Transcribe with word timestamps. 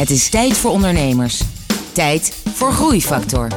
Het 0.00 0.10
is 0.10 0.28
tijd 0.28 0.56
voor 0.56 0.70
ondernemers. 0.70 1.42
Tijd 1.92 2.42
voor 2.54 2.72
Groeifactor. 2.72 3.48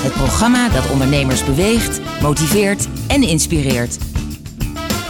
Het 0.00 0.12
programma 0.12 0.68
dat 0.68 0.90
ondernemers 0.90 1.44
beweegt, 1.44 2.00
motiveert 2.22 2.88
en 3.06 3.22
inspireert. 3.22 3.98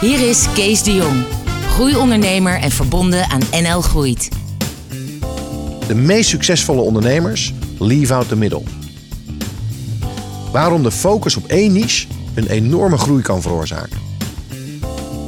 Hier 0.01 0.29
is 0.29 0.45
Kees 0.53 0.83
de 0.83 0.93
Jong, 0.93 1.23
groeiondernemer 1.69 2.59
en 2.59 2.71
verbonden 2.71 3.29
aan 3.29 3.41
NL 3.61 3.81
Groeit. 3.81 4.29
De 5.87 5.95
meest 5.95 6.29
succesvolle 6.29 6.81
ondernemers 6.81 7.53
leave 7.79 8.13
out 8.13 8.27
the 8.27 8.35
middle. 8.35 8.63
Waarom 10.51 10.83
de 10.83 10.91
focus 10.91 11.35
op 11.35 11.47
één 11.47 11.71
niche 11.71 12.07
een 12.33 12.47
enorme 12.47 12.97
groei 12.97 13.21
kan 13.21 13.41
veroorzaken. 13.41 13.99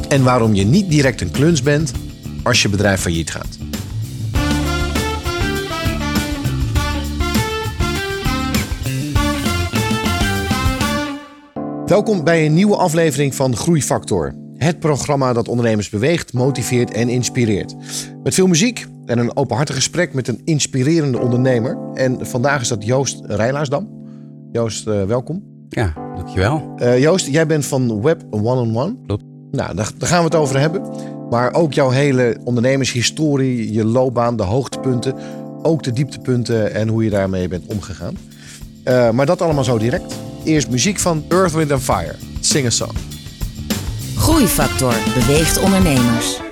En 0.09 0.23
waarom 0.23 0.53
je 0.53 0.63
niet 0.63 0.89
direct 0.89 1.21
een 1.21 1.31
kluns 1.31 1.61
bent 1.61 1.91
als 2.43 2.61
je 2.61 2.69
bedrijf 2.69 3.01
failliet 3.01 3.31
gaat. 3.31 3.62
Welkom 11.85 12.23
bij 12.23 12.45
een 12.45 12.53
nieuwe 12.53 12.75
aflevering 12.75 13.35
van 13.35 13.55
Groeifactor. 13.55 14.35
Het 14.57 14.79
programma 14.79 15.33
dat 15.33 15.47
ondernemers 15.47 15.89
beweegt, 15.89 16.33
motiveert 16.33 16.91
en 16.91 17.09
inspireert. 17.09 17.75
Met 18.23 18.33
veel 18.33 18.47
muziek 18.47 18.85
en 19.05 19.19
een 19.19 19.35
openhartig 19.35 19.75
gesprek 19.75 20.13
met 20.13 20.27
een 20.27 20.41
inspirerende 20.43 21.19
ondernemer. 21.19 21.77
En 21.93 22.27
vandaag 22.27 22.61
is 22.61 22.67
dat 22.67 22.85
Joost 22.85 23.21
Rijlaarsdam. 23.25 23.89
Joost, 24.51 24.87
uh, 24.87 25.03
welkom. 25.03 25.43
Ja, 25.69 25.93
dankjewel. 26.15 26.73
Uh, 26.77 26.99
Joost, 26.99 27.27
jij 27.27 27.47
bent 27.47 27.65
van 27.65 28.01
Web 28.01 28.21
One-on-One. 28.29 28.95
Klopt. 29.05 29.23
Nou, 29.51 29.75
daar, 29.75 29.91
daar 29.97 30.09
gaan 30.09 30.19
we 30.19 30.25
het 30.25 30.35
over 30.35 30.59
hebben. 30.59 30.81
Maar 31.29 31.53
ook 31.53 31.73
jouw 31.73 31.89
hele 31.89 32.37
ondernemershistorie, 32.43 33.73
je 33.73 33.85
loopbaan, 33.85 34.37
de 34.37 34.43
hoogtepunten. 34.43 35.15
Ook 35.61 35.83
de 35.83 35.91
dieptepunten 35.93 36.73
en 36.73 36.87
hoe 36.87 37.03
je 37.03 37.09
daarmee 37.09 37.47
bent 37.47 37.65
omgegaan. 37.65 38.17
Uh, 38.87 39.09
maar 39.09 39.25
dat 39.25 39.41
allemaal 39.41 39.63
zo 39.63 39.77
direct. 39.77 40.15
Eerst 40.43 40.69
muziek 40.69 40.99
van 40.99 41.25
Earth, 41.29 41.53
Wind 41.53 41.71
Fire. 41.81 42.15
Sing 42.39 42.65
a 42.65 42.69
song. 42.69 42.91
Groeifactor 44.15 44.95
beweegt 45.13 45.59
ondernemers. 45.59 46.42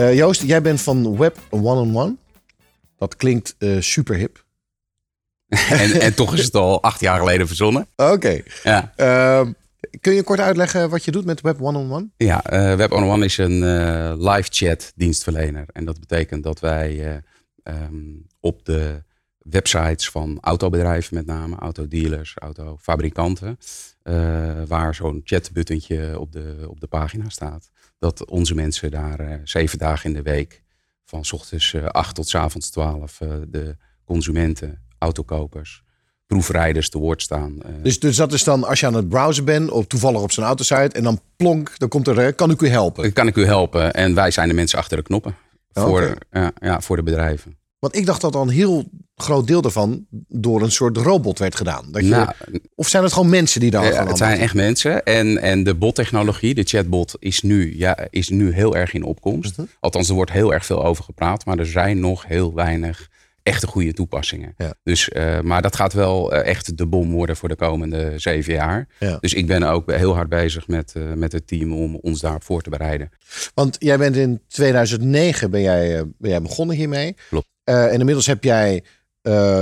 Uh, 0.00 0.14
Joost, 0.14 0.42
jij 0.42 0.62
bent 0.62 0.80
van 0.80 1.16
Web 1.16 1.38
One-on-One. 1.50 2.16
Dat 2.98 3.16
klinkt 3.16 3.54
uh, 3.58 3.80
super 3.80 4.16
hip. 4.16 4.44
en, 5.48 6.00
en, 6.00 6.14
toch 6.14 6.34
is 6.34 6.44
het 6.44 6.54
al 6.54 6.82
acht 6.82 7.00
jaar 7.00 7.18
geleden 7.18 7.46
verzonnen. 7.46 7.86
Oké. 7.96 8.12
Okay. 8.12 8.44
Ja. 8.62 8.92
Uh, 8.96 9.48
kun 10.00 10.12
je 10.12 10.22
kort 10.22 10.40
uitleggen 10.40 10.90
wat 10.90 11.04
je 11.04 11.10
doet 11.10 11.24
met 11.24 11.40
Web 11.40 11.62
One-on-One? 11.62 12.08
Ja, 12.16 12.42
Web 12.76 12.92
One-on-One 12.92 13.24
is 13.24 13.38
een 13.38 13.60
live 14.22 14.48
chat 14.50 14.92
dienstverlener. 14.94 15.64
En 15.72 15.84
dat 15.84 16.00
betekent 16.00 16.42
dat 16.42 16.60
wij 16.60 17.22
um, 17.64 18.26
op 18.40 18.64
de 18.64 19.02
websites 19.50 20.10
van 20.10 20.38
autobedrijven 20.40 21.14
met 21.14 21.26
name, 21.26 21.56
autodealers, 21.56 22.34
autofabrikanten. 22.38 23.58
Uh, 24.04 24.62
waar 24.66 24.94
zo'n 24.94 25.20
chatbuttentje 25.24 26.18
op 26.18 26.32
de, 26.32 26.64
op 26.68 26.80
de 26.80 26.86
pagina 26.86 27.28
staat. 27.28 27.70
Dat 27.98 28.24
onze 28.24 28.54
mensen 28.54 28.90
daar 28.90 29.20
uh, 29.20 29.34
zeven 29.44 29.78
dagen 29.78 30.10
in 30.10 30.16
de 30.16 30.22
week, 30.22 30.62
van 31.04 31.24
s 31.24 31.32
ochtends 31.32 31.72
uh, 31.72 31.84
acht 31.84 32.14
tot 32.14 32.28
s 32.28 32.34
avonds 32.34 32.70
twaalf, 32.70 33.20
de 33.48 33.76
consumenten, 34.04 34.82
autokopers, 34.98 35.82
proefrijders 36.26 36.88
te 36.88 36.98
woord 36.98 37.22
staan. 37.22 37.58
Dus, 37.82 38.00
dus 38.00 38.16
dat 38.16 38.32
is 38.32 38.44
dan 38.44 38.64
als 38.64 38.80
je 38.80 38.86
aan 38.86 38.94
het 38.94 39.08
browsen 39.08 39.44
bent, 39.44 39.70
of 39.70 39.86
toevallig 39.86 40.20
op 40.20 40.32
zijn 40.32 40.46
autosite, 40.46 40.96
en 40.96 41.02
dan 41.02 41.20
plonk, 41.36 41.78
dan 41.78 41.88
komt 41.88 42.08
er, 42.08 42.34
kan 42.34 42.50
ik 42.50 42.62
u 42.62 42.68
helpen? 42.68 43.12
Kan 43.12 43.26
ik 43.26 43.36
u 43.36 43.44
helpen? 43.44 43.92
En 43.92 44.14
wij 44.14 44.30
zijn 44.30 44.48
de 44.48 44.54
mensen 44.54 44.78
achter 44.78 44.96
de 44.96 45.02
knoppen. 45.02 45.34
Voor, 45.72 46.16
ja, 46.30 46.52
ja, 46.60 46.80
voor 46.80 46.96
de 46.96 47.02
bedrijven. 47.02 47.58
Want 47.80 47.96
ik 47.96 48.06
dacht 48.06 48.20
dat 48.20 48.34
al 48.34 48.42
een 48.42 48.48
heel 48.48 48.90
groot 49.16 49.46
deel 49.46 49.62
daarvan 49.62 50.06
door 50.28 50.62
een 50.62 50.70
soort 50.70 50.96
robot 50.96 51.38
werd 51.38 51.56
gedaan. 51.56 51.92
Dat 51.92 52.02
je, 52.02 52.08
nou, 52.08 52.28
of 52.74 52.88
zijn 52.88 53.02
het 53.02 53.12
gewoon 53.12 53.28
mensen 53.28 53.60
die 53.60 53.70
daar 53.70 53.92
ja, 53.92 54.06
Het 54.06 54.16
zijn 54.16 54.38
echt 54.38 54.54
mensen. 54.54 55.04
En, 55.04 55.38
en 55.38 55.62
de 55.64 55.74
bottechnologie, 55.74 56.54
de 56.54 56.62
chatbot, 56.62 57.16
is 57.18 57.42
nu, 57.42 57.78
ja, 57.78 57.98
is 58.10 58.28
nu 58.28 58.52
heel 58.52 58.76
erg 58.76 58.92
in 58.92 59.02
opkomst. 59.02 59.56
Mhm. 59.56 59.66
Althans, 59.80 60.08
er 60.08 60.14
wordt 60.14 60.32
heel 60.32 60.52
erg 60.52 60.66
veel 60.66 60.84
over 60.84 61.04
gepraat. 61.04 61.44
Maar 61.44 61.58
er 61.58 61.66
zijn 61.66 62.00
nog 62.00 62.26
heel 62.26 62.54
weinig 62.54 63.08
echte 63.42 63.66
goede 63.66 63.92
toepassingen. 63.92 64.54
Dus, 64.82 65.08
uh, 65.08 65.40
maar 65.40 65.62
dat 65.62 65.76
gaat 65.76 65.92
wel 65.92 66.34
uh, 66.34 66.46
echt 66.46 66.76
de 66.76 66.86
bom 66.86 67.12
worden 67.12 67.36
voor 67.36 67.48
de 67.48 67.56
komende 67.56 68.12
zeven 68.16 68.52
jaar. 68.52 68.88
Dus 69.20 69.34
ik 69.34 69.46
ben 69.46 69.62
ook 69.62 69.92
heel 69.92 70.14
hard 70.14 70.28
bezig 70.28 70.68
met, 70.68 70.94
uh, 70.96 71.12
met 71.12 71.32
het 71.32 71.46
team 71.46 71.72
om 71.72 71.96
ons 71.96 72.20
daarop 72.20 72.42
voor 72.42 72.62
te 72.62 72.70
bereiden. 72.70 73.10
Want 73.54 73.76
jij 73.78 73.98
bent 73.98 74.16
in 74.16 74.40
2009 74.48 75.50
ben 75.50 75.60
jij, 75.62 76.04
ben 76.18 76.30
jij 76.30 76.42
begonnen 76.42 76.76
hiermee. 76.76 77.16
Klopt. 77.28 77.48
En 77.70 77.98
inmiddels 77.98 78.26
heb 78.26 78.44
jij 78.44 78.84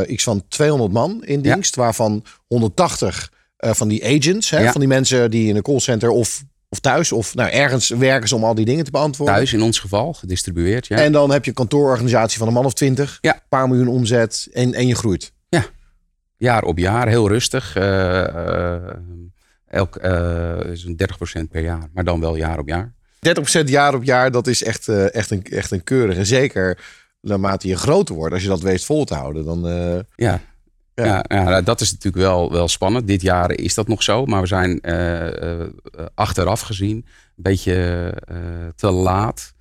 iets 0.06 0.24
van 0.24 0.44
200 0.48 0.92
man 0.92 1.24
in 1.24 1.40
dienst, 1.40 1.76
waarvan 1.76 2.24
180 2.46 3.32
van 3.56 3.88
die 3.88 4.04
agents, 4.04 4.50
hè, 4.50 4.70
van 4.70 4.80
die 4.80 4.88
mensen 4.88 5.30
die 5.30 5.48
in 5.48 5.56
een 5.56 5.62
callcenter 5.62 6.10
of 6.10 6.42
of 6.70 6.80
thuis, 6.80 7.12
of 7.12 7.34
nou, 7.34 7.50
ergens 7.50 7.88
werken 7.88 8.28
ze 8.28 8.34
om 8.34 8.44
al 8.44 8.54
die 8.54 8.64
dingen 8.64 8.84
te 8.84 8.90
beantwoorden. 8.90 9.34
Thuis 9.34 9.52
in 9.52 9.62
ons 9.62 9.78
geval, 9.78 10.12
gedistribueerd. 10.12 10.86
Ja. 10.86 10.96
En 10.96 11.12
dan 11.12 11.30
heb 11.30 11.44
je 11.44 11.50
een 11.50 11.56
kantoororganisatie 11.56 12.38
van 12.38 12.46
een 12.46 12.52
man 12.52 12.64
of 12.64 12.74
twintig. 12.74 13.18
Ja. 13.20 13.34
Een 13.34 13.40
paar 13.48 13.68
miljoen 13.68 13.88
omzet 13.88 14.48
en, 14.52 14.74
en 14.74 14.86
je 14.86 14.94
groeit. 14.94 15.32
Ja, 15.48 15.64
jaar 16.36 16.62
op 16.62 16.78
jaar, 16.78 17.08
heel 17.08 17.28
rustig. 17.28 17.76
Uh, 17.76 17.84
uh, 17.84 18.76
elk 19.66 19.98
uh, 20.04 20.58
zo'n 20.72 21.00
30% 21.42 21.48
per 21.50 21.62
jaar, 21.62 21.88
maar 21.92 22.04
dan 22.04 22.20
wel 22.20 22.36
jaar 22.36 22.58
op 22.58 22.68
jaar. 22.68 22.92
30% 23.62 23.64
jaar 23.64 23.94
op 23.94 24.04
jaar, 24.04 24.30
dat 24.30 24.46
is 24.46 24.62
echt, 24.62 24.88
echt, 24.88 25.30
een, 25.30 25.42
echt 25.42 25.70
een 25.70 25.84
keurig. 25.84 26.16
En 26.16 26.26
zeker 26.26 26.78
naarmate 27.20 27.68
je 27.68 27.76
groter 27.76 28.14
wordt, 28.14 28.34
als 28.34 28.42
je 28.42 28.48
dat 28.48 28.60
weet 28.60 28.84
vol 28.84 29.04
te 29.04 29.14
houden, 29.14 29.44
dan. 29.44 29.66
ja, 30.14 30.40
ja. 30.94 31.24
ja, 31.28 31.42
nou, 31.42 31.62
dat 31.62 31.80
is 31.80 31.92
natuurlijk 31.92 32.24
wel, 32.24 32.52
wel 32.52 32.68
spannend. 32.68 33.06
Dit 33.06 33.22
jaar 33.22 33.52
is 33.52 33.74
dat 33.74 33.88
nog 33.88 34.02
zo, 34.02 34.24
maar 34.24 34.40
we 34.40 34.46
zijn 34.46 34.78
uh, 34.82 35.66
achteraf 36.14 36.60
gezien 36.60 36.96
een 36.96 37.42
beetje 37.42 38.12
te 38.76 38.90
laat 38.90 39.56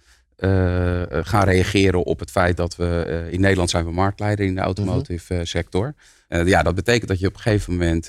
gaan 1.23 1.43
reageren 1.43 2.03
op 2.03 2.19
het 2.19 2.31
feit 2.31 2.57
dat 2.57 2.75
we 2.75 3.27
in 3.31 3.41
Nederland 3.41 3.69
zijn 3.69 3.85
we 3.85 3.91
marktleider 3.91 4.45
in 4.45 4.55
de 4.55 4.61
automotive 4.61 5.33
mm 5.33 5.45
sector. 5.45 5.93
ja, 6.27 6.63
dat 6.63 6.75
betekent 6.75 7.07
dat 7.07 7.19
je 7.19 7.27
op 7.27 7.33
een 7.33 7.39
gegeven 7.39 7.73
moment 7.73 8.07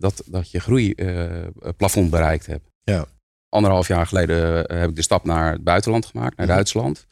dat, 0.00 0.22
dat 0.26 0.50
je 0.50 0.60
groeiplafond 0.60 2.10
bereikt 2.10 2.46
hebt. 2.46 2.70
Ja. 2.84 3.06
Anderhalf 3.48 3.88
jaar 3.88 4.06
geleden 4.06 4.54
heb 4.78 4.88
ik 4.88 4.96
de 4.96 5.02
stap 5.02 5.24
naar 5.24 5.52
het 5.52 5.64
buitenland 5.64 6.06
gemaakt, 6.06 6.36
naar 6.36 6.46
mhm. 6.46 6.54
Duitsland. 6.54 7.06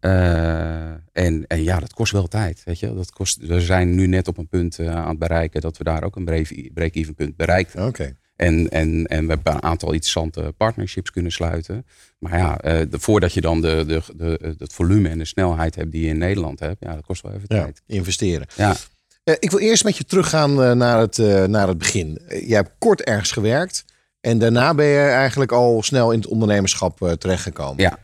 Uh, 0.00 0.90
en, 1.12 1.46
en 1.46 1.62
ja, 1.62 1.80
dat 1.80 1.92
kost 1.92 2.12
wel 2.12 2.26
tijd. 2.26 2.62
Weet 2.64 2.78
je? 2.78 2.94
Dat 2.94 3.10
kost, 3.10 3.46
we 3.46 3.60
zijn 3.60 3.94
nu 3.94 4.06
net 4.06 4.28
op 4.28 4.38
een 4.38 4.48
punt 4.48 4.78
uh, 4.78 4.96
aan 4.96 5.08
het 5.08 5.18
bereiken 5.18 5.60
dat 5.60 5.78
we 5.78 5.84
daar 5.84 6.02
ook 6.02 6.16
een 6.16 6.24
break-even 6.74 7.14
punt 7.14 7.36
bereikt 7.36 7.74
Oké. 7.74 8.16
En, 8.36 8.68
en, 8.68 9.06
en 9.06 9.26
we 9.26 9.32
hebben 9.32 9.54
een 9.54 9.62
aantal 9.62 9.92
interessante 9.92 10.54
partnerships 10.56 11.10
kunnen 11.10 11.32
sluiten. 11.32 11.86
Maar 12.18 12.38
ja, 12.38 12.50
uh, 12.64 12.90
de, 12.90 12.98
voordat 12.98 13.32
je 13.32 13.40
dan 13.40 13.60
de, 13.60 13.84
de, 13.86 14.02
de, 14.16 14.54
het 14.58 14.72
volume 14.72 15.08
en 15.08 15.18
de 15.18 15.24
snelheid 15.24 15.74
hebt 15.74 15.92
die 15.92 16.02
je 16.02 16.08
in 16.08 16.18
Nederland 16.18 16.60
hebt, 16.60 16.76
ja, 16.80 16.94
dat 16.94 17.04
kost 17.04 17.22
wel 17.22 17.32
even 17.32 17.44
ja, 17.46 17.62
tijd. 17.62 17.82
Investeren. 17.86 18.46
Ja. 18.56 18.76
ik 19.38 19.50
wil 19.50 19.58
eerst 19.58 19.84
met 19.84 19.96
je 19.96 20.04
teruggaan 20.04 20.78
naar, 20.78 20.98
het, 20.98 21.18
naar 21.48 21.68
het 21.68 21.78
begin. 21.78 22.20
je 22.28 22.54
hebt 22.54 22.70
kort 22.78 23.02
ergens 23.02 23.32
gewerkt. 23.32 23.84
En 24.20 24.38
daarna 24.38 24.74
ben 24.74 24.86
je 24.86 24.98
eigenlijk 24.98 25.52
al 25.52 25.82
snel 25.82 26.12
in 26.12 26.18
het 26.18 26.28
ondernemerschap 26.28 27.16
terechtgekomen. 27.18 27.82
Ja, 27.82 27.98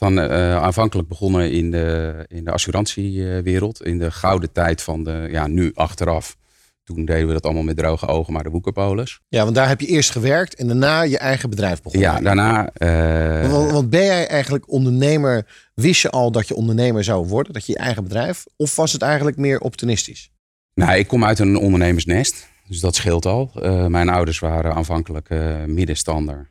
van 0.00 0.18
uh, 0.18 0.56
aanvankelijk 0.56 1.08
begonnen 1.08 1.52
in 1.52 1.70
de, 1.70 2.14
in 2.28 2.44
de 2.44 2.50
assurantiewereld. 2.50 3.82
In 3.82 3.98
de 3.98 4.10
gouden 4.10 4.52
tijd 4.52 4.82
van 4.82 5.04
de, 5.04 5.28
ja, 5.30 5.46
nu 5.46 5.70
achteraf. 5.74 6.36
Toen 6.84 7.04
deden 7.04 7.26
we 7.26 7.32
dat 7.32 7.44
allemaal 7.44 7.62
met 7.62 7.76
droge 7.76 8.06
ogen, 8.06 8.32
maar 8.32 8.42
de 8.42 8.50
woekerpolis. 8.50 9.20
Ja, 9.28 9.42
want 9.42 9.54
daar 9.54 9.68
heb 9.68 9.80
je 9.80 9.86
eerst 9.86 10.10
gewerkt 10.10 10.54
en 10.54 10.66
daarna 10.66 11.02
je 11.02 11.18
eigen 11.18 11.50
bedrijf 11.50 11.82
begonnen. 11.82 12.10
Ja, 12.10 12.20
daarna. 12.20 12.70
Uh... 12.78 13.50
Want, 13.50 13.70
want, 13.70 13.90
ben 13.90 14.04
jij 14.04 14.26
eigenlijk 14.26 14.70
ondernemer? 14.70 15.46
Wist 15.74 16.02
je 16.02 16.10
al 16.10 16.30
dat 16.30 16.48
je 16.48 16.54
ondernemer 16.54 17.04
zou 17.04 17.26
worden, 17.26 17.52
dat 17.52 17.66
je 17.66 17.72
je 17.72 17.78
eigen 17.78 18.02
bedrijf? 18.02 18.44
Of 18.56 18.76
was 18.76 18.92
het 18.92 19.02
eigenlijk 19.02 19.36
meer 19.36 19.60
optimistisch? 19.60 20.30
Nou, 20.74 20.98
ik 20.98 21.08
kom 21.08 21.24
uit 21.24 21.38
een 21.38 21.56
ondernemersnest, 21.56 22.48
dus 22.68 22.80
dat 22.80 22.94
scheelt 22.94 23.26
al. 23.26 23.50
Uh, 23.54 23.86
mijn 23.86 24.08
ouders 24.08 24.38
waren 24.38 24.74
aanvankelijk 24.74 25.28
middenstander. 25.66 26.50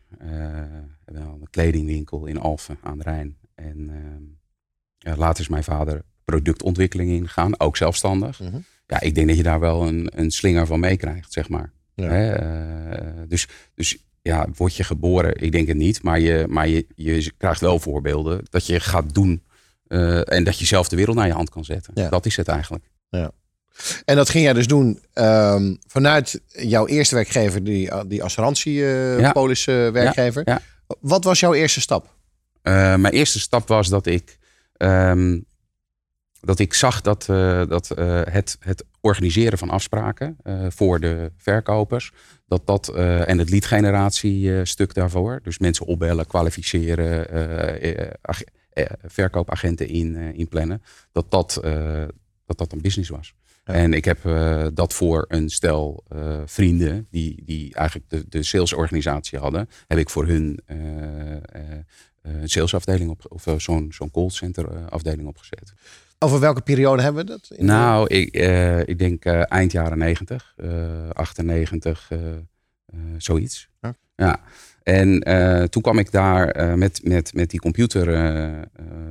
een 1.05 1.47
kledingwinkel 1.49 2.25
in 2.25 2.39
Alphen 2.39 2.77
aan 2.83 2.97
de 2.97 3.03
Rijn. 3.03 3.38
En 3.59 3.89
uh, 5.07 5.17
later 5.17 5.41
is 5.41 5.47
mijn 5.49 5.63
vader 5.63 6.01
productontwikkeling 6.25 7.11
ingegaan, 7.11 7.59
ook 7.59 7.77
zelfstandig. 7.77 8.39
Mhm. 8.39 8.57
Ja, 8.87 9.01
ik 9.01 9.15
denk 9.15 9.27
dat 9.27 9.37
je 9.37 9.43
daar 9.43 9.59
wel 9.59 9.87
een, 9.87 10.11
een 10.15 10.31
slinger 10.31 10.65
van 10.65 10.79
meekrijgt, 10.79 11.33
zeg 11.33 11.49
maar. 11.49 11.71
Hè? 11.95 12.41
Uh, 12.41 13.21
dus, 13.27 13.47
dus 13.75 13.97
ja, 14.21 14.47
word 14.55 14.75
je 14.75 14.83
geboren? 14.83 15.41
Ik 15.41 15.51
denk 15.51 15.67
het 15.67 15.77
niet. 15.77 16.03
Maar 16.03 16.19
je, 16.19 16.45
maar 16.49 16.67
je, 16.67 16.85
je 16.95 17.31
krijgt 17.37 17.61
wel 17.61 17.79
voorbeelden 17.79 18.41
dat 18.49 18.65
je 18.65 18.79
gaat 18.79 19.13
doen. 19.13 19.43
Uh, 19.87 20.33
en 20.33 20.43
dat 20.43 20.59
je 20.59 20.65
zelf 20.65 20.87
de 20.87 20.95
wereld 20.95 21.15
naar 21.15 21.27
je 21.27 21.33
hand 21.33 21.49
kan 21.49 21.65
zetten. 21.65 21.93
Ja. 21.95 22.09
Dat 22.09 22.25
is 22.25 22.35
het 22.35 22.47
eigenlijk. 22.47 22.89
Ja. 23.09 23.31
En 24.05 24.15
dat 24.15 24.29
ging 24.29 24.43
jij 24.43 24.53
dus 24.53 24.67
doen 24.67 24.99
um, 25.13 25.77
vanuit 25.87 26.41
jouw 26.47 26.87
eerste 26.87 27.15
werkgever, 27.15 27.63
die, 27.63 28.07
die 28.07 28.23
assurantiepolis 28.23 29.67
uh, 29.67 29.85
ja. 29.85 29.91
werkgever. 29.91 30.41
Ja. 30.45 30.61
Wat 30.99 31.23
was 31.23 31.39
jouw 31.39 31.53
eerste 31.53 31.81
stap? 31.81 32.17
Uh, 32.69 32.95
mijn 32.95 33.13
eerste 33.13 33.39
stap 33.39 33.67
was 33.67 33.89
dat 33.89 34.05
ik, 34.05 34.37
um, 34.77 35.45
dat 36.41 36.59
ik 36.59 36.73
zag 36.73 37.01
dat, 37.01 37.27
uh, 37.29 37.67
dat 37.67 37.91
uh, 37.99 38.21
het, 38.23 38.57
het 38.59 38.85
organiseren 39.01 39.57
van 39.57 39.69
afspraken 39.69 40.37
voor 40.69 40.99
de 40.99 41.31
verkopers, 41.37 42.11
dat 42.47 42.65
dat 42.65 42.87
en 42.95 43.37
het 43.37 43.49
lead 43.49 43.65
generatie 43.65 44.65
stuk 44.65 44.93
daarvoor, 44.93 45.39
dus 45.43 45.59
mensen 45.59 45.85
opbellen, 45.85 46.27
kwalificeren, 46.27 47.27
verkoopagenten 49.05 49.87
in, 49.87 50.15
inplannen, 50.15 50.81
dat 51.11 51.31
dat, 51.31 51.59
dat 52.45 52.57
dat 52.57 52.71
een 52.71 52.81
business 52.81 53.09
was. 53.09 53.33
Ja. 53.69 53.73
En 53.73 53.93
ik 53.93 54.05
heb 54.05 54.23
uh, 54.23 54.67
dat 54.73 54.93
voor 54.93 55.25
een 55.27 55.49
stel 55.49 56.03
uh, 56.15 56.41
vrienden 56.45 57.07
die, 57.11 57.41
die 57.45 57.73
eigenlijk 57.73 58.09
de, 58.09 58.25
de 58.29 58.43
salesorganisatie 58.43 59.39
hadden, 59.39 59.69
heb 59.87 59.97
ik 59.97 60.09
voor 60.09 60.25
hun 60.25 60.59
uh, 60.67 60.77
een 62.21 62.41
eh, 62.41 62.47
salesafdeling 62.47 63.09
op, 63.09 63.25
of 63.27 63.47
eh, 63.47 63.53
zo'n 63.57 63.87
zo'n 63.91 64.11
callcenter 64.11 64.71
eh, 64.71 64.85
afdeling 64.89 65.27
opgezet. 65.27 65.73
Over 66.19 66.39
welke 66.39 66.61
periode 66.61 67.01
hebben 67.01 67.25
we 67.25 67.31
dat? 67.31 67.51
Nou, 67.57 68.07
ik, 68.07 68.37
uh, 68.37 68.79
ik 68.79 68.99
denk 68.99 69.25
uh, 69.25 69.51
eind 69.51 69.71
jaren 69.71 69.97
90, 69.97 70.53
uh, 70.57 71.09
98, 71.09 72.11
zoiets. 73.17 73.69
Ja. 73.81 73.95
ja. 74.15 74.41
En 74.83 75.21
toen 75.69 75.81
kwam 75.81 75.99
ik 75.99 76.11
daar 76.11 76.77
met, 76.77 77.03
met, 77.03 77.33
met 77.33 77.49
die 77.49 77.59
computer, 77.59 78.07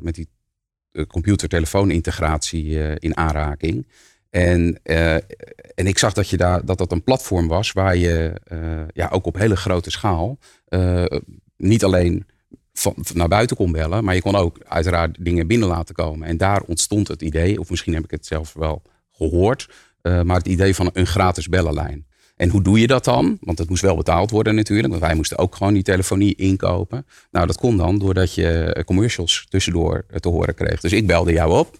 met 0.00 0.14
die 0.14 0.28
computer-telefoon-integratie 1.06 2.98
in 2.98 3.16
aanraking. 3.16 3.86
En, 4.30 4.80
en 5.74 5.86
ik 5.86 5.98
zag 5.98 6.12
dat, 6.12 6.28
je 6.28 6.36
daar, 6.36 6.64
dat 6.64 6.78
dat 6.78 6.92
een 6.92 7.04
platform 7.04 7.48
was 7.48 7.72
waar 7.72 7.96
je 7.96 8.32
ja, 8.92 9.08
ook 9.08 9.26
op 9.26 9.36
hele 9.36 9.56
grote 9.56 9.90
schaal 9.90 10.38
niet 11.56 11.84
alleen 11.84 12.26
van, 12.78 12.94
naar 13.14 13.28
buiten 13.28 13.56
kon 13.56 13.72
bellen. 13.72 14.04
Maar 14.04 14.14
je 14.14 14.22
kon 14.22 14.34
ook 14.34 14.58
uiteraard 14.68 15.16
dingen 15.20 15.46
binnen 15.46 15.68
laten 15.68 15.94
komen. 15.94 16.28
En 16.28 16.36
daar 16.36 16.62
ontstond 16.66 17.08
het 17.08 17.22
idee, 17.22 17.60
of 17.60 17.70
misschien 17.70 17.94
heb 17.94 18.04
ik 18.04 18.10
het 18.10 18.26
zelf 18.26 18.52
wel 18.52 18.82
gehoord, 19.12 19.68
uh, 20.02 20.22
maar 20.22 20.36
het 20.36 20.46
idee 20.46 20.74
van 20.74 20.90
een 20.92 21.06
gratis 21.06 21.48
bellenlijn. 21.48 22.06
En 22.36 22.48
hoe 22.48 22.62
doe 22.62 22.80
je 22.80 22.86
dat 22.86 23.04
dan? 23.04 23.38
Want 23.40 23.58
het 23.58 23.68
moest 23.68 23.82
wel 23.82 23.96
betaald 23.96 24.30
worden 24.30 24.54
natuurlijk. 24.54 24.88
Want 24.88 25.00
wij 25.00 25.14
moesten 25.14 25.38
ook 25.38 25.56
gewoon 25.56 25.72
die 25.72 25.82
telefonie 25.82 26.34
inkopen. 26.34 27.06
Nou, 27.30 27.46
dat 27.46 27.56
kon 27.56 27.76
dan 27.76 27.98
doordat 27.98 28.34
je 28.34 28.82
commercials 28.86 29.46
tussendoor 29.48 30.06
te 30.20 30.28
horen 30.28 30.54
kreeg. 30.54 30.80
Dus 30.80 30.92
ik 30.92 31.06
belde 31.06 31.32
jou 31.32 31.58
op. 31.58 31.78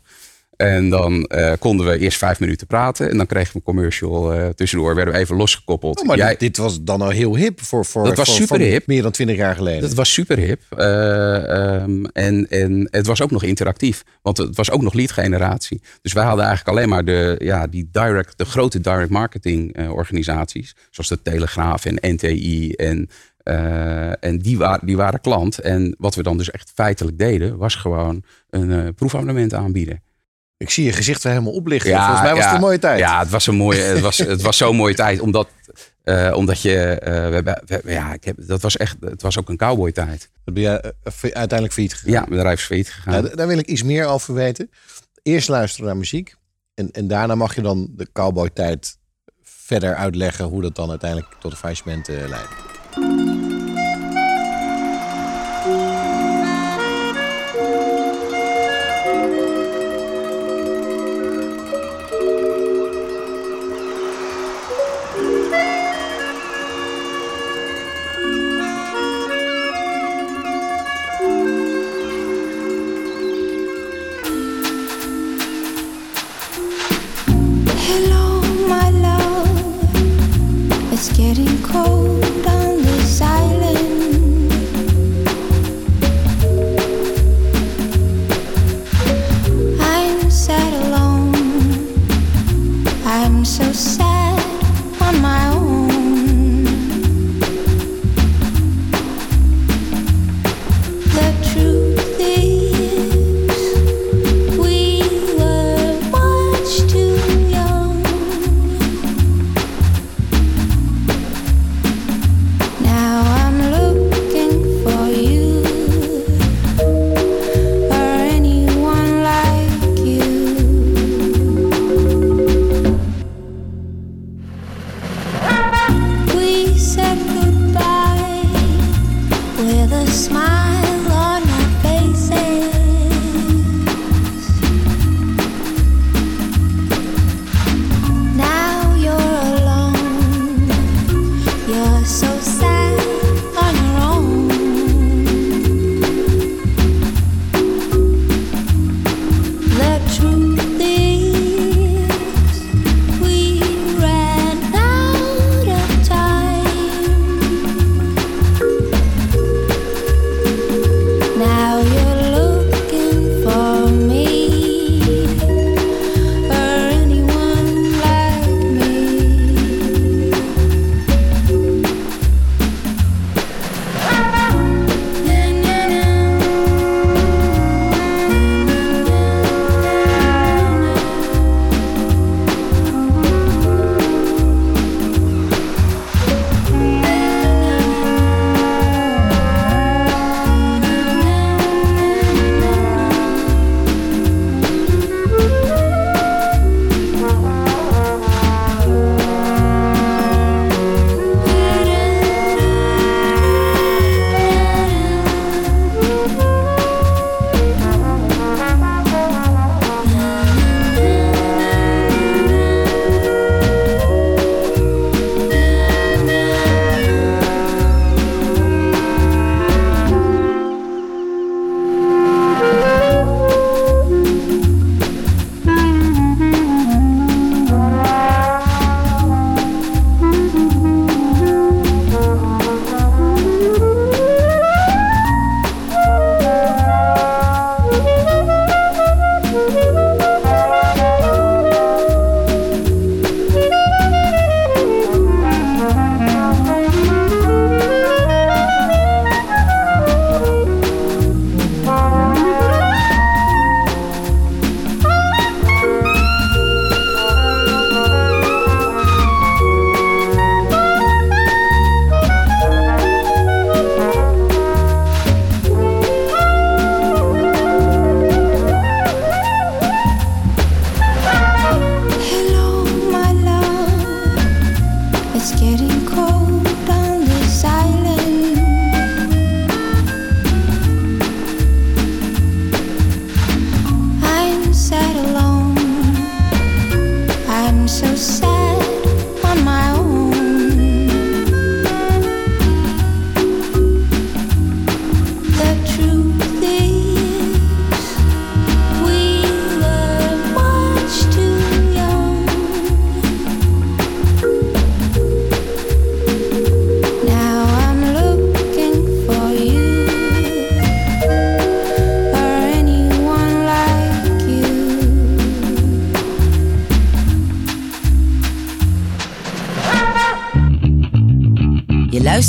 En 0.59 0.91
dan 0.91 1.25
eh, 1.25 1.53
konden 1.59 1.87
we 1.87 1.99
eerst 1.99 2.19
vijf 2.19 2.41
minuten 2.41 2.67
praten. 2.67 3.11
En 3.11 3.17
dan 3.17 3.27
kregen 3.27 3.53
we 3.53 3.57
een 3.59 3.63
commercial 3.63 4.35
uh, 4.35 4.49
tussendoor. 4.49 4.95
Werden 4.95 5.15
we 5.15 5.21
even 5.21 5.37
losgekoppeld. 5.37 6.01
Oh, 6.01 6.07
maar 6.07 6.17
Jij, 6.17 6.37
dit, 6.37 6.57
was 6.57 6.83
dan 6.83 7.01
al 7.01 7.11
heel 7.11 7.37
hip 7.37 7.61
voor, 7.61 7.85
voor, 7.85 8.05
dat 8.05 8.17
was 8.17 8.29
voor, 8.29 8.37
super 8.37 8.61
hip. 8.61 8.87
meer 8.87 9.03
dan 9.03 9.11
twintig 9.11 9.37
jaar 9.37 9.55
geleden. 9.55 9.81
Dat 9.81 9.95
was 9.95 10.13
super 10.13 10.39
hip. 10.39 10.63
Uh, 10.77 11.83
um, 11.83 12.07
en, 12.07 12.49
en 12.49 12.89
het 12.91 13.07
was 13.07 13.23
ook 13.23 13.31
nog 13.31 13.43
interactief. 13.43 14.05
Want 14.23 14.37
het 14.37 14.57
was 14.57 14.71
ook 14.71 14.83
nog 14.83 14.93
lead 14.93 15.13
generatie. 15.13 15.83
Dus 16.03 16.13
wij 16.13 16.25
hadden 16.25 16.45
eigenlijk 16.45 16.77
alleen 16.77 16.89
maar 16.89 17.05
de, 17.05 17.35
ja, 17.39 17.67
die 17.67 17.89
direct, 17.93 18.39
de 18.39 18.45
grote 18.45 18.81
direct 18.81 19.11
marketing 19.11 19.91
organisaties. 19.91 20.77
Zoals 20.91 21.09
de 21.09 21.23
Telegraaf 21.23 21.85
en 21.85 22.15
NTI 22.15 22.73
en 22.73 23.09
uh, 23.45 24.25
en 24.25 24.39
die, 24.39 24.59
waren 24.59 24.87
die 24.87 24.97
waren 24.97 25.21
klant. 25.21 25.59
En 25.59 25.95
wat 25.99 26.15
we 26.15 26.23
dan 26.23 26.37
dus 26.37 26.51
echt 26.51 26.73
feitelijk 26.75 27.19
deden, 27.19 27.57
was 27.57 27.75
gewoon 27.75 28.23
een 28.51 28.71
uh, 28.71 28.89
proefabonnement 28.97 29.55
aanbieden. 29.55 30.03
Ik 30.59 30.71
zie 30.71 30.85
je 30.85 30.93
gezicht 30.93 31.23
weer 31.23 31.33
helemaal 31.33 31.53
oplichten. 31.53 31.91
Ja, 31.91 32.05
Volgens 32.05 32.23
mij 32.23 32.35
was 32.35 32.45
het 32.45 32.55
een 32.55 32.61
mooie 32.61 32.79
tijd. 32.79 32.99
Ja, 32.99 33.19
het 33.19 33.31
was 33.31 33.47
een 33.47 33.55
mooie, 33.55 33.81
het 33.81 34.01
was, 34.01 34.19
het 34.19 34.43
was 34.43 34.57
zo'n 34.57 34.77
mooie 34.77 34.95
tijd. 34.95 35.21
Omdat, 35.21 35.49
uh, 36.05 36.33
omdat 36.37 36.63
je, 36.63 36.97
we, 37.45 37.57
we, 37.83 37.93
ja, 37.93 38.13
ik 38.13 38.25
heb, 38.25 38.37
dat 38.39 38.63
was 38.63 38.77
echt, 38.77 38.97
het 39.01 39.23
was 39.23 39.39
ook 39.39 39.49
een 39.49 39.57
cowboy 39.57 39.93
tijd. 39.93 40.31
Ben 40.45 40.63
je 40.63 40.95
uiteindelijk 41.21 41.73
failliet 41.73 41.95
gegaan? 41.95 42.13
Ja, 42.13 42.25
bedrijf 42.25 42.59
is 42.59 42.65
failliet 42.65 42.91
gegaan. 42.91 43.23
Ja, 43.23 43.35
daar 43.35 43.47
wil 43.47 43.59
ik 43.59 43.67
iets 43.67 43.83
meer 43.83 44.07
over 44.07 44.35
weten. 44.35 44.71
Eerst 45.23 45.49
luisteren 45.49 45.87
naar 45.87 45.97
muziek. 45.97 46.35
En, 46.75 46.91
en 46.91 47.09
daarna 47.09 47.35
mag 47.35 47.55
je 47.55 47.63
dan 47.63 47.89
de 47.97 48.09
cowboy 48.13 48.51
tijd 48.51 48.99
verder 49.43 49.95
uitleggen 49.95 50.45
hoe 50.45 50.63
dat 50.63 50.75
dan 50.75 50.91
uiteindelijk 50.91 51.35
tot 51.41 51.53
een 51.53 51.59
faillissement 51.59 52.09
leidt. 52.09 53.48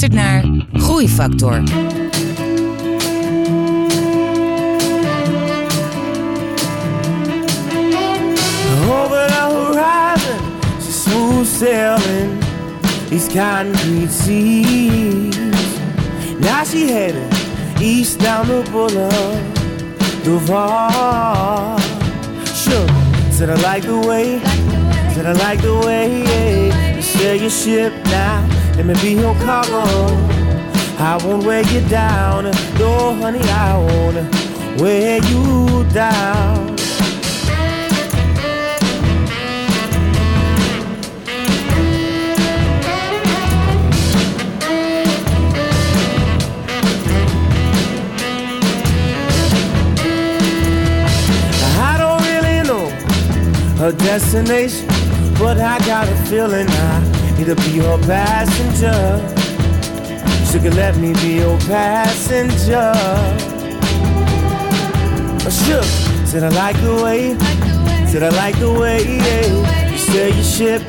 Luistert 0.10 0.14
naar 0.14 0.44
Groeifactor. 0.82 1.62
Over 8.90 9.28
the 9.28 9.34
horizon, 9.34 10.40
she's 10.82 11.04
smooth 11.04 11.48
sailing 11.48 12.40
these 13.10 13.28
concrete 13.28 14.12
seas. 14.12 15.36
Now 16.40 16.64
she 16.64 16.92
headed 16.92 17.34
east 17.82 18.20
down 18.20 18.48
the 18.48 18.64
boulevard, 18.72 19.44
Duval. 20.24 21.80
Sure, 22.46 22.88
said 23.32 23.50
I 23.50 23.56
like 23.62 23.86
the 23.86 24.08
way, 24.08 24.40
said 25.14 25.26
I 25.26 25.34
like 25.34 25.62
the 25.62 25.78
way 25.86 26.96
you 26.96 27.02
sail 27.02 27.36
your 27.36 27.50
ship 27.50 27.94
now. 28.06 28.59
Let 28.80 28.86
me 28.86 28.94
be 29.02 29.22
your 29.22 29.36
cargo. 29.40 29.84
I 31.00 31.20
won't 31.26 31.44
wear 31.44 31.68
you 31.68 31.82
down, 31.90 32.46
no 32.80 33.14
honey, 33.16 33.42
I 33.42 33.78
won't 33.78 34.80
wear 34.80 35.18
you 35.22 35.84
down. 35.92 36.78
I 51.82 51.98
don't 51.98 52.22
really 52.24 52.66
know 52.66 52.90
her 53.80 53.92
destination, 53.92 54.88
but 55.38 55.60
I 55.60 55.80
got 55.80 56.08
a 56.08 56.16
feeling 56.30 56.70
I 56.70 57.19
to 57.46 57.56
be 57.56 57.72
your 57.72 57.98
passenger. 58.00 59.38
Could 60.62 60.74
let 60.74 60.98
me 60.98 61.14
be 61.14 61.36
your 61.36 61.58
passenger. 61.60 62.92
Oh, 65.46 65.50
sure, 65.50 65.84
said 66.26 66.44
I 66.44 66.50
like 66.50 66.76
the 66.82 67.02
way, 67.02 67.38
said 68.08 68.24
I 68.24 68.30
like 68.30 68.60
the 68.60 68.70
way 68.70 69.06
yeah. 69.06 69.90
you 69.90 69.98
sail 69.98 70.36
your 70.36 70.44
ship. 70.44 70.82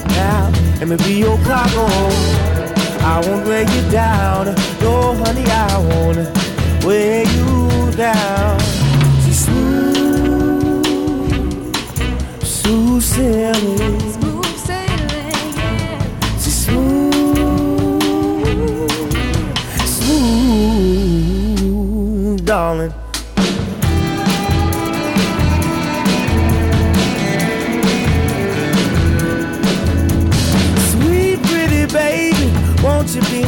Let 0.81 0.89
me 0.89 0.97
be 0.97 1.15
your 1.21 1.39
cargo. 1.45 1.87
I 3.03 3.23
won't 3.25 3.47
weigh 3.47 3.63
you 3.63 3.91
down, 3.93 4.47
no 4.81 5.15
honey, 5.23 5.45
I 5.47 5.79
won't 5.79 6.85
weigh 6.85 7.27
you 7.37 7.93
down. 7.93 8.59
She's 9.23 9.45
smooth, 9.45 10.85
smooth 12.43 13.03
sailing. 13.05 14.00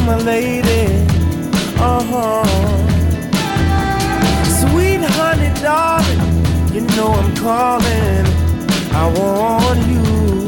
My 0.05 0.17
lady? 0.17 0.83
Uh 1.77 2.03
huh. 2.11 2.43
Sweet 4.59 5.01
honey, 5.17 5.51
darling, 5.61 6.21
you 6.73 6.81
know 6.95 7.11
I'm 7.11 7.35
calling. 7.35 8.25
I 8.93 9.05
want 9.17 9.79
you. 9.91 10.47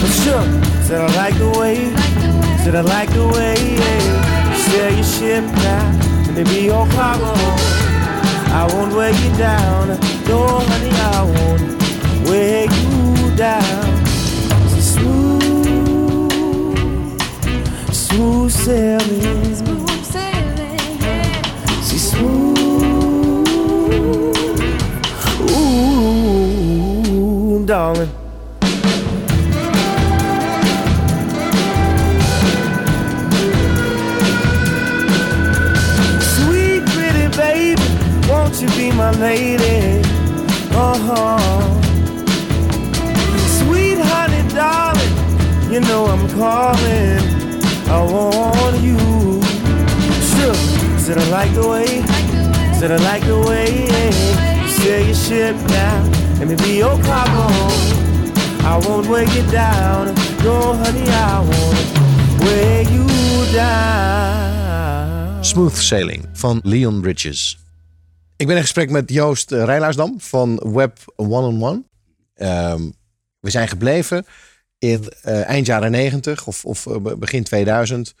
For 0.00 0.10
sure, 0.22 0.46
said 0.86 1.00
I 1.00 1.16
like 1.16 1.36
the 1.38 1.50
way, 1.58 1.76
said 2.62 2.74
I 2.74 2.80
like 2.80 3.10
the 3.10 3.26
way 3.28 4.14
sail 4.74 4.94
your 4.94 5.04
ship 5.04 5.44
now. 5.44 5.86
Let 6.26 6.34
me 6.36 6.44
be 6.44 6.60
your 6.66 6.86
cargo. 6.88 7.34
I 8.60 8.68
won't 8.72 8.92
weigh 8.94 9.16
you 9.22 9.32
down. 9.36 9.88
No, 10.28 10.38
honey, 10.68 10.90
I 10.90 11.22
won't 11.34 12.28
weigh 12.28 12.68
you 12.80 13.36
down. 13.36 13.83
Smooth 18.64 20.04
sailing. 20.04 20.88
She's 21.86 22.10
smooth, 22.12 23.46
ooh, 25.50 27.66
darling. 27.66 28.10
Sweet 36.22 36.82
pretty 36.86 37.28
baby, 37.36 37.82
won't 38.30 38.62
you 38.62 38.68
be 38.68 38.90
my 38.92 39.10
lady? 39.20 40.00
Uh 40.72 40.96
huh. 41.06 41.80
Sweet 43.58 43.98
honey, 43.98 44.42
darling, 44.54 45.14
you 45.70 45.80
know 45.80 46.06
I'm 46.06 46.26
calling. 46.30 47.23
I 47.96 48.00
want 48.12 48.76
you. 48.88 48.98
Sure, 50.30 50.58
said 51.04 51.18
I 51.18 51.26
like 51.38 51.52
the 51.54 51.66
way, 51.72 51.88
said 52.78 52.90
I 52.90 52.98
like 53.10 53.24
the 53.24 53.38
way 53.48 54.24
sail 54.84 55.06
your 55.06 55.14
ship 55.14 55.56
now. 55.68 55.98
Let 56.38 56.48
me 56.48 56.56
be 56.56 56.76
your 56.76 56.98
cargo. 57.08 57.46
I 58.70 58.74
won't 58.84 59.06
weigh 59.06 59.28
you 59.36 59.44
down. 59.50 60.14
No, 60.44 60.74
honey, 60.80 61.08
I 61.08 61.40
won't 61.50 61.86
weigh 62.44 62.84
you 62.94 63.06
down. 63.52 65.44
Smooth 65.44 65.76
Sailing 65.76 66.28
van 66.32 66.60
Leon 66.62 67.00
Bridges. 67.00 67.58
Ik 68.36 68.46
ben 68.46 68.56
in 68.56 68.62
gesprek 68.62 68.90
met 68.90 69.10
Joost 69.10 69.50
Rijlaarsdam 69.50 70.20
van 70.20 70.60
Web 70.72 70.98
One 71.16 71.46
on 71.46 71.62
One. 71.62 71.84
Ehm, 72.34 72.90
we 73.40 73.50
zijn 73.50 73.68
gebleven 73.68 74.26
in 74.90 75.08
eh, 75.22 75.48
eind 75.48 75.66
jaren 75.66 75.90
90 75.90 76.46
of, 76.46 76.64
of 76.64 76.86
eh, 76.86 76.96
begin 77.18 77.42
2000. 77.44 78.14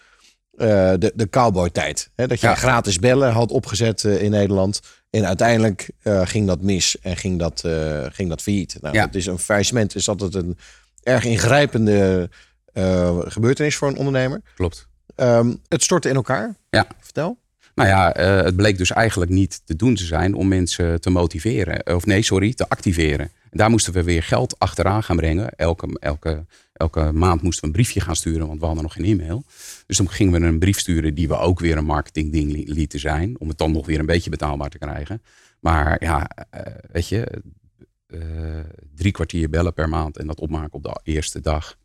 eh, 0.56 0.66
de, 0.98 1.12
de 1.14 1.28
cowboy-tijd. 1.30 2.10
Hè, 2.14 2.26
dat 2.26 2.40
je 2.40 2.46
Ja. 2.46 2.54
gratis 2.54 2.98
bellen 2.98 3.32
had 3.32 3.50
opgezet 3.50 4.04
in 4.04 4.30
Nederland. 4.30 4.80
En 5.10 5.26
uiteindelijk 5.26 5.90
ging 6.24 6.46
dat 6.46 6.60
mis 6.62 6.98
en 7.00 7.16
ging 7.16 7.38
dat, 7.38 7.64
ging 8.12 8.28
dat 8.28 8.42
failliet. 8.42 8.76
Nou, 8.80 8.94
Ja. 8.94 9.06
dat 9.06 9.14
is 9.14 9.26
een 9.26 9.38
faillissement 9.38 9.94
is 9.94 10.08
altijd 10.08 10.34
een 10.34 10.58
erg 11.02 11.24
ingrijpende 11.24 12.30
gebeurtenis 13.24 13.76
voor 13.76 13.88
een 13.88 13.96
ondernemer. 13.96 14.40
Klopt. 14.54 14.88
Ehm, 15.16 15.54
het 15.68 15.82
stortte 15.82 16.08
in 16.08 16.14
elkaar. 16.14 16.54
Ja. 16.70 16.86
Vertel. 17.00 17.38
Nou 17.74 17.88
ja, 17.88 18.10
het 18.44 18.56
bleek 18.56 18.78
dus 18.78 18.90
eigenlijk 18.92 19.30
niet 19.30 19.60
te 19.64 19.76
doen 19.76 19.94
te 19.94 20.04
zijn 20.04 20.34
om 20.34 20.48
mensen 20.48 21.00
te 21.00 21.10
motiveren. 21.10 21.94
Of 21.96 22.06
nee, 22.06 22.22
sorry, 22.22 22.54
te 22.54 22.68
activeren. 22.68 23.30
En 23.54 23.60
daar 23.60 23.70
moesten 23.70 23.92
we 23.92 24.02
weer 24.02 24.22
geld 24.22 24.58
achteraan 24.58 25.02
gaan 25.02 25.16
brengen. 25.16 25.50
Elke, 25.50 25.96
elke, 26.00 26.46
elke 26.72 27.12
maand 27.12 27.42
moesten 27.42 27.60
we 27.60 27.66
een 27.66 27.72
briefje 27.72 28.00
gaan 28.00 28.16
sturen, 28.16 28.46
want 28.46 28.60
we 28.60 28.64
hadden 28.66 28.82
nog 28.82 28.92
geen 28.92 29.04
e-mail. 29.04 29.44
Dus 29.86 29.96
dan 29.96 30.08
gingen 30.10 30.40
we 30.40 30.46
een 30.46 30.58
brief 30.58 30.78
sturen 30.78 31.14
die 31.14 31.28
we 31.28 31.36
ook 31.36 31.60
weer 31.60 31.76
een 31.76 31.84
marketingding 31.84 32.52
li- 32.52 32.72
lieten 32.72 33.00
zijn. 33.00 33.40
Om 33.40 33.48
het 33.48 33.58
dan 33.58 33.72
nog 33.72 33.86
weer 33.86 33.98
een 33.98 34.06
beetje 34.06 34.30
betaalbaar 34.30 34.70
te 34.70 34.78
krijgen. 34.78 35.22
Maar 35.60 36.02
ja, 36.04 36.28
eh, 36.50 36.60
weet 36.92 37.08
je, 37.08 37.42
eh, 38.06 38.20
drie 38.94 39.12
kwartier 39.12 39.50
bellen 39.50 39.72
per 39.74 39.88
maand 39.88 40.16
en 40.18 40.26
dat 40.26 40.40
opmaken 40.40 40.72
op 40.72 40.82
de 40.82 41.00
eerste 41.02 41.40
dag. 41.40 41.76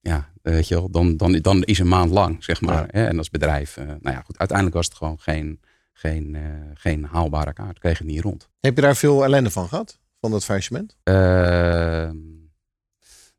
Ja, 0.00 0.30
weet 0.42 0.68
je 0.68 0.74
wel, 0.74 0.90
dan, 0.90 1.16
dan, 1.16 1.32
dan 1.32 1.62
is 1.64 1.78
een 1.78 1.88
maand 1.88 2.10
lang, 2.10 2.44
zeg 2.44 2.60
maar. 2.60 2.74
Ja. 2.82 2.86
Hè? 3.00 3.06
En 3.06 3.18
als 3.18 3.30
bedrijf, 3.30 3.76
eh, 3.76 3.86
nou 3.86 4.16
ja, 4.16 4.20
goed, 4.20 4.38
uiteindelijk 4.38 4.76
was 4.76 4.86
het 4.86 4.96
gewoon 4.96 5.18
geen, 5.20 5.60
geen, 5.92 6.36
geen 6.74 7.04
haalbare 7.04 7.52
kaart. 7.52 7.74
We 7.74 7.80
kregen 7.80 8.04
het 8.06 8.14
niet 8.14 8.22
rond. 8.24 8.48
Heb 8.60 8.74
je 8.76 8.82
daar 8.82 8.96
veel 8.96 9.24
ellende 9.24 9.50
van 9.50 9.68
gehad? 9.68 9.98
Van 10.20 10.30
dat 10.30 10.44
faillissement? 10.44 10.96
Ehm, 11.02 12.16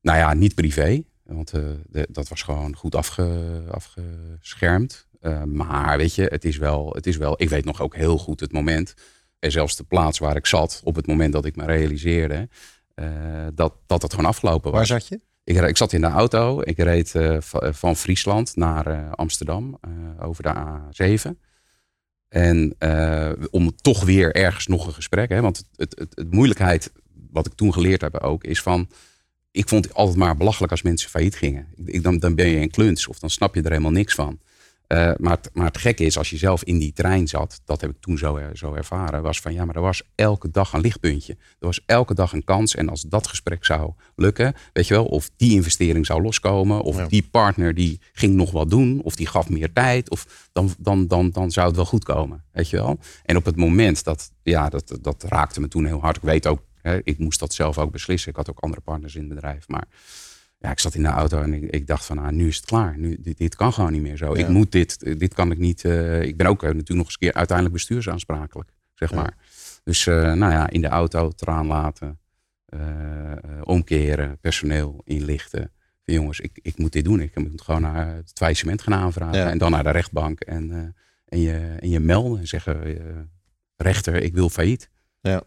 nou 0.01 0.17
ja, 0.17 0.33
niet 0.33 0.55
privé. 0.55 1.03
Want 1.23 1.51
eh, 1.53 1.61
de- 1.85 2.07
dat 2.11 2.27
was 2.29 2.41
gewoon 2.41 2.75
goed 2.75 2.95
afge, 2.95 3.63
afgeschermd. 3.71 5.07
Eh, 5.19 5.43
maar 5.43 5.97
weet 5.97 6.15
je, 6.15 6.23
het 6.23 6.45
is, 6.45 6.57
wel, 6.57 6.93
het 6.93 7.07
is 7.07 7.17
wel... 7.17 7.41
Ik 7.41 7.49
weet 7.49 7.65
nog 7.65 7.81
ook 7.81 7.95
heel 7.95 8.17
goed 8.17 8.39
het 8.39 8.51
moment. 8.51 8.93
En 9.39 9.51
zelfs 9.51 9.75
de 9.75 9.83
plaats 9.83 10.19
waar 10.19 10.35
ik 10.35 10.45
zat. 10.45 10.81
Op 10.83 10.95
het 10.95 11.07
moment 11.07 11.33
dat 11.33 11.45
ik 11.45 11.55
me 11.55 11.65
realiseerde. 11.65 12.49
eh, 12.95 13.47
dat, 13.53 13.73
dat 13.85 14.01
het 14.01 14.11
gewoon 14.13 14.29
afgelopen 14.29 14.71
was. 14.71 14.89
Waar 14.89 14.99
zat 14.99 15.07
je? 15.07 15.19
Ik, 15.43 15.57
ik 15.61 15.77
zat 15.77 15.93
in 15.93 16.01
de 16.01 16.07
auto. 16.07 16.61
Ik 16.63 16.77
reed 16.77 17.11
va- 17.39 17.73
van 17.73 17.95
Friesland 17.95 18.55
naar 18.55 19.15
Amsterdam 19.15 19.79
over 20.19 20.43
de 20.43 20.53
A7. 20.53 21.39
En 22.29 22.75
eh, 22.77 23.31
om 23.49 23.75
toch 23.75 24.03
weer 24.03 24.35
ergens 24.35 24.67
nog 24.67 24.87
een 24.87 24.93
gesprek. 24.93 25.29
Hè, 25.29 25.41
want 25.41 25.57
het, 25.75 25.95
het, 25.99 26.09
het, 26.15 26.31
moeilijkheid, 26.33 26.91
wat 27.31 27.45
ik 27.45 27.53
toen 27.53 27.73
geleerd 27.73 28.01
heb 28.01 28.17
ook, 28.17 28.43
is 28.43 28.61
van. 28.61 28.89
Ik 29.51 29.67
vond 29.69 29.85
het 29.85 29.93
altijd 29.93 30.17
maar 30.17 30.37
belachelijk 30.37 30.71
als 30.71 30.81
mensen 30.81 31.09
failliet 31.09 31.35
gingen. 31.35 31.67
Ik- 31.85 32.03
dan, 32.03 32.17
dan 32.17 32.35
ben 32.35 32.47
je 32.47 32.57
een 32.59 32.69
kluns 32.69 33.07
of 33.07 33.19
dan 33.19 33.29
snap 33.29 33.55
je 33.55 33.61
er 33.61 33.69
helemaal 33.69 33.91
niks 33.91 34.13
van. 34.13 34.39
Eh, 34.89 35.11
maar, 35.17 35.31
het, 35.35 35.49
maar 35.53 35.65
het 35.65 35.77
gekke 35.77 36.03
is, 36.03 36.17
als 36.17 36.29
je 36.29 36.37
zelf 36.37 36.63
in 36.63 36.77
die 36.79 36.93
trein 36.93 37.27
zat, 37.27 37.61
dat 37.65 37.81
heb 37.81 37.89
ik 37.89 37.95
toen 37.99 38.17
zo, 38.17 38.35
er- 38.35 38.57
zo 38.57 38.73
ervaren, 38.73 39.21
was 39.21 39.39
van 39.39 39.53
ja, 39.53 39.65
maar 39.65 39.75
er 39.75 39.81
was 39.81 40.01
elke 40.15 40.51
dag 40.51 40.73
een 40.73 40.81
lichtpuntje. 40.81 41.33
Er 41.33 41.65
was 41.65 41.81
elke 41.85 42.13
dag 42.13 42.33
een 42.33 42.43
kans. 42.43 42.75
En 42.75 42.89
als 42.89 43.01
dat 43.01 43.27
gesprek 43.27 43.65
zou 43.65 43.93
lukken, 44.15 44.53
weet 44.73 44.87
je 44.87 44.93
wel, 44.93 45.05
of 45.05 45.29
die 45.35 45.51
investering 45.51 46.05
zou 46.05 46.21
loskomen, 46.21 46.81
of 46.81 46.97
Ja. 46.97 47.07
die 47.07 47.27
partner 47.31 47.73
die 47.73 47.99
ging 48.13 48.33
nog 48.35 48.51
wat 48.51 48.69
doen, 48.69 49.01
of 49.03 49.15
die 49.15 49.27
gaf 49.27 49.49
meer 49.49 49.73
tijd, 49.73 50.09
of 50.09 50.49
dan, 50.51 50.75
dan, 50.79 51.07
dan, 51.07 51.29
dan 51.29 51.51
zou 51.51 51.67
het 51.67 51.75
wel 51.75 51.85
goed 51.85 52.03
komen, 52.03 52.43
weet 52.51 52.69
je 52.69 52.77
wel. 52.77 52.99
En 53.23 53.35
op 53.35 53.45
het 53.45 53.55
moment 53.55 54.03
dat, 54.03 54.31
ja, 54.43 54.69
dat, 54.69 54.97
dat 55.01 55.23
raakte 55.23 55.59
me 55.59 55.67
toen 55.67 55.85
heel 55.85 55.99
hard. 56.01 56.15
Ik 56.15 56.21
weet 56.21 56.47
ook, 56.47 56.61
hè, 56.81 56.99
ik 57.03 57.17
moest 57.19 57.39
dat 57.39 57.53
zelf 57.53 57.77
ook 57.77 57.91
beslissen. 57.91 58.29
Ik 58.29 58.35
had 58.37 58.49
ook 58.49 58.59
andere 58.59 58.81
partners 58.81 59.15
in 59.15 59.19
het 59.25 59.29
bedrijf, 59.29 59.67
maar 59.67 59.85
ja, 60.61 60.71
ik 60.71 60.79
zat 60.79 60.95
in 60.95 61.01
de 61.03 61.07
auto 61.09 61.41
en 61.41 61.53
ik, 61.53 61.63
ik 61.63 61.87
dacht 61.87 62.05
van, 62.05 62.17
ah, 62.17 62.29
nu 62.29 62.47
is 62.47 62.55
het 62.55 62.65
klaar. 62.65 62.97
Nu, 62.97 63.17
dit, 63.21 63.37
dit 63.37 63.55
kan 63.55 63.73
gewoon 63.73 63.91
niet 63.91 64.01
meer 64.01 64.17
zo. 64.17 64.33
Ja. 64.37 64.39
Ik 64.43 64.47
moet 64.47 64.71
dit, 64.71 65.19
dit 65.19 65.33
kan 65.33 65.51
ik 65.51 65.57
niet. 65.57 65.85
eh, 65.85 66.21
ik 66.21 66.37
ben 66.37 66.47
ook 66.47 66.61
eh, 66.63 66.67
natuurlijk 66.67 66.89
nog 66.97 67.05
eens 67.05 67.13
een 67.13 67.19
keer 67.19 67.33
uiteindelijk 67.33 67.75
bestuursaansprakelijk, 67.77 68.69
zeg 68.93 69.09
Ja. 69.09 69.15
maar. 69.15 69.37
Dus 69.83 70.07
eh, 70.07 70.15
nou 70.33 70.51
ja, 70.51 70.69
in 70.69 70.81
de 70.81 70.87
auto, 70.87 71.29
traan 71.29 71.67
laten, 71.67 72.19
omkeren, 73.63 74.37
personeel 74.39 75.01
inlichten. 75.05 75.71
Van, 76.05 76.13
jongens, 76.13 76.39
ik, 76.39 76.59
ik 76.61 76.77
moet 76.77 76.91
dit 76.91 77.03
doen. 77.03 77.19
Ik 77.19 77.37
moet 77.37 77.61
gewoon 77.61 77.81
naar 77.81 78.15
het 78.15 78.31
faillissement 78.33 78.81
gaan 78.81 78.93
aanvragen. 78.93 79.37
Ja. 79.39 79.49
En 79.49 79.57
dan 79.57 79.71
naar 79.71 79.83
de 79.83 79.89
rechtbank 79.91 80.39
en, 80.39 80.95
en, 81.25 81.39
je, 81.39 81.75
en 81.79 81.89
je 81.89 81.99
melden 81.99 82.39
en 82.39 82.47
zeggen, 82.47 83.29
rechter, 83.75 84.15
ik 84.15 84.33
wil 84.33 84.49
failliet. 84.49 84.89
Ja. 85.21 85.43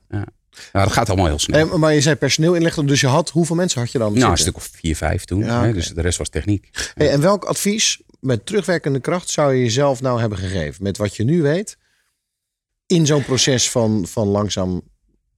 Nou, 0.72 0.84
dat 0.84 0.94
gaat 0.94 1.08
allemaal 1.08 1.26
heel 1.26 1.38
snel. 1.38 1.72
En, 1.72 1.80
maar 1.80 1.94
je 1.94 2.00
zei 2.00 2.16
personeel 2.16 2.54
inleggen, 2.54 2.86
dus 2.86 3.00
je 3.00 3.06
had, 3.06 3.30
hoeveel 3.30 3.56
mensen 3.56 3.80
had 3.80 3.92
je 3.92 3.98
dan? 3.98 4.12
nou, 4.12 4.30
een 4.30 4.38
stuk 4.38 4.56
of 4.56 4.70
vier, 4.72 4.96
vijf 4.96 5.24
toen. 5.24 5.44
Ja, 5.44 5.64
hè, 5.64 5.72
dus 5.72 5.88
de 5.88 6.00
rest 6.00 6.18
was 6.18 6.28
techniek. 6.28 6.68
Hey, 6.94 7.10
en 7.10 7.20
welk 7.20 7.44
advies 7.44 8.02
met 8.20 8.46
terugwerkende 8.46 9.00
kracht 9.00 9.30
zou 9.30 9.54
je 9.54 9.62
jezelf 9.62 10.00
nou 10.00 10.20
hebben 10.20 10.38
gegeven? 10.38 10.82
Met 10.82 10.96
wat 10.96 11.16
je 11.16 11.24
nu 11.24 11.42
weet, 11.42 11.76
in 12.86 13.06
zo'n 13.06 13.24
proces 13.24 13.70
van, 13.70 14.06
van 14.06 14.26
langzaam 14.26 14.82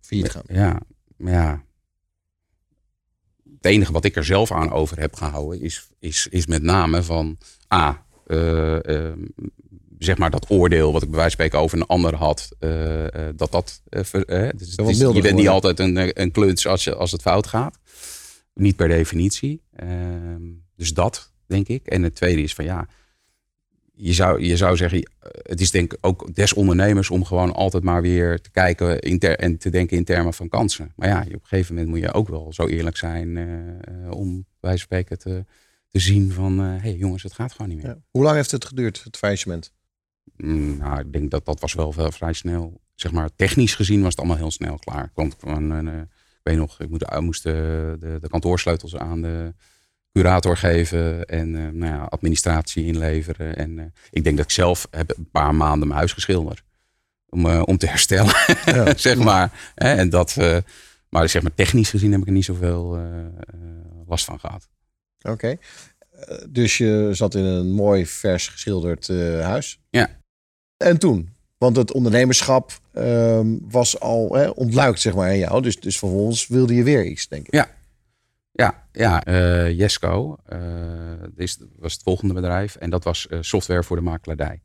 failliet 0.00 0.30
gaan. 0.30 0.42
Ja, 0.46 0.80
ja. 1.18 1.62
Het 3.56 3.72
enige 3.72 3.92
wat 3.92 4.04
ik 4.04 4.16
er 4.16 4.24
zelf 4.24 4.52
aan 4.52 4.70
over 4.70 5.00
heb 5.00 5.14
gehouden 5.14 5.60
is, 5.60 5.88
is, 5.98 6.26
is 6.30 6.46
met 6.46 6.62
name 6.62 7.02
van 7.02 7.38
A, 7.74 8.04
eh, 8.26 8.88
ehm, 8.88 9.18
zeg 10.04 10.18
maar 10.18 10.30
dat 10.30 10.50
oordeel 10.50 10.92
wat 10.92 11.02
ik 11.02 11.08
bij 11.10 11.18
wijze 11.18 11.36
van 11.36 11.44
spreken 11.46 11.64
over 11.64 11.78
een 11.78 11.86
ander 11.86 12.14
had, 12.14 12.48
eh, 12.58 13.28
eh, 13.28 13.34
dat 13.36 13.52
dat. 13.52 13.82
eh, 13.88 14.04
ver- 14.04 14.26
dus 14.56 14.76
is- 14.90 14.98
je 15.14 15.20
bent 15.22 15.36
niet 15.36 15.48
altijd 15.48 15.78
een, 15.80 16.20
een 16.22 16.30
kluns 16.30 16.66
als, 16.66 16.84
je, 16.84 16.94
als 16.94 17.12
het 17.12 17.22
fout 17.22 17.46
gaat. 17.46 17.78
Niet 18.54 18.76
per 18.76 18.88
definitie. 18.88 19.62
Ehm, 19.76 20.42
dus 20.76 20.94
dat, 20.94 21.32
denk 21.46 21.68
ik. 21.68 21.86
En 21.86 22.02
het 22.02 22.14
tweede 22.14 22.42
is 22.42 22.54
van 22.54 22.64
ja, 22.64 22.86
je 23.96 24.12
zou, 24.12 24.42
je 24.44 24.56
zou 24.56 24.76
zeggen, 24.76 25.10
het 25.42 25.60
is 25.60 25.70
denk 25.70 25.92
ik 25.92 25.98
ook 26.00 26.34
des 26.34 26.52
ondernemers 26.52 27.10
om 27.10 27.24
gewoon 27.24 27.52
altijd 27.54 27.82
maar 27.82 28.02
weer 28.02 28.40
te 28.40 28.50
kijken 28.50 29.00
en 29.00 29.58
te 29.58 29.70
denken 29.70 29.96
in 29.96 30.04
termen 30.04 30.34
van 30.34 30.48
kansen. 30.48 30.92
Maar 30.96 31.08
ja, 31.08 31.20
op 31.20 31.32
een 31.32 31.40
gegeven 31.42 31.74
moment 31.74 31.92
moet 31.92 32.02
je 32.02 32.12
ook 32.12 32.28
wel 32.28 32.52
zo 32.52 32.66
eerlijk 32.66 32.96
zijn 32.96 33.28
om 34.10 34.32
bij 34.34 34.44
wijze 34.60 34.78
van 34.78 34.78
spreken 34.78 35.18
te, 35.18 35.44
te 35.88 35.98
zien 35.98 36.32
van, 36.32 36.58
hé 36.58 36.78
hey, 36.78 36.94
jongens, 36.94 37.22
het 37.22 37.32
gaat 37.32 37.52
gewoon 37.52 37.68
niet 37.68 37.76
meer. 37.82 37.86
Ja. 37.86 37.98
Hoe 38.10 38.22
lang 38.22 38.36
heeft 38.36 38.50
het 38.50 38.64
geduurd, 38.64 39.00
het 39.04 39.16
faillissement? 39.16 39.72
Mm, 40.36 40.76
nou, 40.78 41.00
ik 41.00 41.12
denk 41.12 41.30
dat 41.30 41.44
dat 41.44 41.60
was 41.60 41.74
wel, 41.74 41.94
wel 41.94 42.12
vrij 42.12 42.32
snel. 42.32 42.80
Zeg 42.94 43.12
maar, 43.12 43.28
technisch 43.36 43.74
gezien 43.74 44.00
was 44.00 44.10
het 44.10 44.18
allemaal 44.18 44.36
heel 44.36 44.50
snel 44.50 44.78
klaar. 44.78 45.10
Want 45.14 45.36
van, 45.38 45.88
eh, 45.88 45.98
ik 46.00 46.40
weet 46.42 46.56
nog, 46.56 46.80
ik 46.80 46.88
moest, 46.88 47.20
moest 47.20 47.42
de, 47.42 47.96
de, 48.00 48.18
de 48.20 48.28
kantoorsleutels 48.28 48.96
aan 48.96 49.22
de 49.22 49.54
curator 50.12 50.56
geven 50.56 51.24
en 51.24 51.56
eh, 51.56 51.62
nou 51.72 51.92
ja, 51.92 52.04
administratie 52.04 52.84
inleveren. 52.84 53.56
En 53.56 53.78
eh, 53.78 53.84
ik 54.10 54.24
denk 54.24 54.36
dat 54.36 54.44
ik 54.44 54.50
zelf 54.50 54.86
heb 54.90 55.16
een 55.16 55.30
paar 55.30 55.54
maanden 55.54 55.86
mijn 55.86 55.98
huis 55.98 56.12
geschilderd. 56.12 56.62
Om, 57.28 57.46
eh, 57.46 57.62
om 57.64 57.78
te 57.78 57.86
herstellen, 57.86 58.34
Ja. 58.64 58.96
zeg 59.08 59.16
maar. 59.18 59.72
En 59.74 60.10
dat, 60.10 60.36
eh, 60.36 60.56
maar 61.08 61.28
zeg 61.28 61.42
maar, 61.42 61.54
technisch 61.54 61.90
gezien 61.90 62.12
heb 62.12 62.20
ik 62.20 62.26
er 62.26 62.32
niet 62.32 62.44
zoveel 62.44 62.96
eh, 62.96 63.24
eh, 63.24 63.30
last 64.06 64.24
van 64.24 64.40
gehad. 64.40 64.68
Oké. 65.22 65.48
Eh, 65.48 65.56
Dus 66.48 66.78
je 66.78 67.08
zat 67.12 67.34
in 67.34 67.44
een 67.44 67.72
mooi 67.72 68.06
vers 68.06 68.48
geschilderd 68.48 69.08
eh, 69.08 69.40
huis. 69.40 69.80
Ja. 69.90 70.10
En 70.76 70.98
toen? 70.98 71.32
Want 71.58 71.76
het 71.76 71.92
ondernemerschap 71.92 72.72
ehm, 72.92 73.58
was 73.60 74.00
al 74.00 74.34
hè, 74.34 74.48
ontluikt, 74.48 75.00
zeg 75.00 75.14
maar, 75.14 75.32
in 75.32 75.38
jou. 75.38 75.62
Dus, 75.62 75.80
dus 75.80 75.98
vervolgens 75.98 76.46
wilde 76.46 76.74
je 76.74 76.82
weer 76.82 77.04
iets, 77.04 77.28
denk 77.28 77.46
ik. 77.46 77.54
Ja. 77.54 77.68
Ja, 78.52 78.88
ja 78.92 79.24
eh, 79.24 79.78
Jesco 79.78 80.36
dit 81.34 81.58
was 81.78 81.92
het 81.92 82.02
volgende 82.02 82.34
bedrijf. 82.34 82.76
En 82.76 82.90
dat 82.90 83.04
was 83.04 83.28
software 83.40 83.82
voor 83.82 83.96
de 83.96 84.02
makelaardij. 84.02 84.62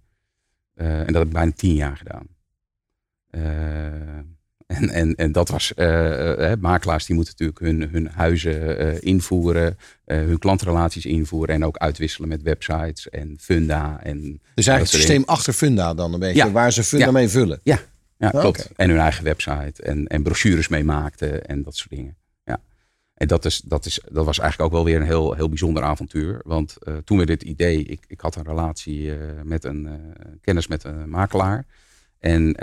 En 0.75 1.05
dat 1.05 1.15
heb 1.15 1.25
ik 1.25 1.33
bijna 1.33 1.51
tien 1.51 1.75
jaar 1.75 1.97
gedaan. 1.97 2.27
En, 4.69 4.89
en, 4.89 5.15
en 5.15 5.31
dat 5.31 5.49
was, 5.49 5.73
eh, 5.73 6.51
eh, 6.51 6.59
makelaars 6.59 7.05
die 7.05 7.15
moeten 7.15 7.33
natuurlijk 7.37 7.59
hun, 7.59 7.89
hun 7.91 8.07
huizen 8.13 8.77
eh, 8.77 8.97
invoeren, 8.99 9.77
hun 10.05 10.39
klantrelaties 10.39 11.05
invoeren 11.05 11.55
en 11.55 11.65
ook 11.65 11.77
uitwisselen 11.77 12.29
met 12.29 12.41
websites 12.41 13.09
en 13.09 13.37
funda. 13.39 13.99
En, 14.03 14.21
Dus 14.53 14.67
eigenlijk 14.67 14.79
het 14.79 14.89
systeem 14.89 15.23
achter 15.25 15.53
Funda 15.53 15.93
dan 15.93 16.13
een 16.13 16.19
beetje, 16.19 16.35
Ja. 16.45 16.51
waar 16.51 16.71
ze 16.73 16.83
Funda 16.83 17.05
Ja. 17.05 17.11
mee 17.11 17.27
vullen. 17.29 17.59
ja, 17.63 17.79
Ah, 18.19 18.39
klopt. 18.39 18.69
En 18.75 18.89
hun 18.89 18.99
eigen 18.99 19.23
website 19.23 19.83
en, 19.83 20.07
en 20.07 20.23
brochures 20.23 20.67
mee 20.67 20.83
maakten 20.83 21.45
en 21.45 21.63
dat 21.63 21.75
soort 21.75 21.89
dingen. 21.89 22.15
Ja. 22.43 22.61
En 23.13 23.27
dat, 23.27 23.45
is, 23.45 23.61
dat, 23.65 23.85
is, 23.85 23.99
dat 24.11 24.25
was 24.25 24.39
eigenlijk 24.39 24.69
ook 24.71 24.75
wel 24.77 24.85
weer 24.85 24.99
een 25.01 25.07
heel, 25.07 25.33
heel 25.33 25.49
bijzonder 25.49 25.83
avontuur. 25.83 26.41
Want 26.43 26.77
toen 27.03 27.17
we 27.17 27.25
dit 27.25 27.43
idee, 27.43 27.83
ik, 27.83 28.03
ik 28.07 28.21
had 28.21 28.35
een 28.35 28.43
relatie 28.45 29.13
met 29.43 29.63
een 29.63 29.89
kennis 30.41 30.67
met 30.67 30.83
een 30.83 31.09
makelaar. 31.09 31.65
En, 32.19 32.55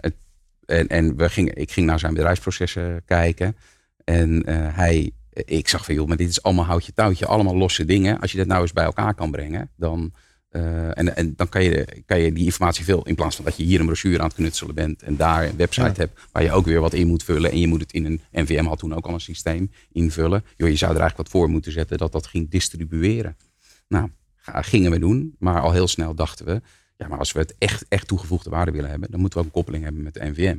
het, 0.00 0.14
en, 0.70 0.88
en 0.88 1.16
we 1.16 1.28
gingen, 1.28 1.56
ik 1.56 1.70
ging 1.70 1.86
naar 1.86 1.98
zijn 1.98 2.14
bedrijfsprocessen 2.14 3.02
kijken. 3.04 3.56
En 4.04 4.44
eh, 4.44 4.76
hij, 4.76 5.10
ik 5.32 5.68
zag 5.68 5.84
van 5.84 5.94
joh, 5.94 6.08
maar 6.08 6.16
dit 6.16 6.28
is 6.28 6.42
allemaal 6.42 6.64
houtje 6.64 6.92
touwtje, 6.92 7.26
allemaal 7.26 7.56
losse 7.56 7.84
dingen. 7.84 8.20
Als 8.20 8.32
je 8.32 8.38
dat 8.38 8.46
nou 8.46 8.62
eens 8.62 8.72
bij 8.72 8.84
elkaar 8.84 9.14
kan 9.14 9.30
brengen, 9.30 9.70
dan, 9.76 10.12
eh, 10.48 10.98
en, 10.98 11.16
en 11.16 11.32
dan 11.36 11.48
kan 11.48 11.62
je, 11.62 12.02
kan 12.06 12.20
je 12.20 12.32
die 12.32 12.44
informatie 12.44 12.84
veel, 12.84 13.06
in 13.06 13.14
plaats 13.14 13.36
van 13.36 13.44
dat 13.44 13.56
je 13.56 13.62
hier 13.62 13.80
een 13.80 13.86
brochure 13.86 14.18
aan 14.18 14.26
het 14.26 14.34
knutselen 14.34 14.74
bent 14.74 15.02
en 15.02 15.16
daar 15.16 15.44
een 15.44 15.56
website 15.56 15.86
Ja. 15.86 15.92
hebt 15.96 16.20
waar 16.32 16.42
je 16.42 16.52
ook 16.52 16.64
weer 16.64 16.80
wat 16.80 16.94
in 16.94 17.06
moet 17.06 17.24
vullen. 17.24 17.50
En 17.50 17.58
je 17.58 17.66
moet 17.66 17.80
het 17.80 17.92
in 17.92 18.04
een, 18.04 18.20
NVM 18.32 18.64
had 18.64 18.78
toen 18.78 18.94
ook 18.94 19.06
al 19.06 19.14
een 19.14 19.20
systeem 19.20 19.70
invullen. 19.92 20.44
Joh, 20.56 20.68
je 20.68 20.76
zou 20.76 20.92
er 20.94 21.00
eigenlijk 21.00 21.30
wat 21.30 21.40
voor 21.40 21.50
moeten 21.50 21.72
zetten 21.72 21.98
dat 21.98 22.12
dat 22.12 22.26
ging 22.26 22.50
distribueren. 22.50 23.36
Nou, 23.88 24.08
gingen 24.44 24.90
we 24.90 24.98
doen, 24.98 25.34
maar 25.38 25.60
al 25.60 25.72
heel 25.72 25.88
snel 25.88 26.14
dachten 26.14 26.46
we, 26.46 26.60
ja, 27.00 27.08
maar 27.08 27.18
als 27.18 27.32
we 27.32 27.38
het 27.38 27.54
echt, 27.58 27.84
echt 27.88 28.06
toegevoegde 28.06 28.50
waarde 28.50 28.70
willen 28.70 28.90
hebben, 28.90 29.10
dan 29.10 29.20
moeten 29.20 29.38
we 29.38 29.44
ook 29.44 29.50
een 29.50 29.60
koppeling 29.60 29.84
hebben 29.84 30.02
met 30.02 30.14
de 30.14 30.24
NVM. 30.24 30.58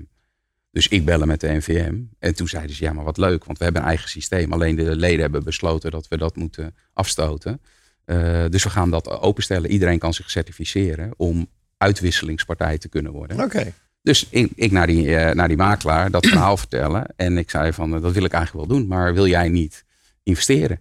Dus 0.71 0.87
ik 0.87 1.05
bellen 1.05 1.27
met 1.27 1.39
de 1.39 1.51
NVM. 1.51 2.01
En 2.19 2.35
toen 2.35 2.47
zeiden 2.47 2.75
ze, 2.75 2.83
ja, 2.83 2.93
maar 2.93 3.03
wat 3.03 3.17
leuk, 3.17 3.45
want 3.45 3.57
we 3.57 3.63
hebben 3.63 3.81
een 3.81 3.87
eigen 3.87 4.09
systeem. 4.09 4.53
Alleen 4.53 4.75
de 4.75 4.95
leden 4.95 5.19
hebben 5.19 5.43
besloten 5.43 5.91
dat 5.91 6.07
we 6.07 6.17
dat 6.17 6.35
moeten 6.35 6.75
afstoten. 6.93 7.61
Eh, 8.05 8.45
dus 8.49 8.63
we 8.63 8.69
gaan 8.69 8.89
dat 8.89 9.09
openstellen. 9.09 9.69
Iedereen 9.69 9.99
kan 9.99 10.13
zich 10.13 10.29
certificeren 10.29 11.13
om 11.17 11.47
uitwisselingspartij 11.77 12.77
te 12.77 12.89
kunnen 12.89 13.11
worden. 13.11 13.43
Oké. 13.43 13.73
Dus 14.01 14.27
ik, 14.29 14.51
ik 14.55 14.71
naar, 14.71 14.87
die, 14.87 15.15
eh, 15.15 15.35
naar 15.35 15.47
die 15.47 15.57
makelaar 15.57 16.11
dat 16.11 16.27
verhaal 16.27 16.57
vertellen. 16.65 17.05
En 17.15 17.37
ik 17.37 17.49
zei 17.49 17.73
van, 17.73 17.95
eh, 17.95 18.01
dat 18.01 18.13
wil 18.13 18.23
ik 18.23 18.33
eigenlijk 18.33 18.67
wel 18.67 18.77
doen. 18.77 18.87
Maar 18.87 19.13
wil 19.13 19.27
jij 19.27 19.49
niet 19.49 19.85
investeren? 20.23 20.79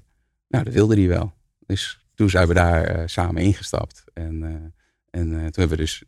Nou, 0.49 0.65
dat 0.65 0.73
wilde 0.73 0.95
hij 0.95 1.09
wel. 1.09 1.33
Dus 1.67 2.07
toen 2.15 2.31
zijn 2.31 2.49
we 2.49 2.55
daar 2.55 3.09
samen 3.09 3.43
ingestapt. 3.43 4.05
En, 4.15 4.75
en 5.11 5.35
eh, 5.35 5.41
toen 5.41 5.69
hebben 5.69 5.69
we 5.69 5.77
dus, 5.77 6.03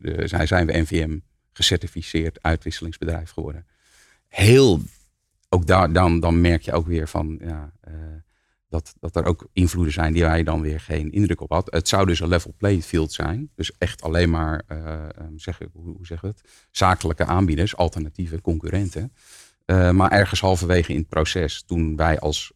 zijn, 0.47 0.67
we 0.67 0.77
NVM 0.77 1.19
gecertificeerd 1.51 2.41
uitwisselingsbedrijf 2.41 3.31
geworden. 3.31 3.65
Heel, 4.27 4.81
ook 5.49 5.67
daar, 5.67 5.93
dan, 5.93 6.19
dan 6.19 6.41
merk 6.41 6.61
je 6.61 6.73
ook 6.73 6.87
weer 6.87 7.07
van, 7.07 7.39
ja, 7.41 7.73
eh, 7.81 7.93
dat, 8.69 8.95
dat 8.99 9.15
er 9.15 9.25
ook 9.25 9.47
invloeden 9.53 9.93
zijn 9.93 10.13
die 10.13 10.23
wij 10.23 10.43
dan 10.43 10.61
weer 10.61 10.79
geen 10.79 11.11
indruk 11.11 11.41
op 11.41 11.49
had. 11.49 11.71
Het 11.71 11.87
zou 11.87 12.05
dus 12.05 12.19
een 12.19 12.27
level 12.27 12.53
playing 12.57 12.83
field 12.83 13.13
zijn. 13.13 13.49
Dus 13.55 13.71
echt 13.77 14.01
alleen 14.01 14.29
maar, 14.29 14.63
eh, 14.67 15.07
zeg, 15.35 15.59
hoe, 15.73 15.95
hoe 15.97 16.17
het? 16.21 16.41
Zakelijke 16.71 17.25
aanbieders, 17.25 17.75
alternatieve 17.75 18.41
concurrenten. 18.41 19.13
Maar 19.65 20.11
ergens 20.11 20.39
halverwege 20.39 20.91
in 20.91 20.99
het 20.99 21.07
proces, 21.07 21.63
toen 21.63 21.95
wij 21.95 22.19
als 22.19 22.53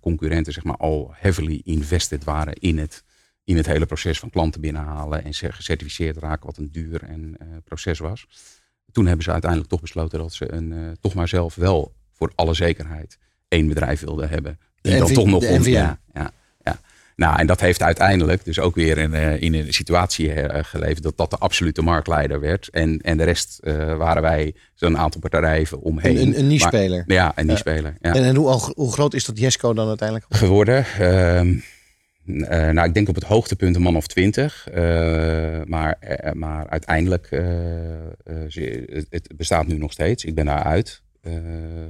concurrenten 0.00 0.52
zeg 0.52 0.64
maar, 0.64 0.76
al 0.76 1.10
heavily 1.14 1.60
invested 1.64 2.24
waren 2.24 2.54
in 2.54 2.78
het, 2.78 3.04
in 3.48 3.56
het 3.56 3.66
hele 3.66 3.86
proces 3.86 4.18
van 4.18 4.30
klanten 4.30 4.60
binnenhalen 4.60 5.24
en 5.24 5.34
gecertificeerd 5.34 6.16
raken, 6.16 6.46
wat 6.46 6.56
een 6.56 6.68
duur 6.72 7.02
en, 7.02 7.36
eh, 7.38 7.46
proces 7.64 7.98
was. 7.98 8.26
Toen 8.92 9.06
hebben 9.06 9.24
ze 9.24 9.30
uiteindelijk 9.30 9.70
toch 9.70 9.80
besloten 9.80 10.18
dat 10.18 10.32
ze 10.32 10.52
een, 10.52 10.72
eh, 10.72 10.78
toch 11.00 11.14
maar 11.14 11.28
zelf 11.28 11.54
wel 11.54 11.94
voor 12.12 12.32
alle 12.34 12.54
zekerheid 12.54 13.18
één 13.48 13.68
bedrijf 13.68 14.00
wilden 14.00 14.28
hebben. 14.28 14.58
Die 14.80 14.92
De 14.92 14.98
dan 14.98 15.08
NV 15.08 15.14
toch 15.14 15.26
nog 15.26 15.42
NVM. 15.42 15.70
ja, 15.70 15.98
ja, 16.14 16.30
ja. 16.62 16.80
Nou, 17.16 17.38
en 17.38 17.46
dat 17.46 17.60
heeft 17.60 17.82
uiteindelijk 17.82 18.44
dus 18.44 18.58
ook 18.58 18.74
weer 18.74 18.98
in, 18.98 19.14
eh, 19.14 19.42
in 19.42 19.54
een 19.54 19.72
situatie 19.72 20.32
geleverd 20.64 21.02
dat 21.02 21.16
dat 21.16 21.30
de 21.30 21.38
absolute 21.38 21.82
marktleider 21.82 22.40
werd. 22.40 22.68
En, 22.68 22.98
en 22.98 23.16
de 23.16 23.24
rest 23.24 23.58
waren 23.96 24.22
wij 24.22 24.54
zo'n 24.74 24.98
aantal 24.98 25.20
bedrijven 25.20 25.80
omheen. 25.80 26.16
Een, 26.16 26.50
een, 26.50 26.60
speler. 26.60 27.04
Ja, 27.06 27.32
een 27.34 27.46
niche-speler. 27.46 27.96
Ja. 28.00 28.14
En, 28.14 28.24
en 28.24 28.36
hoe, 28.36 28.72
hoe 28.74 28.92
groot 28.92 29.14
is 29.14 29.24
dat 29.24 29.38
Jesco 29.38 29.74
dan 29.74 29.88
uiteindelijk? 29.88 30.26
Geworden. 30.34 30.84
Ehm, 32.28 32.42
Eh, 32.42 32.70
nou, 32.70 32.88
ik 32.88 32.94
denk 32.94 33.08
op 33.08 33.14
het 33.14 33.24
hoogtepunt 33.24 33.76
een 33.76 33.82
man 33.82 33.96
of 33.96 34.06
twintig. 34.06 34.68
eh, 34.68 35.60
maar, 35.64 35.92
eh, 36.00 36.32
maar 36.32 36.68
uiteindelijk, 36.68 37.26
ze- 38.48 39.06
het 39.10 39.36
bestaat 39.36 39.66
nu 39.66 39.78
nog 39.78 39.92
steeds. 39.92 40.24
Ik 40.24 40.34
ben 40.34 40.44
daaruit 40.46 41.02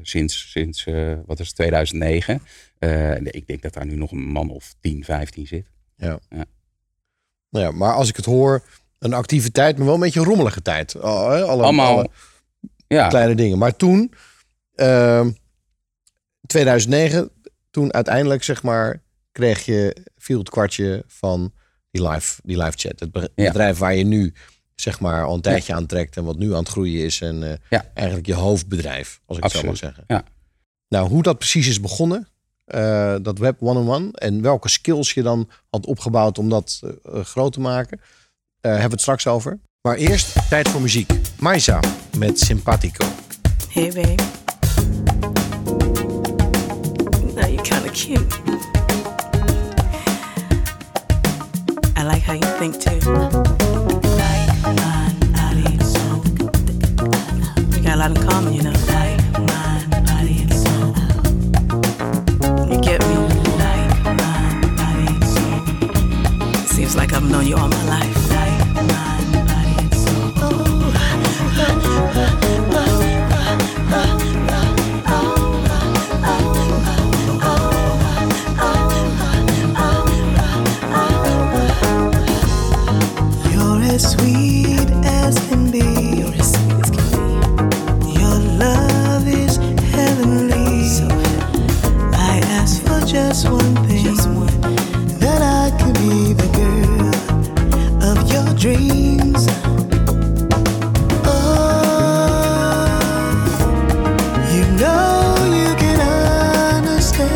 sinds, 0.02 0.50
sinds 0.50 0.84
wat 1.26 1.40
is 1.40 1.46
het, 1.46 1.56
2009. 1.56 2.42
Eh, 2.78 3.16
ik 3.16 3.46
denk 3.46 3.62
dat 3.62 3.72
daar 3.74 3.86
nu 3.86 3.96
nog 3.96 4.10
een 4.12 4.22
man 4.28 4.50
of 4.50 4.74
10, 4.80 5.04
15 5.04 5.46
zit. 5.46 5.66
Nou 7.50 7.64
ja, 7.64 7.70
maar 7.70 7.92
als 7.92 8.08
ik 8.08 8.16
het 8.16 8.24
hoor, 8.24 8.62
een 8.98 9.12
activiteit, 9.12 9.76
maar 9.76 9.86
wel 9.86 9.94
een 9.94 10.00
beetje 10.00 10.20
een 10.20 10.26
rommelige 10.26 10.62
tijd. 10.62 11.00
Alle, 11.00 11.42
Allemaal, 11.42 11.96
alle 11.98 12.08
ja, 12.86 13.08
kleine 13.08 13.34
dingen. 13.34 13.58
Maar 13.58 13.76
toen, 13.76 14.12
ehm 14.74 15.30
2009, 16.46 17.30
toen 17.70 17.92
uiteindelijk 17.94 18.42
zeg 18.42 18.62
maar, 18.62 19.02
kreeg 19.32 19.64
je, 19.64 19.96
viel 20.16 20.38
het 20.38 20.50
kwartje 20.50 21.04
van 21.06 21.52
die 21.90 22.08
live, 22.08 22.40
die 22.44 22.56
live 22.56 22.72
chat. 22.78 23.00
Het 23.00 23.12
be- 23.12 23.30
Ja. 23.34 23.46
bedrijf 23.46 23.78
waar 23.78 23.94
je 23.94 24.04
nu 24.04 24.34
zeg 24.74 25.00
maar 25.00 25.24
al 25.24 25.34
een 25.34 25.40
tijdje 25.40 25.74
aan 25.74 25.86
trekt 25.86 26.16
en 26.16 26.24
wat 26.24 26.36
nu 26.38 26.52
aan 26.52 26.58
het 26.58 26.68
groeien 26.68 27.04
is. 27.04 27.20
En 27.20 27.50
eh, 27.50 27.56
Ja. 27.70 27.86
eigenlijk 27.94 28.26
je 28.26 28.34
hoofdbedrijf, 28.34 29.20
als 29.26 29.36
ik 29.36 29.42
het 29.42 29.52
zo 29.52 29.62
mag 29.62 29.76
zeggen. 29.76 30.04
Ja. 30.06 30.24
Nou, 30.88 31.08
hoe 31.08 31.22
dat 31.22 31.38
precies 31.38 31.68
is 31.68 31.80
begonnen, 31.80 32.28
eh, 32.64 33.16
dat 33.22 33.38
web 33.38 33.62
one-on-one. 33.62 34.08
En 34.12 34.42
welke 34.42 34.68
skills 34.68 35.12
je 35.14 35.22
dan 35.22 35.50
had 35.70 35.86
opgebouwd 35.86 36.38
om 36.38 36.48
dat 36.48 36.80
eh, 36.82 37.24
groot 37.24 37.52
te 37.52 37.60
maken. 37.60 38.00
eh, 38.60 38.70
hebben 38.70 38.88
we 38.88 38.92
het 38.94 39.00
straks 39.00 39.26
over. 39.26 39.58
Maar 39.82 39.96
eerst 39.96 40.48
tijd 40.48 40.68
voor 40.68 40.80
muziek. 40.80 41.12
Maisa 41.38 41.80
met 42.18 42.38
Simpatico. 42.40 43.06
Hey, 43.68 43.92
babe. 43.94 44.22
Now 47.34 47.48
you're 47.48 47.62
kind 47.62 47.84
of 47.84 47.90
cute. 47.92 48.76
Like 52.08 52.22
how 52.22 52.32
you 52.32 52.40
think 52.58 52.80
too. 52.80 52.94
We 57.70 57.80
got 57.82 57.96
a 57.96 57.98
lot 57.98 58.10
in 58.10 58.16
common, 58.26 58.54
you 58.54 58.62
know. 58.62 58.72
You 62.70 62.80
get 62.80 63.00
me? 63.08 63.14
Seems 66.66 66.96
like 66.96 67.12
I've 67.12 67.30
known 67.30 67.46
you 67.46 67.56
all 67.56 67.68
my 67.68 67.84
life. 67.84 68.17
Just 93.40 93.52
one 93.52 93.76
thing. 93.86 94.04
Just 94.04 94.28
one. 94.28 94.60
That 95.20 95.42
I 95.42 95.70
can 95.78 95.92
be 95.94 96.32
the 96.32 96.48
girl 96.58 97.14
of 98.10 98.18
your 98.32 98.48
dreams. 98.54 99.46
Oh, 101.24 101.38
you 104.52 104.64
know 104.80 105.36
you 105.54 105.70
can 105.76 106.00
understand 106.00 107.28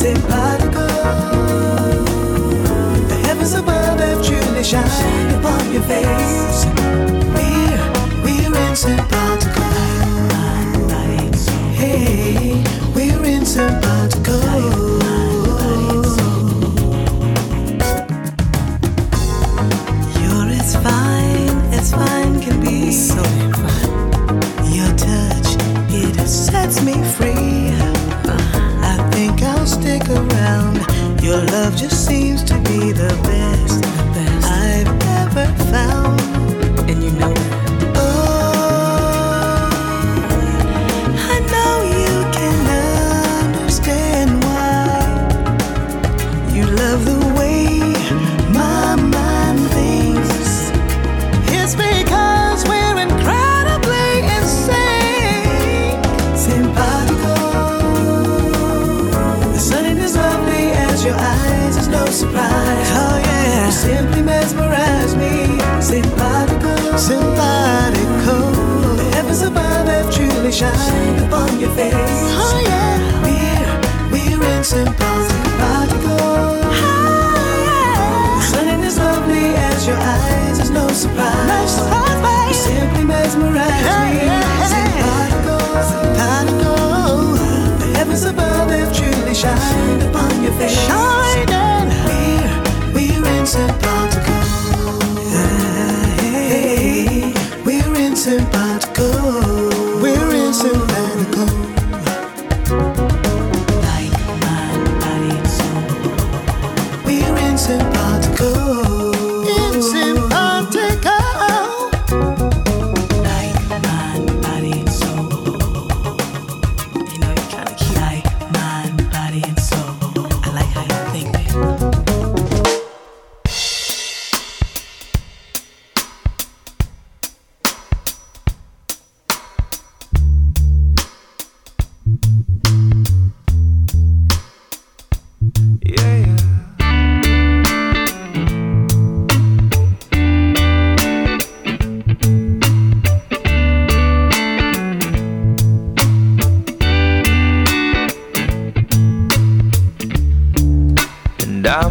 Simpatico. 0.00 0.86
The 3.08 3.16
heavens 3.26 3.52
above 3.52 4.00
have 4.00 4.24
truly 4.24 4.64
shined 4.64 5.29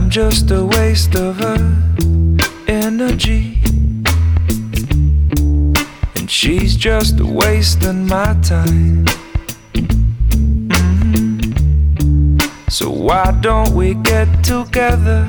I'm 0.10 0.14
just 0.14 0.50
a 0.50 0.66
waste 0.66 1.14
of 1.14 1.38
her 1.38 1.62
energy. 2.68 3.62
And 6.16 6.28
she's 6.28 6.76
just 6.76 7.22
wasting 7.22 8.08
my 8.08 8.34
time. 8.42 9.06
Mhm. 10.66 11.22
So 12.72 12.90
why 12.90 13.38
don't 13.42 13.76
we 13.76 13.94
get 13.94 14.28
together 14.44 15.28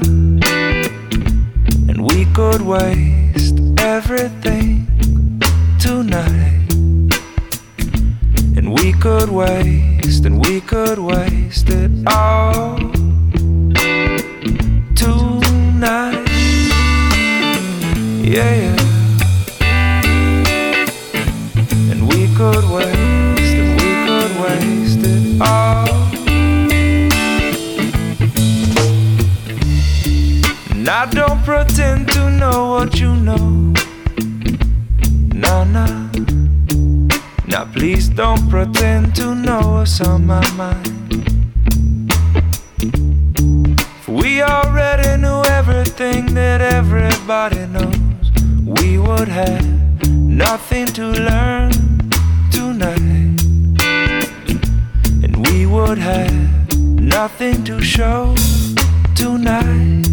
and 1.91 2.01
we 2.11 2.25
could 2.33 2.63
waste 2.63 3.61
everything 3.77 4.89
tonight? 5.79 6.73
And 8.57 8.73
we 8.73 8.95
could 8.95 9.29
waste, 9.29 10.25
and 10.25 10.43
we 10.43 10.63
could 10.63 10.99
waste 10.99 11.69
it 11.69 11.91
all 12.07 13.00
Yeah, 18.31 18.55
yeah. 18.55 18.77
And 21.91 22.07
we 22.09 22.33
could 22.37 22.65
waste, 22.71 23.57
and 23.59 23.73
we 23.81 23.91
could 24.07 24.33
waste 24.41 25.03
it 25.03 25.41
all. 25.43 25.89
And 30.71 30.89
I 30.89 31.07
don't 31.11 31.43
pretend 31.43 32.07
to 32.13 32.31
know 32.31 32.69
what 32.69 33.01
you 33.01 33.17
know. 33.17 33.75
Nah, 35.35 35.65
nah. 35.65 36.09
Now 37.49 37.65
please 37.73 38.09
don't 38.09 38.49
pretend 38.49 39.17
to 39.17 39.35
know 39.35 39.61
what's 39.73 40.01
on 40.03 40.27
my 40.27 40.49
mind. 40.53 40.87
For 44.03 44.13
we 44.13 44.41
already 44.41 45.21
knew 45.21 45.43
everything 45.59 46.27
that 46.35 46.61
everybody 46.61 47.67
knows. 47.67 48.00
Would 49.19 49.29
have 49.29 50.09
nothing 50.09 50.87
to 50.87 51.05
learn 51.05 51.73
tonight. 52.53 53.43
And 55.25 55.47
we 55.47 55.67
would 55.67 55.99
have 55.99 56.73
nothing 56.79 57.65
to 57.65 57.83
show 57.83 58.37
tonight. 59.17 60.07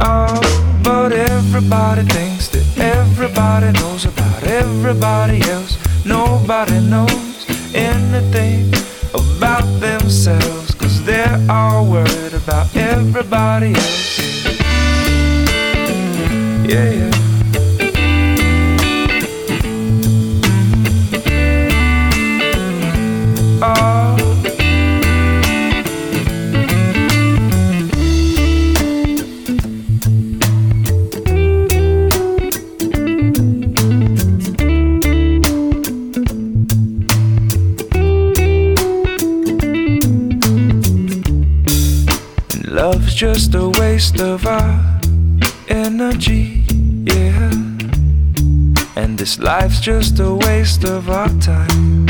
Oh, 0.00 0.40
but 0.84 1.12
everybody 1.12 2.02
thinks 2.02 2.46
that 2.48 2.78
everybody 2.78 3.72
knows 3.72 4.04
about 4.04 4.44
everybody 4.44 5.42
else. 5.50 5.76
Nobody 6.06 6.78
knows 6.80 7.44
anything 7.74 8.72
about 9.12 9.66
themselves, 9.80 10.74
cause 10.76 11.04
they're 11.04 11.44
all 11.50 11.86
worried 11.86 12.34
about 12.34 12.74
everybody 12.76 13.74
else. 13.74 14.18
Yeah, 16.64 16.90
yeah. 16.90 17.21
Waste 44.02 44.20
of 44.20 44.46
our 44.48 45.00
energy, 45.68 46.64
yeah. 47.04 47.52
And 48.96 49.16
this 49.16 49.38
life's 49.38 49.78
just 49.78 50.18
a 50.18 50.34
waste 50.34 50.82
of 50.82 51.08
our 51.08 51.28
time. 51.38 52.08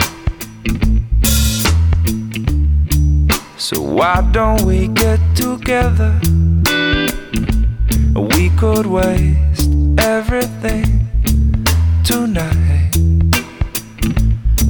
So 3.58 3.82
why 3.82 4.26
don't 4.32 4.62
we 4.62 4.88
get 4.88 5.20
together? 5.36 6.18
We 8.14 8.48
could 8.56 8.86
waste 8.86 9.68
everything 9.98 11.06
tonight. 12.04 12.96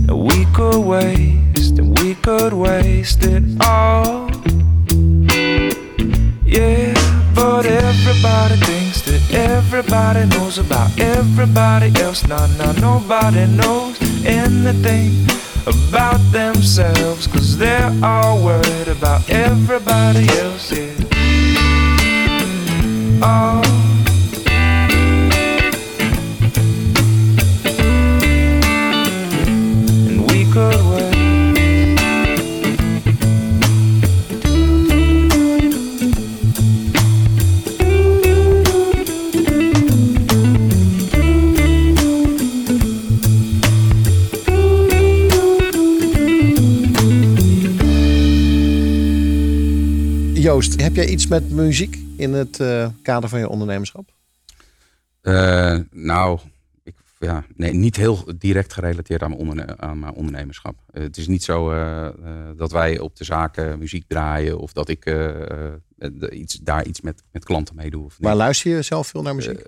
We 0.09 0.45
could 0.57 0.83
waste, 0.85 1.79
and 1.79 1.97
we 2.01 2.17
could 2.17 2.53
waste 2.53 3.23
it 3.23 3.45
all. 3.61 4.32
Everybody 8.51 9.03
that 9.03 9.35
everybody 9.35 10.27
knows 10.27 10.59
about 10.59 10.91
everybody 10.99 11.93
else. 12.01 12.27
Nah, 12.27 12.47
nah, 12.59 12.73
nobody 12.73 13.47
knows 13.47 14.01
anything 14.25 15.13
about 15.67 16.21
themselves. 16.33 17.27
Cause 17.27 17.57
they're 17.57 17.93
all 18.03 18.43
worried 18.45 18.89
about 18.89 19.29
everybody 19.31 20.29
else. 20.41 20.73
Yeah. 20.73 20.93
Oh. 23.23 23.82
Joost, 50.63 50.81
heb 50.81 50.95
jij 50.95 51.07
iets 51.07 51.27
met 51.27 51.51
muziek 51.51 51.99
in 52.17 52.33
het 52.33 52.61
eh, 52.61 52.89
kader 53.03 53.29
van 53.29 53.39
je 53.39 53.49
ondernemerschap? 53.49 54.13
Eh, 55.21 55.79
nou, 55.91 56.39
ik, 56.83 56.95
ja, 57.19 57.45
nee, 57.57 57.73
niet 57.73 57.97
heel 57.97 58.25
direct 58.37 58.73
gerelateerd 58.73 59.23
aan 59.23 59.29
mijn, 59.29 59.41
onderne- 59.41 59.79
aan 59.79 59.99
mijn 59.99 60.13
ondernemerschap. 60.13 60.75
Eh, 60.91 61.03
het 61.03 61.17
is 61.17 61.27
niet 61.27 61.43
zo 61.43 61.71
dat 62.57 62.73
wij 62.73 62.99
op 62.99 63.17
de 63.17 63.25
zaken 63.25 63.79
muziek 63.79 64.05
draaien 64.09 64.59
of 64.59 64.73
dat 64.73 64.89
ik 64.89 65.17
iets, 66.31 66.55
daar 66.55 66.87
iets 66.87 67.01
met, 67.01 67.23
met 67.33 67.45
klanten 67.45 67.77
mee 67.77 67.91
doe. 67.91 68.05
Of 68.05 68.21
niet. 68.21 68.33
luister 68.35 68.77
je 68.77 68.83
zelf 68.83 69.07
veel 69.07 69.23
naar 69.23 69.35
muziek? 69.35 69.63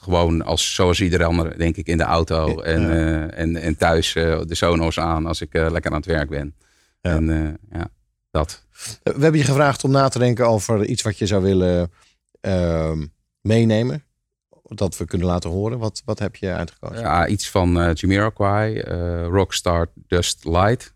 Gewoon 0.00 0.42
als, 0.42 0.74
zoals 0.74 1.00
iedereen 1.00 1.26
ander, 1.26 1.58
denk 1.58 1.76
ik, 1.76 1.86
in 1.86 1.96
de 1.96 2.04
auto 2.04 2.60
en, 2.60 2.80
Ja. 2.82 3.28
en, 3.30 3.56
en 3.56 3.76
thuis 3.76 4.12
de 4.12 4.46
Sonos 4.48 4.98
aan 4.98 5.26
als 5.26 5.40
ik 5.40 5.52
lekker 5.52 5.90
aan 5.90 5.96
het 5.96 6.06
werk 6.06 6.28
ben. 6.28 6.54
Ja. 7.00 7.10
En 7.10 7.58
ja, 7.70 7.90
dat. 8.36 8.62
We 9.02 9.10
hebben 9.20 9.40
je 9.40 9.46
gevraagd 9.46 9.84
om 9.84 9.90
na 9.90 10.08
te 10.08 10.18
denken 10.18 10.46
over 10.48 10.84
iets 10.84 11.02
wat 11.02 11.18
je 11.18 11.26
zou 11.26 11.42
willen 11.42 11.90
ehm, 12.40 13.06
meenemen. 13.40 14.04
Dat 14.62 14.96
we 14.96 15.04
kunnen 15.04 15.26
laten 15.26 15.50
horen. 15.50 15.78
Wat, 15.78 16.02
wat 16.04 16.18
heb 16.18 16.36
je 16.36 16.52
uitgekozen? 16.52 17.00
Ja, 17.00 17.26
iets 17.26 17.50
van 17.50 17.80
eh 17.80 17.94
Jamiroquai, 17.94 18.78
eh 18.78 19.26
Rockstar 19.26 19.88
Dust 19.94 20.44
Light. 20.44 20.94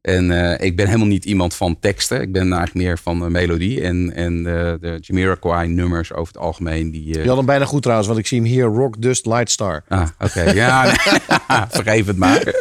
En 0.00 0.30
eh, 0.30 0.66
ik 0.66 0.76
ben 0.76 0.86
helemaal 0.86 1.06
niet 1.06 1.24
iemand 1.24 1.54
van 1.54 1.78
teksten. 1.78 2.20
Ik 2.20 2.32
ben 2.32 2.42
eigenlijk 2.42 2.74
meer 2.74 2.98
van 2.98 3.24
eh, 3.24 3.30
melodie. 3.30 3.80
En, 3.82 4.12
en 4.14 4.36
eh, 4.46 4.72
de 4.80 4.98
Jamiroquai 5.00 5.68
nummers 5.68 6.12
over 6.12 6.32
het 6.32 6.42
algemeen. 6.42 6.90
Die, 6.90 7.14
eh, 7.14 7.22
Je 7.22 7.28
had 7.28 7.36
hem 7.36 7.46
bijna 7.46 7.64
goed 7.64 7.82
trouwens, 7.82 8.08
want 8.08 8.20
ik 8.20 8.26
zie 8.26 8.38
hem 8.40 8.48
hier. 8.48 8.64
Rock 8.64 9.02
Dust 9.02 9.26
Light 9.26 9.50
Star. 9.50 9.84
Ah, 9.88 10.08
oké. 10.18 10.42
Ja, 10.42 10.94
vergeef 11.78 12.06
het 12.06 12.16
maar. 12.16 12.54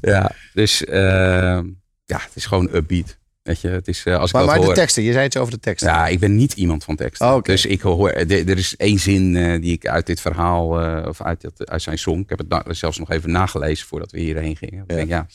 ja, 0.00 0.30
dus 0.52 0.84
eh, 0.84 1.60
ja, 2.04 2.18
het 2.18 2.32
is 2.34 2.46
gewoon 2.46 2.68
upbeat. 2.74 3.18
Weet 3.42 3.60
je, 3.60 3.68
het 3.68 3.88
is 3.88 4.02
eh, 4.04 4.18
als 4.18 4.30
ik 4.30 4.36
Maar, 4.36 4.44
maar 4.44 4.60
de 4.60 4.72
teksten, 4.72 5.02
je 5.02 5.12
zei 5.12 5.26
iets 5.26 5.36
over 5.36 5.52
de 5.52 5.60
teksten. 5.60 5.88
Ja, 5.90 6.06
ik 6.06 6.18
ben 6.18 6.36
niet 6.36 6.52
iemand 6.52 6.84
van 6.84 6.96
teksten. 6.96 7.26
Oh. 7.34 7.42
Dus 7.42 7.66
ik 7.66 7.80
hoor, 7.80 8.10
er 8.10 8.48
er 8.48 8.58
is 8.58 8.76
één 8.76 8.98
zin 8.98 9.36
eh, 9.36 9.60
die 9.60 9.72
ik 9.72 9.86
uit 9.86 10.06
dit 10.06 10.20
verhaal, 10.20 10.80
eh, 10.80 11.08
of 11.08 11.22
uit, 11.22 11.46
uit 11.64 11.82
zijn 11.82 11.98
song, 11.98 12.20
ik 12.20 12.28
heb 12.28 12.38
het 12.38 12.76
zelfs 12.76 12.98
nog 12.98 13.10
even 13.10 13.30
nagelezen 13.30 13.86
voordat 13.86 14.10
we 14.12 14.20
hierheen 14.20 14.56
gingen. 14.56 14.82
Ik 14.82 14.90
Ja. 14.90 14.96
denk, 14.96 15.08
ja, 15.08 15.26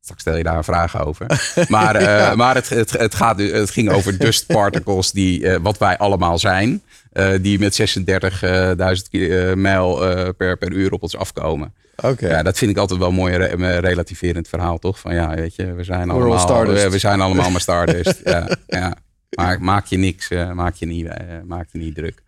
straks 0.00 0.20
stel 0.20 0.36
je 0.36 0.42
daar 0.42 0.56
een 0.56 0.64
vraag 0.64 1.04
over. 1.06 1.26
maar 1.68 1.94
eh, 1.94 2.34
maar 2.34 2.54
het, 2.54 2.68
het, 2.68 2.90
het, 2.90 3.14
gaat, 3.14 3.36
nu- 3.36 3.52
het 3.54 3.70
ging 3.70 3.90
over 3.90 4.18
dust 4.24 4.46
particles, 4.46 5.10
die, 5.10 5.48
eh, 5.48 5.60
wat 5.62 5.78
wij 5.78 5.98
allemaal 5.98 6.38
zijn, 6.38 6.82
eh, 7.12 7.30
die 7.40 7.58
met 7.58 7.74
36.000 7.74 9.08
uh, 9.10 9.54
mijl 9.54 10.06
eh, 10.06 10.28
per, 10.36 10.56
per 10.56 10.72
uur 10.72 10.92
op 10.92 11.02
ons 11.02 11.16
afkomen. 11.16 11.74
Oké. 12.04 12.28
Ja, 12.28 12.42
dat 12.42 12.58
vind 12.58 12.70
ik 12.70 12.76
altijd 12.76 12.98
wel 12.98 13.08
een 13.08 13.14
mooi 13.14 13.36
re- 13.36 13.44
eh, 13.44 13.78
relativerend 13.78 14.48
verhaal, 14.48 14.78
toch? 14.78 14.98
Van 14.98 15.14
ja, 15.14 15.34
weet 15.34 15.54
je, 15.54 15.72
we 15.72 15.84
zijn 15.84 16.08
We're 16.08 16.12
all 16.14 16.38
allemaal, 16.38 16.74
we, 16.74 16.90
we 16.90 16.98
zijn 16.98 17.20
allemaal 17.20 17.50
maar 17.50 17.60
Stardust. 17.60 18.20
ja, 18.24 18.48
ja. 18.66 18.94
Maar 19.30 19.60
maak 19.62 19.86
je 19.86 19.96
niks, 19.98 20.30
eh, 20.30 20.52
maak 20.52 20.74
je 20.74 20.86
niet, 20.86 21.06
eh, 21.06 21.24
maak 21.44 21.68
je 21.72 21.78
niet 21.78 21.94
druk. 21.94 22.22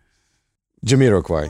Jamiroquai. 0.79 1.49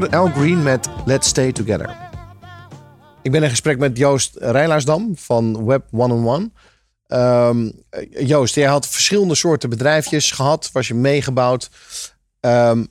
Hoorde 0.00 0.16
Al 0.16 0.28
Green 0.28 0.62
met 0.62 0.88
Let's 1.04 1.28
Stay 1.28 1.52
Together. 1.52 1.96
Ik 3.22 3.30
ben 3.30 3.42
in 3.42 3.50
gesprek 3.50 3.78
met 3.78 3.96
Joost 3.96 4.36
Rijlaarsdam 4.36 5.16
van 5.16 5.64
Web 5.64 5.86
One 5.90 6.14
on 6.14 6.28
One. 6.28 6.50
Ehm, 7.06 7.70
Joost, 8.26 8.54
jij 8.54 8.66
had 8.66 8.88
verschillende 8.88 9.34
soorten 9.34 9.70
bedrijfjes 9.70 10.30
gehad, 10.30 10.70
was 10.72 10.88
je 10.88 10.94
meegebouwd. 10.94 11.70
Ehm, 12.40 12.84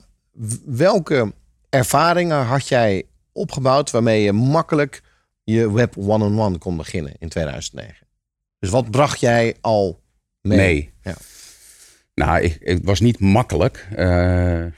welke 0.64 1.32
ervaringen 1.70 2.44
had 2.44 2.68
jij 2.68 3.06
opgebouwd 3.32 3.90
waarmee 3.90 4.22
je 4.22 4.32
makkelijk 4.32 5.02
je 5.44 5.72
Web 5.72 5.96
One 5.96 6.24
on 6.24 6.40
One 6.40 6.58
kon 6.58 6.76
beginnen 6.76 7.14
in 7.18 7.28
2009? 7.28 8.06
Dus 8.58 8.70
wat 8.70 8.90
bracht 8.90 9.20
jij 9.20 9.56
al 9.60 10.00
mee? 10.40 10.58
mee. 10.58 10.92
Ja. 11.02 11.14
Nou, 12.14 12.40
ik, 12.40 12.58
het 12.60 12.84
was 12.84 13.00
niet 13.00 13.20
makkelijk, 13.20 13.88
eh, 13.96 14.64
eh, 14.64 14.72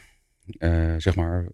zeg 0.99 1.15
maar, 1.15 1.47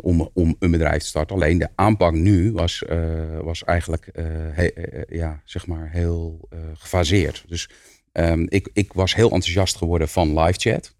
om, 0.00 0.30
om 0.32 0.56
een 0.58 0.70
bedrijf 0.70 1.02
te 1.02 1.08
starten. 1.08 1.36
Alleen 1.36 1.58
de 1.58 1.68
aanpak 1.74 2.12
nu 2.12 2.52
was, 2.52 2.84
eh, 2.84 3.38
was 3.40 3.64
eigenlijk 3.64 4.06
eh, 4.06 4.58
eh, 4.58 5.02
ja, 5.08 5.42
zeg 5.44 5.66
maar 5.66 5.90
heel 5.90 6.40
eh, 6.50 6.58
gefaseerd. 6.74 7.44
Dus 7.46 7.70
ehm, 8.12 8.46
ik, 8.48 8.68
ik 8.72 8.92
was 8.92 9.14
heel 9.14 9.30
enthousiast 9.30 9.76
geworden 9.76 10.08
van 10.08 10.40
live 10.40 10.58
chat. 10.58 10.94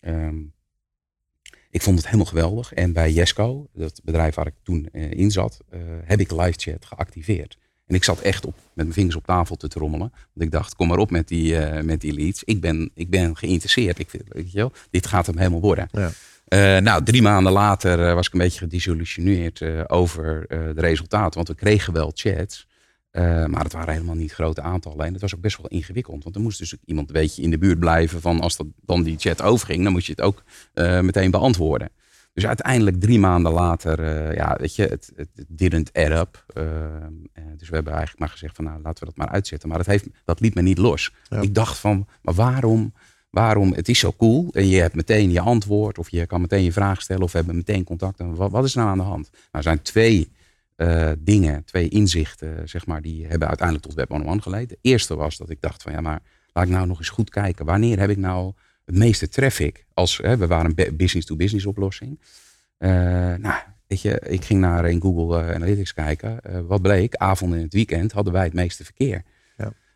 Ehm, 0.00 0.36
ik 1.74 1.82
vond 1.82 1.96
het 1.96 2.06
helemaal 2.06 2.26
geweldig. 2.26 2.72
En 2.72 2.92
bij 2.92 3.12
Jesco, 3.12 3.66
dat 3.72 4.00
bedrijf 4.04 4.34
waar 4.34 4.46
ik 4.46 4.54
toen 4.62 4.88
eh, 4.92 5.10
in 5.10 5.30
zat, 5.30 5.60
eh, 5.70 5.80
heb 6.04 6.20
ik 6.20 6.30
live 6.30 6.54
chat 6.56 6.84
geactiveerd. 6.84 7.58
En 7.86 7.94
ik 7.94 8.04
zat 8.04 8.20
echt 8.20 8.44
op, 8.44 8.54
met 8.54 8.72
mijn 8.74 8.92
vingers 8.92 9.16
op 9.16 9.26
tafel 9.26 9.56
te 9.56 9.68
trommelen. 9.68 10.10
Want 10.10 10.46
ik 10.46 10.50
dacht, 10.50 10.74
kom 10.74 10.88
maar 10.88 10.98
op 10.98 11.10
met 11.10 11.28
die, 11.28 11.56
eh, 11.56 11.82
met 11.82 12.00
die 12.00 12.12
leads. 12.12 12.44
Ik 12.44 12.60
ben, 12.60 12.90
ik 12.94 13.10
ben 13.10 13.36
geïnteresseerd. 13.36 13.98
Ik 13.98 14.10
weet 14.28 14.52
je 14.52 14.58
wel, 14.58 14.72
dit 14.90 15.06
gaat 15.06 15.26
hem 15.26 15.38
helemaal 15.38 15.60
worden. 15.60 15.88
Ja. 15.92 16.10
Eh, 16.44 16.78
nou, 16.78 17.04
drie 17.04 17.22
maanden 17.22 17.52
later 17.52 18.08
eh, 18.08 18.14
was 18.14 18.26
ik 18.26 18.32
een 18.32 18.38
beetje 18.38 18.58
gedisillusioneerd 18.58 19.60
eh, 19.60 19.80
over 19.86 20.44
de 20.48 20.80
resultaten. 20.80 21.34
Want 21.34 21.48
we 21.48 21.54
kregen 21.54 21.92
wel 21.92 22.10
chats. 22.14 22.66
maar 23.46 23.62
het 23.62 23.72
waren 23.72 23.92
helemaal 23.92 24.14
niet 24.14 24.32
grote 24.32 24.62
aantallen. 24.62 25.06
En 25.06 25.12
het 25.12 25.20
was 25.20 25.34
ook 25.34 25.40
best 25.40 25.56
wel 25.56 25.68
ingewikkeld. 25.68 26.22
Want 26.22 26.34
er 26.36 26.42
moest 26.42 26.58
dus 26.58 26.76
iemand 26.84 27.08
een 27.08 27.14
beetje 27.14 27.42
in 27.42 27.50
de 27.50 27.58
buurt 27.58 27.78
blijven. 27.78 28.20
Van 28.20 28.40
als 28.40 28.56
dat, 28.56 28.66
dan 28.80 29.02
die 29.02 29.18
chat 29.18 29.42
overging, 29.42 29.82
dan 29.82 29.92
moest 29.92 30.06
je 30.06 30.12
het 30.12 30.20
ook 30.20 30.42
meteen 31.02 31.30
beantwoorden. 31.30 31.90
Dus 32.32 32.46
uiteindelijk 32.46 33.00
drie 33.00 33.18
maanden 33.18 33.52
later, 33.52 34.00
ja, 34.34 34.56
weet 34.60 34.76
je, 34.76 34.82
het, 34.82 35.12
het 35.16 35.28
didn't 35.48 35.92
add 35.92 36.10
up. 36.10 36.44
Dus 37.56 37.68
we 37.68 37.74
hebben 37.74 37.92
eigenlijk 37.92 38.18
maar 38.18 38.28
gezegd 38.28 38.56
van, 38.56 38.64
nou, 38.64 38.82
laten 38.82 39.06
we 39.06 39.12
dat 39.14 39.16
maar 39.16 39.34
uitzetten. 39.34 39.68
Maar 39.68 39.78
dat, 39.78 39.86
heeft, 39.86 40.06
dat 40.24 40.40
liet 40.40 40.54
me 40.54 40.62
niet 40.62 40.78
los. 40.78 41.12
Ja. 41.28 41.40
Ik 41.40 41.54
dacht 41.54 41.78
van, 41.78 42.06
maar 42.22 42.34
waarom, 42.34 42.92
waarom, 43.34 43.72
het 43.72 43.88
is 43.88 43.98
zo 43.98 44.12
cool. 44.16 44.48
En 44.52 44.68
je 44.68 44.80
hebt 44.80 44.94
meteen 44.94 45.30
je 45.30 45.40
antwoord, 45.40 45.98
of 45.98 46.10
je 46.10 46.26
kan 46.26 46.40
meteen 46.40 46.62
je 46.62 46.72
vraag 46.72 47.02
stellen, 47.02 47.22
of 47.22 47.32
we 47.32 47.38
hebben 47.38 47.56
meteen 47.56 47.84
contact. 47.84 48.18
En 48.20 48.34
wat, 48.34 48.64
is 48.64 48.74
nou 48.74 48.88
aan 48.88 48.98
de 48.98 49.04
hand? 49.04 49.30
Nou, 49.30 49.42
er 49.50 49.62
zijn 49.62 49.82
twee 49.82 50.30
eh, 50.76 51.10
dingen, 51.18 51.64
twee 51.64 51.88
inzichten, 51.88 52.68
zeg 52.68 52.86
maar, 52.86 53.02
die 53.02 53.26
hebben 53.26 53.48
uiteindelijk 53.48 53.86
tot 53.86 53.96
Web 53.96 54.10
One 54.10 54.24
One 54.24 54.42
geleid. 54.42 54.68
De 54.68 54.78
eerste 54.80 55.16
was 55.16 55.36
dat 55.36 55.50
ik 55.50 55.60
dacht 55.60 55.82
van, 55.82 55.92
ja, 55.92 56.00
maar 56.00 56.20
laat 56.52 56.64
ik 56.64 56.70
nou 56.70 56.86
nog 56.86 56.98
eens 56.98 57.08
goed 57.08 57.30
kijken. 57.30 57.64
Wanneer 57.64 57.98
heb 57.98 58.10
ik 58.10 58.16
nou 58.16 58.52
het 58.84 58.94
meeste 58.94 59.28
traffic? 59.28 59.84
Als, 59.94 60.16
hè, 60.16 60.36
we 60.36 60.46
waren 60.46 60.72
een 60.76 60.96
business-to-business 60.96 61.66
oplossing. 61.66 62.20
Eh, 62.76 62.90
nou, 63.34 63.54
weet 63.86 64.00
je, 64.00 64.20
ik 64.28 64.44
ging 64.44 64.60
naar 64.60 64.90
in 64.90 65.00
Google 65.00 65.40
eh, 65.40 65.54
Analytics 65.54 65.94
kijken. 65.94 66.40
Wat 66.66 66.82
bleek? 66.82 67.14
Avonden 67.16 67.58
en 67.58 67.64
het 67.64 67.72
weekend 67.72 68.12
hadden 68.12 68.32
wij 68.32 68.44
het 68.44 68.52
meeste 68.52 68.84
verkeer. 68.84 69.22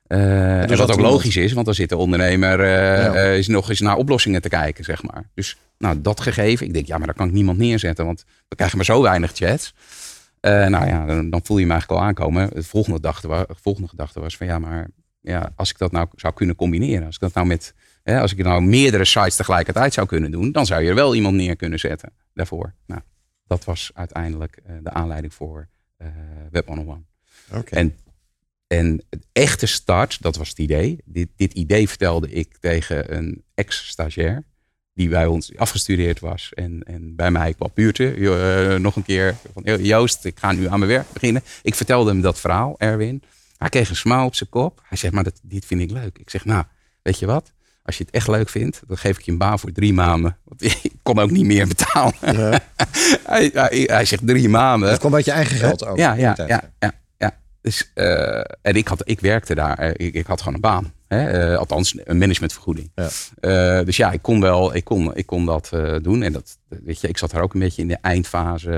Ja. 0.08 0.16
Eh, 0.16 0.60
en 0.62 0.68
was 0.68 0.78
wat 0.78 0.88
dat 0.88 0.96
ook 0.96 1.02
logisch 1.02 1.36
is, 1.36 1.52
want 1.52 1.66
dan 1.66 1.74
zit 1.74 1.88
de 1.88 1.96
ondernemer 1.96 2.60
eh, 2.60 2.66
Ja. 3.04 3.14
eh, 3.14 3.36
is 3.38 3.46
nog 3.48 3.68
eens 3.68 3.80
naar 3.80 3.96
oplossingen 3.96 4.42
te 4.42 4.48
kijken, 4.48 4.84
zeg 4.84 5.02
maar. 5.02 5.30
Dus 5.34 5.56
nou, 5.78 6.00
dat 6.00 6.20
gegeven. 6.20 6.66
Ik 6.66 6.72
denk, 6.72 6.86
ja, 6.86 6.96
maar 6.98 7.06
daar 7.06 7.16
kan 7.16 7.26
ik 7.26 7.32
niemand 7.32 7.58
neerzetten, 7.58 8.04
want 8.04 8.24
we 8.48 8.54
krijgen 8.56 8.76
maar 8.76 8.86
zo 8.86 9.02
weinig 9.02 9.32
chats. 9.34 9.74
Nou 10.40 10.86
ja, 10.86 11.06
dan, 11.06 11.30
dan 11.30 11.40
voel 11.44 11.58
je 11.58 11.66
me 11.66 11.70
eigenlijk 11.72 12.00
al 12.00 12.06
aankomen. 12.06 12.50
Het 12.54 12.66
volgende 12.66 12.96
gedachte, 12.96 13.28
wa- 13.28 13.46
volgende 13.48 13.88
gedachte 13.88 14.20
was 14.20 14.36
van 14.36 14.46
ja, 14.46 14.58
maar 14.58 14.88
ja, 15.20 15.52
als 15.56 15.70
ik 15.70 15.78
dat 15.78 15.92
nou 15.92 16.06
zou 16.16 16.34
kunnen 16.34 16.56
combineren, 16.56 17.06
als 17.06 17.14
ik 17.14 17.20
dat 17.20 17.34
nou 17.34 17.46
met, 17.46 17.74
hè, 18.02 18.20
als 18.20 18.32
ik 18.32 18.44
nou 18.44 18.62
meerdere 18.62 19.04
sites 19.04 19.36
tegelijkertijd 19.36 19.94
zou 19.94 20.06
kunnen 20.06 20.30
doen, 20.30 20.52
dan 20.52 20.66
zou 20.66 20.82
je 20.82 20.88
er 20.88 20.94
wel 20.94 21.14
iemand 21.14 21.34
neer 21.36 21.56
kunnen 21.56 21.78
zetten 21.78 22.12
daarvoor. 22.34 22.74
Nou, 22.86 23.00
dat 23.46 23.64
was 23.64 23.90
uiteindelijk 23.94 24.62
de 24.82 24.90
aanleiding 24.90 25.34
voor 25.34 25.68
Web 26.50 26.66
101. 26.66 27.06
Oké. 27.52 27.74
En, 27.74 27.94
en 28.68 29.02
het 29.10 29.26
echte 29.32 29.66
start, 29.66 30.22
dat 30.22 30.36
was 30.36 30.48
het 30.48 30.58
idee. 30.58 30.98
Dit, 31.04 31.28
dit 31.36 31.52
idee 31.52 31.88
vertelde 31.88 32.30
ik 32.30 32.56
tegen 32.60 33.16
een 33.16 33.42
ex-stagiair. 33.54 34.44
Die 34.94 35.08
bij 35.08 35.26
ons 35.26 35.56
afgestudeerd 35.56 36.20
was. 36.20 36.50
En, 36.54 36.82
en 36.82 37.16
bij 37.16 37.30
mij 37.30 37.54
kwam 37.54 37.70
buurten. 37.74 38.16
eh, 38.16 38.80
nog 38.80 38.96
een 38.96 39.02
keer 39.02 39.36
van 39.52 39.62
"Yo, 39.64 39.76
Joost, 39.76 40.24
ik 40.24 40.38
ga 40.38 40.52
nu 40.52 40.68
aan 40.68 40.78
mijn 40.78 40.90
werk 40.90 41.12
beginnen. 41.12 41.42
Ik 41.62 41.74
vertelde 41.74 42.10
hem 42.10 42.20
dat 42.20 42.40
verhaal, 42.40 42.74
Erwin. 42.78 43.22
Hij 43.56 43.68
kreeg 43.68 43.90
een 43.90 43.96
smaal 43.96 44.26
op 44.26 44.34
zijn 44.34 44.48
kop. 44.48 44.80
Hij 44.88 44.98
zegt, 44.98 45.14
maar 45.14 45.24
dat, 45.24 45.40
dit 45.42 45.66
vind 45.66 45.80
ik 45.80 45.90
leuk. 45.90 46.18
Ik 46.18 46.30
zeg, 46.30 46.44
nou, 46.44 46.64
weet 47.02 47.18
je 47.18 47.26
wat? 47.26 47.52
als 47.88 47.98
je 47.98 48.04
het 48.04 48.14
echt 48.14 48.28
leuk 48.28 48.48
vindt, 48.48 48.80
dan 48.86 48.98
geef 48.98 49.18
ik 49.18 49.24
je 49.24 49.32
een 49.32 49.38
baan 49.38 49.58
voor 49.58 49.72
drie 49.72 49.92
maanden. 49.92 50.36
Want 50.44 50.62
ik 50.84 50.92
kon 51.02 51.18
ook 51.18 51.30
niet 51.30 51.44
meer 51.44 51.66
betalen. 51.66 52.14
hij, 53.24 53.50
hij, 53.52 53.82
hij 53.86 54.04
zegt 54.04 54.26
drie 54.26 54.48
maanden. 54.48 54.88
Dat 54.90 54.98
kwam 54.98 55.14
uit 55.14 55.24
je 55.24 55.30
eigen 55.30 55.56
geld 55.56 55.86
ook. 55.86 55.96
Ja, 55.96 56.14
in 56.14 56.20
ja, 56.20 56.34
ja, 56.36 56.46
ja, 56.46 56.72
ja. 56.78 56.92
Dus, 57.60 57.90
en 58.62 58.74
ik, 58.74 58.88
had, 58.88 59.08
ik 59.08 59.20
werkte 59.20 59.54
daar. 59.54 59.78
Eh, 59.78 60.06
ik, 60.06 60.14
ik 60.14 60.26
had 60.26 60.38
gewoon 60.38 60.54
een 60.54 60.60
baan. 60.60 60.92
Hè? 61.08 61.50
eh, 61.52 61.58
althans, 61.58 61.96
een 62.04 62.18
managementvergoeding. 62.18 62.90
Ja. 62.94 63.82
Dus 63.84 63.96
ja, 63.96 64.12
ik 64.12 64.22
kon 64.22 64.40
wel, 64.40 64.74
ik 64.74 64.84
kon, 64.84 65.16
ik 65.16 65.26
kon 65.26 65.46
dat 65.46 65.70
doen. 66.02 66.22
En 66.22 66.32
dat, 66.32 66.58
weet 66.68 67.00
je, 67.00 67.08
ik 67.08 67.18
zat 67.18 67.30
daar 67.30 67.42
ook 67.42 67.54
een 67.54 67.60
beetje 67.60 67.82
in 67.82 67.88
de 67.88 67.98
eindfase 68.00 68.72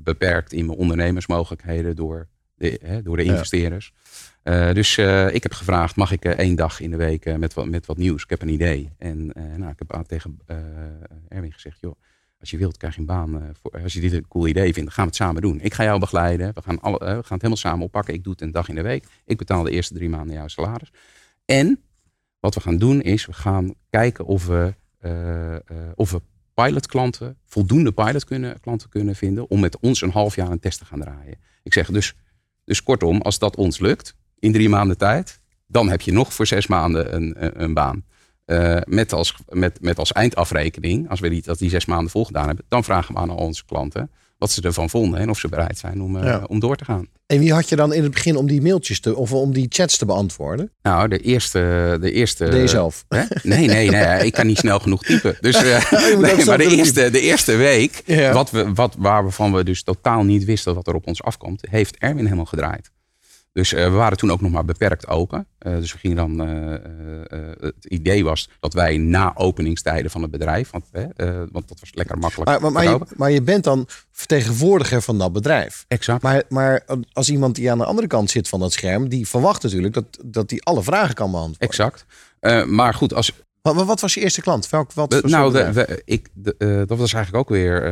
beperkt 0.00 0.52
in 0.52 0.66
mijn 0.66 0.78
ondernemersmogelijkheden 0.78 1.96
door 1.96 2.28
de, 2.54 2.80
hè, 2.82 3.02
door 3.02 3.16
de 3.16 3.22
investeerders. 3.24 3.92
Dus 4.72 4.98
ik 5.32 5.42
heb 5.42 5.52
gevraagd, 5.52 5.96
mag 5.96 6.12
ik 6.12 6.24
één 6.24 6.56
dag 6.56 6.80
in 6.80 6.90
de 6.90 6.96
week 6.96 7.36
met, 7.38 7.54
wat, 7.54 7.66
met 7.66 7.86
wat 7.86 7.96
nieuws? 7.96 8.22
Ik 8.22 8.30
heb 8.30 8.42
een 8.42 8.48
idee. 8.48 8.92
En 8.98 9.26
nou, 9.56 9.70
ik 9.70 9.78
heb 9.78 9.92
aan- 9.94 10.06
tegen 10.06 10.38
Erwin 11.28 11.52
gezegd, 11.52 11.78
joh, 11.80 11.94
als 12.42 12.50
je 12.50 12.56
wilt 12.56 12.76
krijg 12.76 12.94
je 12.94 13.00
een 13.00 13.06
baan. 13.06 13.42
eh, 13.42 13.48
voor, 13.60 13.82
als 13.82 13.92
je 13.92 14.00
dit 14.00 14.12
een 14.12 14.28
cool 14.28 14.46
idee 14.46 14.72
vindt, 14.72 14.78
dan 14.78 14.90
gaan 14.92 15.04
we 15.04 15.10
het 15.10 15.18
samen 15.20 15.42
doen. 15.42 15.60
Ik 15.60 15.74
ga 15.74 15.84
jou 15.84 15.98
begeleiden. 15.98 16.54
We 16.54 16.62
gaan, 16.62 16.80
alle, 16.80 16.98
eh, 16.98 17.06
we 17.06 17.12
gaan 17.12 17.20
het 17.22 17.30
helemaal 17.30 17.56
samen 17.56 17.84
oppakken. 17.84 18.14
Ik 18.14 18.22
doe 18.24 18.32
het 18.32 18.42
een 18.42 18.52
dag 18.52 18.68
in 18.68 18.74
de 18.74 18.82
week. 18.82 19.04
Ik 19.24 19.36
betaal 19.36 19.62
de 19.62 19.70
eerste 19.70 19.94
drie 19.94 20.08
maanden 20.08 20.36
jouw 20.36 20.48
salaris. 20.48 20.92
En 21.44 21.80
wat 22.40 22.54
we 22.54 22.60
gaan 22.60 22.78
doen 22.78 23.00
is, 23.02 23.26
we 23.26 23.32
gaan 23.32 23.74
kijken 23.90 24.24
of 24.24 24.46
we, 24.46 24.74
eh, 24.98 25.56
of 25.94 26.10
we 26.10 26.22
pilotklanten, 26.54 27.38
voldoende 27.44 27.92
pilotklanten 27.92 28.88
kunnen 28.88 29.14
vinden 29.14 29.50
om 29.50 29.60
met 29.60 29.78
ons 29.80 30.00
een 30.00 30.10
half 30.10 30.36
jaar 30.36 30.50
een 30.50 30.60
test 30.60 30.78
te 30.78 30.84
gaan 30.84 31.00
draaien. 31.00 31.38
Ik 31.62 31.72
zeg 31.72 31.90
dus, 31.90 32.14
dus 32.64 32.82
kortom, 32.82 33.20
als 33.20 33.38
dat 33.38 33.56
ons 33.56 33.78
lukt 33.78 34.16
in 34.38 34.52
drie 34.52 34.68
maanden 34.68 34.98
tijd, 34.98 35.40
dan 35.66 35.88
heb 35.88 36.00
je 36.00 36.12
nog 36.12 36.34
voor 36.34 36.46
zes 36.46 36.66
maanden 36.66 37.14
een, 37.14 37.62
een 37.62 37.74
baan. 37.74 38.04
Eh, 38.52 38.76
met, 38.84 39.12
als, 39.12 39.36
met, 39.48 39.78
met 39.80 39.98
als 39.98 40.12
eindafrekening, 40.12 41.10
als 41.10 41.20
we 41.20 41.28
die, 41.28 41.42
dat 41.42 41.58
die 41.58 41.70
zes 41.70 41.84
maanden 41.84 42.10
volgedaan 42.10 42.46
hebben, 42.46 42.64
dan 42.68 42.84
vragen 42.84 43.14
we 43.14 43.20
aan 43.20 43.30
al 43.30 43.36
onze 43.36 43.64
klanten 43.64 44.10
wat 44.38 44.50
ze 44.50 44.62
ervan 44.62 44.90
vonden 44.90 45.20
en 45.20 45.30
of 45.30 45.38
ze 45.38 45.48
bereid 45.48 45.78
zijn 45.78 46.02
om, 46.02 46.16
eh, 46.16 46.44
om 46.46 46.60
door 46.60 46.76
te 46.76 46.84
gaan. 46.84 47.06
En 47.26 47.38
wie 47.38 47.52
had 47.52 47.68
je 47.68 47.76
dan 47.76 47.92
in 47.92 48.02
het 48.02 48.12
begin 48.12 48.36
om 48.36 48.46
die 48.46 48.62
mailtjes 48.62 49.00
te, 49.00 49.16
of 49.16 49.32
om 49.32 49.52
die 49.52 49.66
chats 49.68 49.96
te 49.96 50.04
beantwoorden? 50.04 50.70
Nou, 50.82 51.08
de 51.08 51.18
eerste. 51.18 51.96
De 52.00 52.12
eerste? 52.12 52.44
Hè? 53.08 53.22
Nee, 53.42 53.66
nee, 53.66 53.90
nee. 53.90 54.26
Ik 54.26 54.32
kan 54.32 54.46
niet 54.46 54.58
snel 54.58 54.78
genoeg 54.78 55.02
typen. 55.02 55.36
Dus, 55.40 55.54
eh, 55.64 55.92
nee, 56.18 56.44
maar 56.44 56.58
de 56.58 56.76
eerste, 56.76 57.10
de 57.10 57.20
eerste 57.20 57.56
week, 57.56 58.02
Ja. 58.06 58.32
wat 58.32 58.50
we, 58.50 58.72
wat, 58.74 58.94
waarvan 58.98 59.52
we 59.52 59.64
dus 59.64 59.82
totaal 59.82 60.22
niet 60.22 60.44
wisten 60.44 60.74
wat 60.74 60.86
er 60.86 60.94
op 60.94 61.06
ons 61.06 61.22
afkomt, 61.22 61.64
heeft 61.70 61.96
Erwin 61.98 62.24
helemaal 62.24 62.44
gedraaid. 62.44 62.90
Dus 63.52 63.72
eh, 63.72 63.84
we 63.84 63.90
waren 63.90 64.18
toen 64.18 64.30
ook 64.30 64.40
nog 64.40 64.50
maar 64.50 64.64
beperkt 64.64 65.08
open. 65.08 65.46
Eh, 65.58 65.74
dus 65.74 65.92
we 65.92 65.98
gingen 65.98 66.16
dan. 66.16 66.40
eh, 66.40 67.38
het 67.60 67.84
idee 67.84 68.24
was 68.24 68.48
dat 68.60 68.74
wij 68.74 68.96
na 68.96 69.36
openingstijden 69.36 70.10
van 70.10 70.22
het 70.22 70.30
bedrijf, 70.30 70.70
want, 70.70 70.84
want 71.52 71.68
dat 71.68 71.80
was 71.80 71.94
lekker 71.94 72.18
makkelijk. 72.18 72.50
Maar, 72.50 72.60
maar, 72.60 72.72
maar, 72.72 72.84
je, 72.84 72.98
maar 73.16 73.42
bent 73.42 73.64
dan 73.64 73.86
vertegenwoordiger 74.10 75.02
van 75.02 75.18
dat 75.18 75.32
bedrijf. 75.32 75.84
Exact. 75.88 76.22
Maar, 76.22 76.42
maar 76.48 76.84
als 77.12 77.30
iemand 77.30 77.54
die 77.54 77.70
aan 77.70 77.78
de 77.78 77.84
andere 77.84 78.06
kant 78.06 78.30
zit 78.30 78.48
van 78.48 78.60
dat 78.60 78.72
scherm, 78.72 79.08
die 79.08 79.28
verwacht 79.28 79.62
natuurlijk 79.62 79.94
dat, 79.94 80.18
dat 80.24 80.48
die 80.48 80.62
alle 80.62 80.82
vragen 80.82 81.14
kan 81.14 81.30
beantwoorden. 81.30 81.68
Exact. 81.68 82.06
Maar 82.66 82.94
goed, 82.94 83.14
als, 83.14 83.32
Wat, 83.62 83.84
wat 83.84 84.00
was 84.00 84.14
je 84.14 84.20
eerste 84.20 84.40
klant? 84.40 84.70
Welk, 84.70 84.92
wat 84.92 85.22
nou, 85.22 85.52
de, 85.52 86.02
ik, 86.04 86.28
dat 86.88 86.98
was 86.98 87.12
eigenlijk 87.12 87.36
ook 87.36 87.48
weer. 87.48 87.82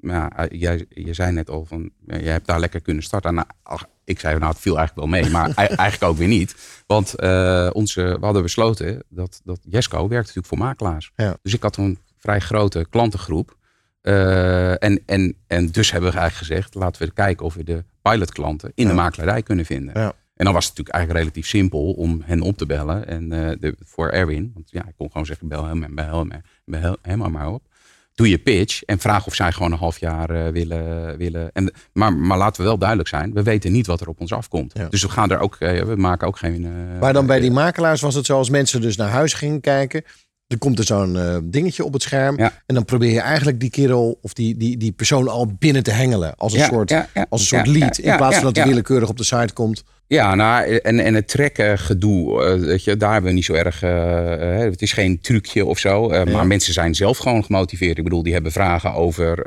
nou, 0.00 0.30
ja, 0.36 0.46
jij, 0.50 0.86
je 0.88 1.14
zei 1.14 1.32
net 1.32 1.50
al 1.50 1.64
van. 1.64 1.90
jij 2.06 2.32
hebt 2.32 2.46
daar 2.46 2.60
lekker 2.60 2.80
kunnen 2.80 3.02
starten. 3.02 3.34
Nou, 3.34 3.46
ik 4.10 4.20
zei, 4.20 4.38
nou, 4.38 4.50
het 4.50 4.60
viel 4.60 4.78
eigenlijk 4.78 5.08
wel 5.10 5.20
mee. 5.20 5.30
Maar 5.30 5.52
ei- 5.54 5.66
eigenlijk 5.68 6.12
ook 6.12 6.18
weer 6.18 6.28
niet. 6.28 6.54
Want 6.86 7.14
eh, 7.14 7.70
onze, 7.72 8.02
we 8.02 8.24
hadden 8.24 8.42
besloten 8.42 9.02
dat, 9.08 9.40
dat 9.44 9.58
Jesco 9.62 9.98
werkt 9.98 10.26
natuurlijk 10.26 10.46
voor 10.46 10.58
makelaars. 10.58 11.12
Ja. 11.16 11.36
Dus 11.42 11.54
ik 11.54 11.62
had 11.62 11.76
een 11.76 11.98
vrij 12.18 12.40
grote 12.40 12.86
klantengroep. 12.90 13.56
Eh, 14.00 14.82
en, 14.82 15.02
en, 15.06 15.36
en 15.46 15.66
dus 15.66 15.90
hebben 15.92 16.10
we 16.12 16.18
eigenlijk 16.18 16.48
gezegd, 16.48 16.74
laten 16.74 17.02
we 17.02 17.12
kijken 17.12 17.46
of 17.46 17.54
we 17.54 17.64
de 17.64 17.84
pilotklanten 18.02 18.72
in 18.74 18.86
de 18.88 18.94
makelaarij 18.94 19.42
kunnen 19.42 19.64
vinden. 19.64 20.00
Ja. 20.00 20.12
En 20.34 20.44
dan 20.46 20.54
was 20.54 20.66
het 20.66 20.76
natuurlijk 20.76 20.96
eigenlijk 20.96 21.24
relatief 21.24 21.46
simpel 21.50 21.92
om 21.92 22.22
hen 22.24 22.40
op 22.40 22.56
te 22.56 22.66
bellen. 22.66 23.06
En 23.06 23.32
eh, 23.32 23.56
de, 23.60 23.76
voor 23.84 24.08
Erwin, 24.08 24.50
want 24.54 24.70
ja, 24.70 24.86
ik 24.88 24.94
kon 24.96 25.10
gewoon 25.10 25.26
zeggen, 25.26 25.48
bel 25.48 25.64
hem 25.64 25.82
en 25.82 25.94
bel 25.94 26.18
hem, 26.18 26.30
en 26.30 26.42
bel 26.64 26.96
hem 27.02 27.18
maar, 27.18 27.30
maar 27.30 27.48
op. 27.48 27.62
Doe 28.20 28.28
je 28.30 28.38
pitch 28.38 28.82
en 28.82 28.98
vraag 28.98 29.26
of 29.26 29.34
zij 29.34 29.52
gewoon 29.52 29.72
een 29.72 29.78
half 29.78 29.98
jaar 29.98 30.30
eh, 30.30 30.52
willen. 30.52 31.16
willen. 31.18 31.50
En, 31.52 31.72
maar, 31.92 32.12
maar 32.12 32.38
laten 32.38 32.60
we 32.62 32.68
wel 32.68 32.78
duidelijk 32.78 33.08
zijn, 33.08 33.32
we 33.32 33.42
weten 33.42 33.72
niet 33.72 33.86
wat 33.86 34.00
er 34.00 34.08
op 34.08 34.20
ons 34.20 34.32
afkomt. 34.32 34.72
Ja. 34.74 34.86
Dus 34.88 35.02
we 35.02 35.08
gaan 35.08 35.30
er 35.30 35.38
ook, 35.38 35.56
eh, 35.58 35.82
we 35.82 35.96
maken 35.96 36.26
ook 36.26 36.38
geen... 36.38 36.64
eh, 36.64 37.00
Maar 37.00 37.12
dan 37.12 37.26
bij 37.26 37.40
die 37.40 37.50
makelaars 37.50 38.00
was 38.00 38.14
het 38.14 38.26
zo 38.26 38.36
als 38.36 38.50
mensen 38.50 38.80
dus 38.80 38.96
naar 38.96 39.08
huis 39.08 39.32
gingen 39.34 39.60
kijken. 39.60 40.02
Er 40.46 40.58
komt 40.58 40.78
er 40.78 40.84
zo'n 40.84 41.40
dingetje 41.50 41.84
op 41.84 41.92
het 41.92 42.02
scherm. 42.02 42.38
Ja. 42.38 42.52
En 42.66 42.74
dan 42.74 42.84
probeer 42.84 43.10
je 43.10 43.20
eigenlijk 43.20 43.60
die 43.60 43.70
kerel 43.70 44.18
of 44.22 44.32
die, 44.32 44.56
die, 44.56 44.76
die 44.76 44.92
persoon 44.92 45.28
al 45.28 45.46
binnen 45.58 45.82
te 45.82 45.90
hengelen. 45.90 46.34
Als 46.36 46.52
een 46.52 46.58
Ja, 46.58 46.66
soort, 46.66 46.92
als 47.28 47.40
een 47.40 47.46
soort 47.46 47.66
lead. 47.66 47.98
in 47.98 48.16
plaats 48.16 48.34
van 48.36 48.44
dat 48.44 48.56
hij 48.56 48.66
willekeurig 48.66 49.08
op 49.08 49.16
de 49.16 49.24
site 49.24 49.52
komt. 49.52 49.82
Ja, 50.12 50.34
nou, 50.34 50.76
en, 50.76 50.98
en 50.98 51.14
het 51.14 51.28
trekken 51.28 51.78
gedoe, 51.78 52.44
eh, 52.44 52.60
weet 52.60 52.84
je, 52.84 52.96
daar 52.96 53.12
hebben 53.12 53.30
we 53.30 53.36
niet 53.36 53.44
zo 53.44 53.52
erg. 53.52 53.82
eh, 53.82 54.64
eh, 54.64 54.70
het 54.70 54.82
is 54.82 54.92
geen 54.92 55.20
trucje 55.20 55.64
of 55.64 55.78
zo. 55.78 56.14
Ja. 56.14 56.24
Maar 56.24 56.46
mensen 56.46 56.72
zijn 56.72 56.94
zelf 56.94 57.18
gewoon 57.18 57.44
gemotiveerd. 57.44 57.98
Ik 57.98 58.04
bedoel, 58.04 58.22
die 58.22 58.32
hebben 58.32 58.52
vragen 58.52 58.94
over 58.94 59.46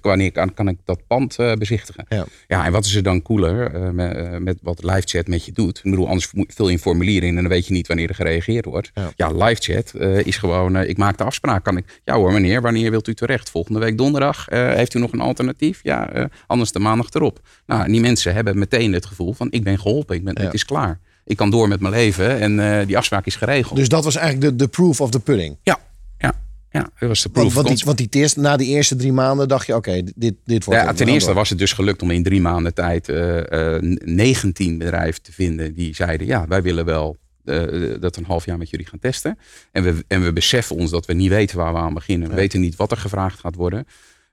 wanneer 0.00 0.32
kan, 0.32 0.54
kan 0.54 0.68
ik 0.68 0.78
dat 0.84 1.06
pand 1.06 1.36
bezichtigen. 1.58 2.04
Ja. 2.08 2.24
Ja, 2.46 2.64
en 2.64 2.72
wat 2.72 2.84
is 2.84 2.94
er 2.94 3.02
dan 3.02 3.22
cooler 3.22 3.70
met, 3.94 4.40
met 4.40 4.58
wat 4.62 4.84
livechat 4.84 5.26
met 5.26 5.44
je 5.44 5.52
doet? 5.52 5.76
Ik 5.82 5.90
bedoel, 5.90 6.08
anders 6.08 6.32
vul 6.46 6.66
je 6.66 6.72
een 6.72 6.78
formulier 6.78 7.22
in 7.22 7.36
en 7.36 7.42
dan 7.42 7.48
weet 7.48 7.66
je 7.66 7.72
niet 7.72 7.86
wanneer 7.86 8.08
er 8.08 8.14
gereageerd 8.14 8.64
wordt. 8.64 8.90
Ja. 8.94 9.10
Ja, 9.16 9.32
livechat 9.32 9.92
eh, 9.92 10.18
is 10.26 10.36
gewoon, 10.36 10.76
ik 10.76 10.96
maak 10.96 11.18
de 11.18 11.24
afspraak. 11.24 11.64
Kan 11.64 11.76
ik, 11.76 12.00
ja 12.04 12.14
hoor, 12.14 12.32
meneer, 12.32 12.62
wanneer 12.62 12.90
wilt 12.90 13.08
u 13.08 13.14
terecht? 13.14 13.50
Volgende 13.50 13.80
week 13.80 13.98
donderdag. 13.98 14.46
Heeft 14.50 14.94
u 14.94 14.98
nog 14.98 15.12
een 15.12 15.20
alternatief? 15.20 15.80
Ja, 15.82 16.28
anders 16.46 16.72
de 16.72 16.78
maandag 16.78 17.10
erop. 17.10 17.40
Nou, 17.66 17.84
en 17.84 17.92
die 17.92 18.00
mensen 18.00 18.34
hebben 18.34 18.58
meteen 18.58 18.92
het 18.92 19.06
gevoel 19.06 19.32
van, 19.32 19.48
ik 19.50 19.64
ben 19.64 19.78
geholpen, 19.78 19.94
ik 20.00 20.24
ben, 20.24 20.34
Ja. 20.38 20.44
het 20.44 20.54
is 20.54 20.64
klaar. 20.64 21.00
Ik 21.24 21.36
kan 21.36 21.50
door 21.50 21.68
met 21.68 21.80
mijn 21.80 21.94
leven 21.94 22.40
en 22.40 22.60
eh, 22.60 22.86
die 22.86 22.96
afspraak 22.96 23.26
is 23.26 23.36
geregeld. 23.36 23.76
Dus 23.76 23.88
dat 23.88 24.04
was 24.04 24.16
eigenlijk 24.16 24.50
de, 24.50 24.64
de 24.64 24.70
proof 24.70 25.00
of 25.00 25.10
the 25.10 25.20
pudding. 25.20 25.56
ja, 25.62 25.78
ja, 26.18 26.32
ja, 26.70 26.90
dat 26.98 27.08
was 27.08 27.22
de 27.22 27.28
proof. 27.28 27.54
want, 27.54 27.66
die, 27.66 27.82
want 27.84 28.12
die 28.12 28.28
na 28.34 28.56
die 28.56 28.68
eerste 28.68 28.96
drie 28.96 29.12
maanden 29.12 29.48
dacht 29.48 29.66
je, 29.66 29.74
oké, 29.74 30.02
dit, 30.14 30.34
dit 30.44 30.64
wordt... 30.64 30.80
ja, 30.80 30.92
ten 30.92 31.06
We 31.06 31.12
eerste 31.12 31.32
was 31.32 31.48
het 31.48 31.58
dus 31.58 31.72
gelukt 31.72 32.02
om 32.02 32.10
in 32.10 32.22
drie 32.22 32.40
maanden 32.40 32.74
tijd 32.74 33.08
eh, 33.08 33.74
eh, 33.76 33.82
19 34.04 34.78
bedrijven 34.78 35.22
te 35.22 35.32
vinden 35.32 35.74
die 35.74 35.94
zeiden: 35.94 36.26
ja, 36.26 36.46
wij 36.48 36.62
willen 36.62 36.84
wel 36.84 37.16
eh, 37.46 38.00
dat 38.00 38.16
een 38.16 38.24
half 38.24 38.44
jaar 38.44 38.58
met 38.58 38.70
jullie 38.70 38.86
gaan 38.86 38.98
testen. 38.98 39.38
En 39.72 39.82
we, 39.82 40.04
en 40.08 40.22
we 40.22 40.32
beseffen 40.32 40.76
ons 40.76 40.90
dat 40.90 41.06
we 41.06 41.12
niet 41.12 41.30
weten 41.30 41.56
waar 41.56 41.72
we 41.72 41.78
aan 41.78 41.94
beginnen. 41.94 42.28
We 42.28 42.34
weten 42.34 42.60
niet 42.60 42.76
wat 42.76 42.90
er 42.90 42.96
gevraagd 42.96 43.40
gaat 43.40 43.54
worden. 43.54 43.86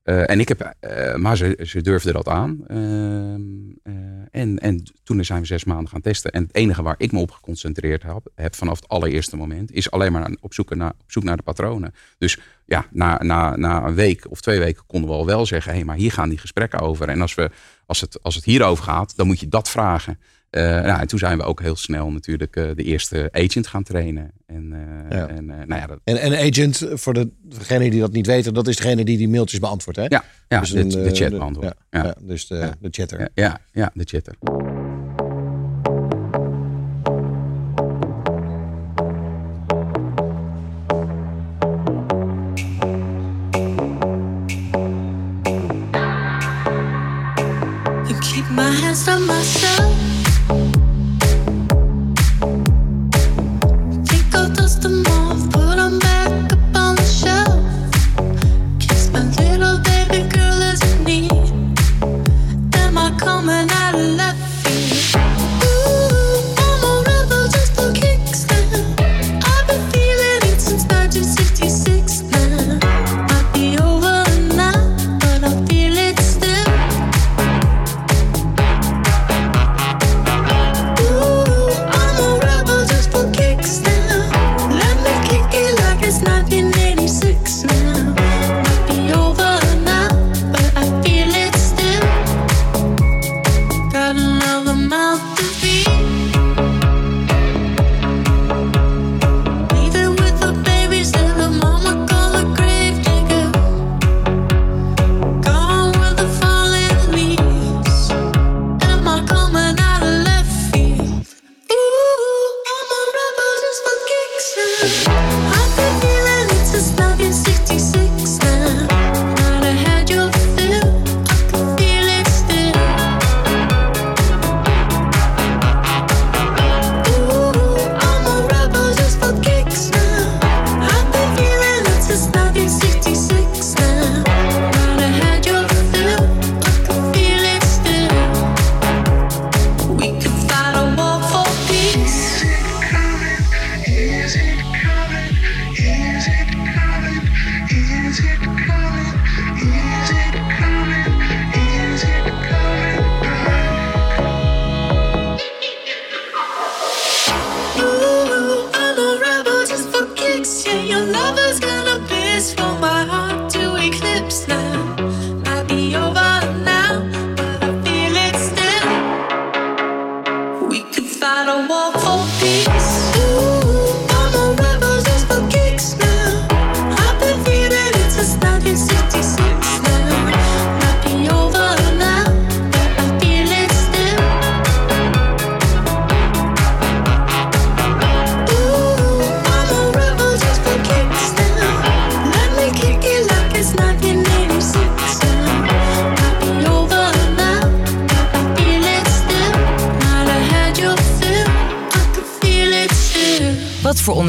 Eh, 0.03 0.29
en 0.29 0.39
ik 0.39 0.47
heb, 0.47 0.75
eh, 0.79 1.15
maar 1.15 1.37
ze, 1.37 1.59
ze 1.61 1.81
durfden 1.81 2.13
dat 2.13 2.27
aan. 2.27 2.63
Ehm, 2.67 3.41
eh, 3.83 4.41
en, 4.41 4.59
en 4.59 4.83
toen 5.03 5.25
zijn 5.25 5.39
we 5.39 5.45
zes 5.45 5.63
maanden 5.63 5.89
gaan 5.89 6.01
testen. 6.01 6.31
En 6.31 6.43
het 6.43 6.55
enige 6.55 6.83
waar 6.83 6.95
ik 6.97 7.11
me 7.11 7.19
op 7.19 7.31
geconcentreerd 7.31 8.03
heb, 8.03 8.27
heb 8.35 8.55
vanaf 8.55 8.79
het 8.79 8.89
allereerste 8.89 9.37
moment, 9.37 9.71
is 9.71 9.91
alleen 9.91 10.11
maar 10.11 10.35
op 10.39 10.53
zoek 10.53 10.75
naar, 10.75 10.93
op 11.01 11.11
zoek 11.11 11.23
naar 11.23 11.37
de 11.37 11.43
patronen. 11.43 11.93
Dus 12.17 12.39
ja, 12.65 12.85
na, 12.91 13.17
na, 13.21 13.55
na 13.55 13.83
een 13.83 13.95
week 13.95 14.25
of 14.29 14.41
twee 14.41 14.59
weken 14.59 14.83
konden 14.85 15.09
we 15.09 15.15
al 15.15 15.25
wel 15.25 15.45
zeggen: 15.45 15.71
hé, 15.71 15.77
hey, 15.77 15.85
maar 15.85 15.95
hier 15.95 16.11
gaan 16.11 16.29
die 16.29 16.37
gesprekken 16.37 16.79
over. 16.79 17.09
En 17.09 17.21
als, 17.21 17.35
we, 17.35 17.49
als, 17.85 18.01
het, 18.01 18.23
als 18.23 18.35
het 18.35 18.43
hierover 18.43 18.83
gaat, 18.83 19.15
dan 19.15 19.27
moet 19.27 19.39
je 19.39 19.47
dat 19.47 19.69
vragen. 19.69 20.19
Nou, 20.51 20.99
en 20.99 21.07
toen 21.07 21.19
zijn 21.19 21.37
we 21.37 21.43
ook 21.43 21.61
heel 21.61 21.75
snel 21.75 22.11
natuurlijk 22.11 22.53
de 22.53 22.83
eerste 22.83 23.29
agent 23.31 23.67
gaan 23.67 23.83
trainen. 23.83 24.31
En, 24.45 24.73
Ja. 25.09 25.27
en 25.27 25.49
eh, 25.49 25.67
nou 25.67 25.81
ja, 25.81 25.87
dat, 25.87 25.99
En, 26.03 26.33
agent, 26.33 26.85
voor 26.93 27.13
de, 27.13 27.29
degene 27.41 27.89
die 27.89 27.99
dat 27.99 28.11
niet 28.11 28.25
weten, 28.25 28.53
dat 28.53 28.67
is 28.67 28.75
degene 28.75 29.05
die 29.05 29.17
die 29.17 29.29
mailtjes 29.29 29.59
beantwoordt, 29.59 29.99
hè? 29.99 30.05
ja, 30.07 30.23
ja 30.47 30.59
Dus 30.59 30.71
de, 30.71 30.79
een, 30.79 30.89
de 30.89 31.01
eh, 31.01 31.13
chat 31.13 31.29
beantwoorden. 31.29 31.75
Ja, 31.89 31.99
Ja, 31.99 32.05
ja, 32.05 32.15
dus 32.21 32.47
de, 32.47 32.71
de 32.79 32.87
chatter. 32.91 33.19
ja, 33.19 33.29
ja, 33.33 33.59
ja, 33.71 33.91
de 33.93 34.03
chatter. 34.05 34.35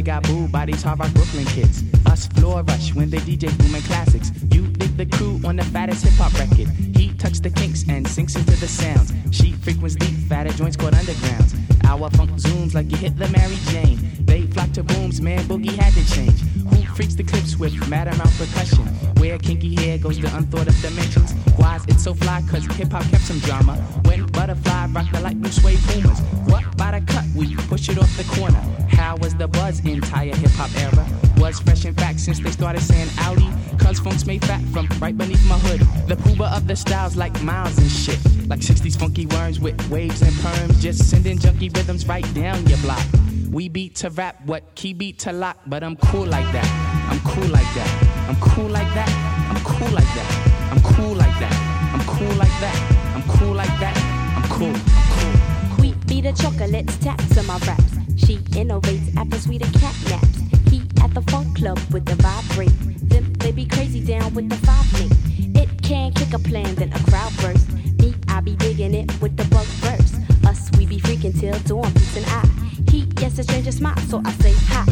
They 0.00 0.04
got 0.04 0.22
booed 0.22 0.50
by 0.50 0.64
these 0.64 0.82
hard 0.82 0.98
rock 0.98 1.12
Brooklyn 1.12 1.44
kids. 1.44 1.84
Us 2.06 2.26
floor 2.28 2.62
rush 2.62 2.94
when 2.94 3.10
they 3.10 3.18
DJ 3.18 3.54
booming 3.58 3.82
classics. 3.82 4.32
You 4.50 4.66
dig 4.66 4.96
the 4.96 5.04
crew 5.04 5.38
on 5.44 5.56
the 5.56 5.64
fattest 5.64 6.04
hip 6.04 6.14
hop 6.14 6.32
record. 6.38 6.68
He 6.96 7.12
tucks 7.18 7.38
the 7.38 7.50
kinks 7.50 7.84
and 7.86 8.08
sinks 8.08 8.34
into 8.34 8.56
the 8.58 8.66
sounds. 8.66 9.12
She 9.30 9.52
frequents 9.52 9.96
deep, 9.96 10.16
fatter 10.26 10.54
joints 10.54 10.78
called 10.78 10.94
undergrounds. 10.94 11.52
Our 11.84 12.08
funk 12.10 12.30
zooms 12.30 12.72
like 12.72 12.90
you 12.90 12.96
hit 12.96 13.18
the 13.18 13.28
Mary 13.28 13.58
Jane. 13.68 13.98
They 14.24 14.46
flock 14.46 14.72
to 14.72 14.82
booms, 14.82 15.20
man, 15.20 15.40
boogie 15.44 15.76
had 15.76 15.92
to 15.92 16.14
change. 16.14 16.40
Who 16.70 16.82
freaks 16.94 17.14
the 17.14 17.24
clips 17.24 17.58
with 17.58 17.74
mad 17.90 18.08
amount 18.08 18.32
percussion? 18.38 18.86
Where 19.20 19.36
kinky 19.38 19.74
hair 19.74 19.98
goes 19.98 20.16
to 20.20 20.34
unthought 20.34 20.68
of 20.68 20.80
dimensions. 20.80 21.34
Why 21.56 21.76
is 21.76 21.84
it 21.88 22.00
so 22.00 22.14
fly? 22.14 22.42
Cause 22.50 22.64
hip 22.76 22.90
hop 22.90 23.04
kept 23.10 23.24
some 23.24 23.40
drama. 23.40 23.76
When 24.06 24.24
butterfly 24.28 24.86
rock 24.92 25.12
the 25.12 25.20
light 25.20 25.38
blue 25.42 25.50
suede 25.50 25.78
boomers. 25.88 26.20
What 26.48 26.64
by 26.78 26.98
the 26.98 27.04
cut? 27.12 27.26
We 27.36 27.54
push 27.68 27.90
it 27.90 27.98
off 27.98 28.16
the 28.16 28.24
corner. 28.24 28.64
How 29.10 29.16
was 29.16 29.34
the 29.34 29.48
buzz 29.48 29.80
entire 29.80 30.36
hip 30.36 30.52
hop 30.52 30.70
era? 30.76 31.04
Was 31.38 31.58
fresh 31.58 31.84
in 31.84 31.94
fact 31.94 32.20
since 32.20 32.38
they 32.38 32.52
started 32.52 32.80
saying 32.80 33.08
Audi. 33.18 33.50
Cause 33.76 33.98
funk's 33.98 34.24
made 34.24 34.40
fat 34.44 34.62
from 34.66 34.86
right 35.00 35.18
beneath 35.18 35.44
my 35.48 35.58
hood. 35.58 35.80
The 36.06 36.14
pooba 36.14 36.56
of 36.56 36.68
the 36.68 36.76
styles 36.76 37.16
like 37.16 37.34
miles 37.42 37.76
and 37.78 37.90
shit. 37.90 38.20
Like 38.48 38.60
60s 38.60 38.96
funky 38.96 39.26
worms 39.26 39.58
with 39.58 39.74
waves 39.90 40.22
and 40.22 40.30
perms. 40.34 40.80
Just 40.80 41.10
sending 41.10 41.38
junky 41.38 41.76
rhythms 41.76 42.06
right 42.06 42.22
down 42.34 42.64
your 42.68 42.78
block. 42.78 43.04
We 43.50 43.68
beat 43.68 43.96
to 43.96 44.10
rap, 44.10 44.46
what 44.46 44.76
key 44.76 44.92
beat 44.92 45.18
to 45.26 45.32
lock, 45.32 45.58
but 45.66 45.82
I'm 45.82 45.96
cool 45.96 46.26
like 46.26 46.46
that. 46.52 46.70
I'm 47.10 47.18
cool 47.32 47.48
like 47.48 47.74
that. 47.74 48.28
I'm 48.28 48.36
cool 48.36 48.68
like 48.68 48.94
that. 48.94 49.10
I'm 49.50 49.60
cool 49.64 49.90
like 49.90 50.14
that. 50.14 50.30
I'm 50.70 50.80
cool 50.84 51.14
like 51.16 51.34
that. 51.40 51.90
I'm 51.92 52.00
cool 52.14 52.36
like 52.36 52.60
that. 52.60 53.12
I'm 53.16 53.22
cool 53.24 53.54
like 53.54 53.80
that. 53.80 53.96
I'm 54.36 54.48
cool. 54.48 54.72
I'm 54.72 55.08
cool. 55.18 55.82
Wheat 55.82 56.06
be 56.06 56.20
the 56.20 56.32
chocolates, 56.32 56.96
taps 56.98 57.36
on 57.38 57.46
my 57.48 57.58
raps. 57.66 57.99
She 58.30 58.36
innovates 58.60 59.16
after 59.16 59.40
sweeter 59.40 59.66
cat 59.80 59.96
naps. 60.08 60.38
He 60.70 60.82
at 61.02 61.12
the 61.14 61.22
funk 61.32 61.56
club 61.56 61.80
with 61.90 62.04
the 62.04 62.14
vibrate. 62.14 62.70
Them 63.08 63.32
they 63.40 63.50
be 63.50 63.66
crazy 63.66 64.04
down 64.04 64.32
with 64.34 64.48
the 64.48 64.54
five 64.58 64.86
link. 64.92 65.10
It 65.56 65.82
can 65.82 66.12
kick 66.12 66.32
a 66.32 66.38
plan, 66.38 66.72
then 66.76 66.92
a 66.92 66.98
crowd 67.10 67.32
burst. 67.38 67.68
Me, 67.98 68.14
I 68.28 68.40
be 68.40 68.54
digging 68.54 68.94
it 68.94 69.10
with 69.20 69.36
the 69.36 69.42
bug 69.46 69.66
verse. 69.82 70.14
Us, 70.46 70.70
we 70.78 70.86
be 70.86 71.00
freaking 71.00 71.36
till 71.40 71.58
dawn, 71.66 71.92
peace 71.92 72.18
and 72.18 72.26
I. 72.26 72.46
He 72.88 73.06
gets 73.06 73.36
a 73.40 73.42
stranger 73.42 73.72
smile, 73.72 73.98
so 74.08 74.22
I 74.24 74.30
say 74.34 74.54
hi. 74.68 74.84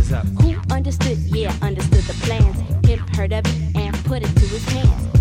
Who 0.42 0.56
understood? 0.74 1.18
Yeah, 1.18 1.54
understood 1.62 2.02
the 2.10 2.14
plans. 2.26 2.58
Him 2.88 2.98
heard 3.14 3.32
of 3.32 3.46
it 3.46 3.76
and 3.76 3.94
put 4.04 4.24
it 4.24 4.34
to 4.34 4.46
his 4.46 4.64
hands. 4.70 5.17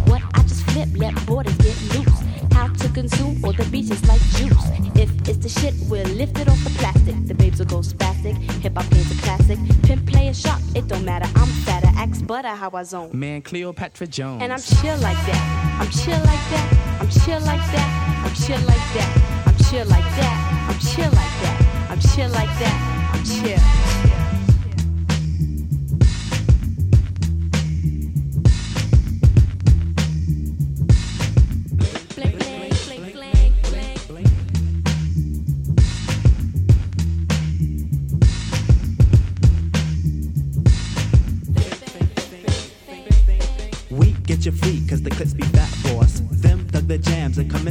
I 0.77 0.85
let 0.95 1.25
borders 1.25 1.57
get 1.57 1.75
loose. 1.95 2.19
How 2.53 2.67
to 2.67 2.89
consume 2.89 3.43
all 3.43 3.51
the 3.51 3.65
beaches 3.65 4.05
like 4.07 4.21
juice. 4.37 4.65
If 4.95 5.09
it's 5.27 5.39
the 5.39 5.49
shit, 5.49 5.73
we'll 5.89 6.05
lift 6.09 6.37
it 6.39 6.47
off 6.47 6.63
the 6.63 6.69
plastic. 6.71 7.15
The 7.27 7.33
babes 7.33 7.59
will 7.59 7.65
go 7.65 7.79
spastic. 7.79 8.35
Hip 8.61 8.75
hop 8.75 8.89
game's 8.91 9.11
a 9.11 9.21
classic. 9.23 9.57
Pimp 9.83 10.05
play 10.07 10.27
a 10.27 10.33
shot, 10.33 10.61
it 10.75 10.87
don't 10.87 11.03
matter. 11.03 11.27
I'm 11.35 11.47
fatter, 11.65 11.89
axe 11.95 12.21
butter 12.21 12.49
how 12.49 12.69
I 12.73 12.83
zone. 12.83 13.09
Man, 13.13 13.41
Cleopatra 13.41 14.07
Jones. 14.07 14.43
And 14.43 14.53
I'm 14.53 14.59
chill 14.59 14.97
like 14.97 15.17
that. 15.25 15.79
I'm 15.81 15.89
chill 15.89 16.19
like 16.19 16.45
that. 16.53 16.97
I'm 17.01 17.09
chill 17.09 17.39
like 17.41 17.65
that. 17.73 18.23
I'm 18.25 18.35
chill 18.35 18.61
like 18.61 18.87
that. 18.93 19.43
I'm 19.47 19.63
chill 19.63 19.85
like 19.87 20.09
that. 20.17 20.69
I'm 20.69 20.79
chill 20.79 21.11
like 21.11 21.35
that. 21.41 21.87
I'm 21.89 21.99
chill 21.99 22.29
like 22.29 22.59
that. 22.59 23.13
I'm 23.13 23.23
chill. 23.23 24.16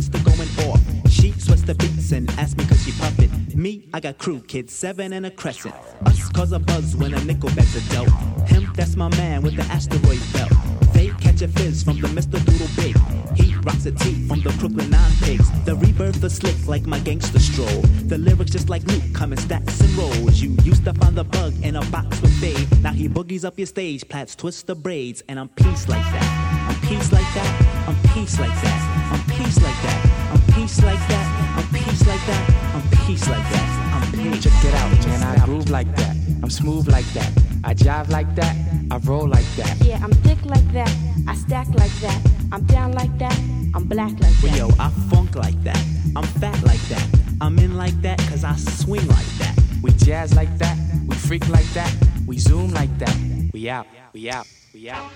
To 0.04 0.18
going 0.18 0.68
off. 0.68 0.80
She 1.08 1.32
sweats 1.32 1.62
the 1.62 1.74
beats 1.74 2.12
and 2.12 2.28
asked 2.38 2.58
me 2.58 2.66
cause 2.66 2.84
she 2.84 2.92
puppet. 2.92 3.30
Me, 3.56 3.88
I 3.94 4.00
got 4.00 4.18
crew 4.18 4.40
kids, 4.40 4.74
seven 4.74 5.14
and 5.14 5.24
a 5.24 5.30
crescent. 5.30 5.74
Us 6.04 6.28
cause 6.28 6.52
a 6.52 6.58
buzz 6.58 6.94
when 6.94 7.14
a 7.14 7.24
nickel 7.24 7.48
bags 7.56 7.74
a 7.74 7.92
dealt. 7.92 8.10
Him, 8.46 8.70
that's 8.74 8.94
my 8.94 9.08
man 9.16 9.40
with 9.40 9.56
the 9.56 9.62
asteroid 9.62 10.20
belt. 10.34 10.52
They 10.92 11.08
catch 11.24 11.40
a 11.40 11.48
fizz 11.48 11.82
from 11.82 11.98
the 12.02 12.08
Mr. 12.08 12.36
Doodle 12.44 12.68
Big. 12.76 12.94
He 13.38 13.54
rocks 13.56 13.86
a 13.86 13.92
tee 13.92 14.28
from 14.28 14.42
the 14.42 14.50
Brooklyn 14.58 14.90
Nine 14.90 15.12
Pigs. 15.22 15.50
The 15.64 15.74
rebirth 15.74 16.22
is 16.22 16.36
slick 16.36 16.56
like 16.66 16.86
my 16.86 16.98
gangster 16.98 17.38
stroll. 17.38 17.80
The 18.04 18.18
lyrics 18.18 18.50
just 18.50 18.68
like 18.68 18.82
Luke 18.84 19.02
come 19.14 19.32
in 19.32 19.38
stacks 19.38 19.80
and 19.80 19.90
rolls. 19.96 20.42
You 20.42 20.50
used 20.62 20.84
to 20.84 20.92
find 20.92 21.16
the 21.16 21.24
bug 21.24 21.54
in 21.62 21.76
a 21.76 21.84
box 21.86 22.20
with 22.20 22.38
Dave. 22.38 22.82
Now 22.82 22.92
he 22.92 23.08
boogies 23.08 23.46
up 23.46 23.58
your 23.58 23.66
stage, 23.66 24.06
plats 24.06 24.36
twist 24.36 24.66
the 24.66 24.74
braids, 24.74 25.22
and 25.26 25.40
I'm 25.40 25.48
peace 25.48 25.88
like 25.88 26.04
that. 26.04 26.68
I'm 26.68 26.88
peace 26.88 27.10
like 27.12 27.34
that. 27.34 27.88
I'm 27.88 27.96
peace 28.12 28.38
like 28.38 28.54
that. 28.62 29.05
I'm 29.16 29.24
peace 29.34 29.62
like 29.62 29.80
that. 29.82 30.30
I'm 30.30 30.54
peace 30.54 30.82
like 30.82 31.08
that. 31.08 31.26
I'm 31.56 31.66
peace 31.72 32.06
like 32.06 32.26
that. 32.26 32.74
I'm 32.74 32.82
peace 33.06 33.26
like 33.30 33.48
that. 33.48 33.68
I'm 33.94 34.12
peace. 34.12 34.44
Check 34.44 34.64
it 34.64 34.74
out, 34.74 35.06
man. 35.06 35.22
I 35.22 35.44
groove 35.46 35.70
like 35.70 35.96
that. 35.96 36.14
I'm 36.42 36.50
smooth 36.50 36.86
like 36.88 37.06
that. 37.14 37.32
I 37.64 37.72
jive 37.72 38.10
like 38.10 38.34
that. 38.34 38.54
I 38.90 38.98
roll 38.98 39.26
like 39.26 39.46
that. 39.56 39.82
Yeah, 39.82 40.04
I'm 40.04 40.12
thick 40.26 40.44
like 40.44 40.70
that. 40.72 40.94
I 41.26 41.34
stack 41.34 41.66
like 41.68 41.94
that. 42.02 42.20
I'm 42.52 42.64
down 42.64 42.92
like 42.92 43.16
that. 43.16 43.34
I'm 43.74 43.84
black 43.84 44.12
like 44.20 44.36
that. 44.42 44.54
Yo, 44.58 44.68
I 44.78 44.90
funk 45.08 45.34
like 45.34 45.58
that. 45.64 45.82
I'm 46.14 46.24
fat 46.24 46.62
like 46.64 46.82
that. 46.90 47.08
I'm 47.40 47.58
in 47.58 47.74
like 47.74 47.98
that 48.02 48.18
cause 48.28 48.44
I 48.44 48.54
swing 48.56 49.06
like 49.08 49.32
that. 49.38 49.58
We 49.82 49.92
jazz 49.92 50.36
like 50.36 50.58
that. 50.58 50.76
We 51.06 51.16
freak 51.16 51.48
like 51.48 51.68
that. 51.72 51.90
We 52.26 52.36
zoom 52.36 52.70
like 52.74 52.92
that. 52.98 53.16
We 53.54 53.70
out. 53.70 53.86
We 54.12 54.28
out. 54.28 54.46
We 54.74 54.90
out. 54.90 55.10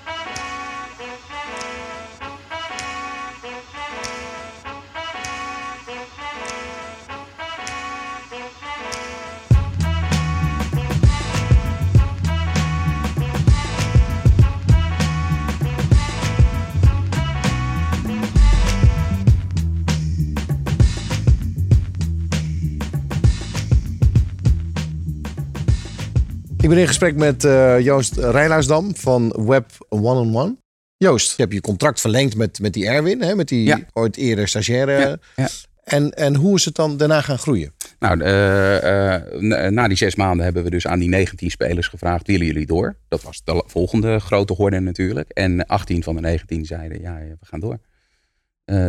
Ik 26.61 26.69
ben 26.69 26.79
in 26.79 26.87
gesprek 26.87 27.17
met 27.17 27.45
eh, 27.45 27.81
Joost 27.81 28.17
Rijlaasdam 28.17 28.97
van 28.97 29.45
Web 29.47 29.67
One 29.89 30.21
on 30.21 30.37
One. 30.37 30.57
Joost, 30.97 31.37
je 31.37 31.43
hebt 31.43 31.55
je 31.55 31.61
contract 31.61 32.01
verlengd 32.01 32.37
met, 32.37 32.61
met 32.61 32.73
die 32.73 32.87
Erwin, 32.87 33.23
hè, 33.23 33.35
met 33.35 33.49
die 33.49 33.65
Ja. 33.67 33.81
ooit 33.93 34.17
eerder 34.17 34.49
stagiaire. 34.49 34.93
Ja, 34.93 35.19
ja. 35.37 35.49
En, 35.85 36.11
en 36.15 36.35
hoe 36.35 36.57
is 36.57 36.65
het 36.65 36.75
dan 36.75 36.97
daarna 36.97 37.21
gaan 37.21 37.39
groeien? 37.39 37.73
Nou, 37.99 38.21
eh, 38.21 39.15
eh, 39.15 39.71
na, 39.73 39.89
die 39.89 39.97
zes 39.97 40.15
maanden 40.15 40.45
hebben 40.45 40.63
we 40.65 40.71
dus 40.71 40.87
aan 40.87 40.99
die 40.99 41.09
19 41.09 41.51
spelers 41.51 41.89
gevraagd: 41.89 42.27
willen 42.27 42.47
jullie 42.47 42.67
door? 42.67 42.97
Dat 43.09 43.23
was 43.23 43.41
de 43.45 43.63
volgende 43.67 44.19
grote 44.19 44.53
horde 44.53 44.81
natuurlijk. 44.81 45.31
En 45.31 45.67
18 45.67 46.03
van 46.03 46.15
de 46.15 46.21
19 46.21 46.65
zeiden: 46.65 47.01
ja, 47.01 47.19
we 47.19 47.47
gaan 47.47 47.61
door. 47.61 47.79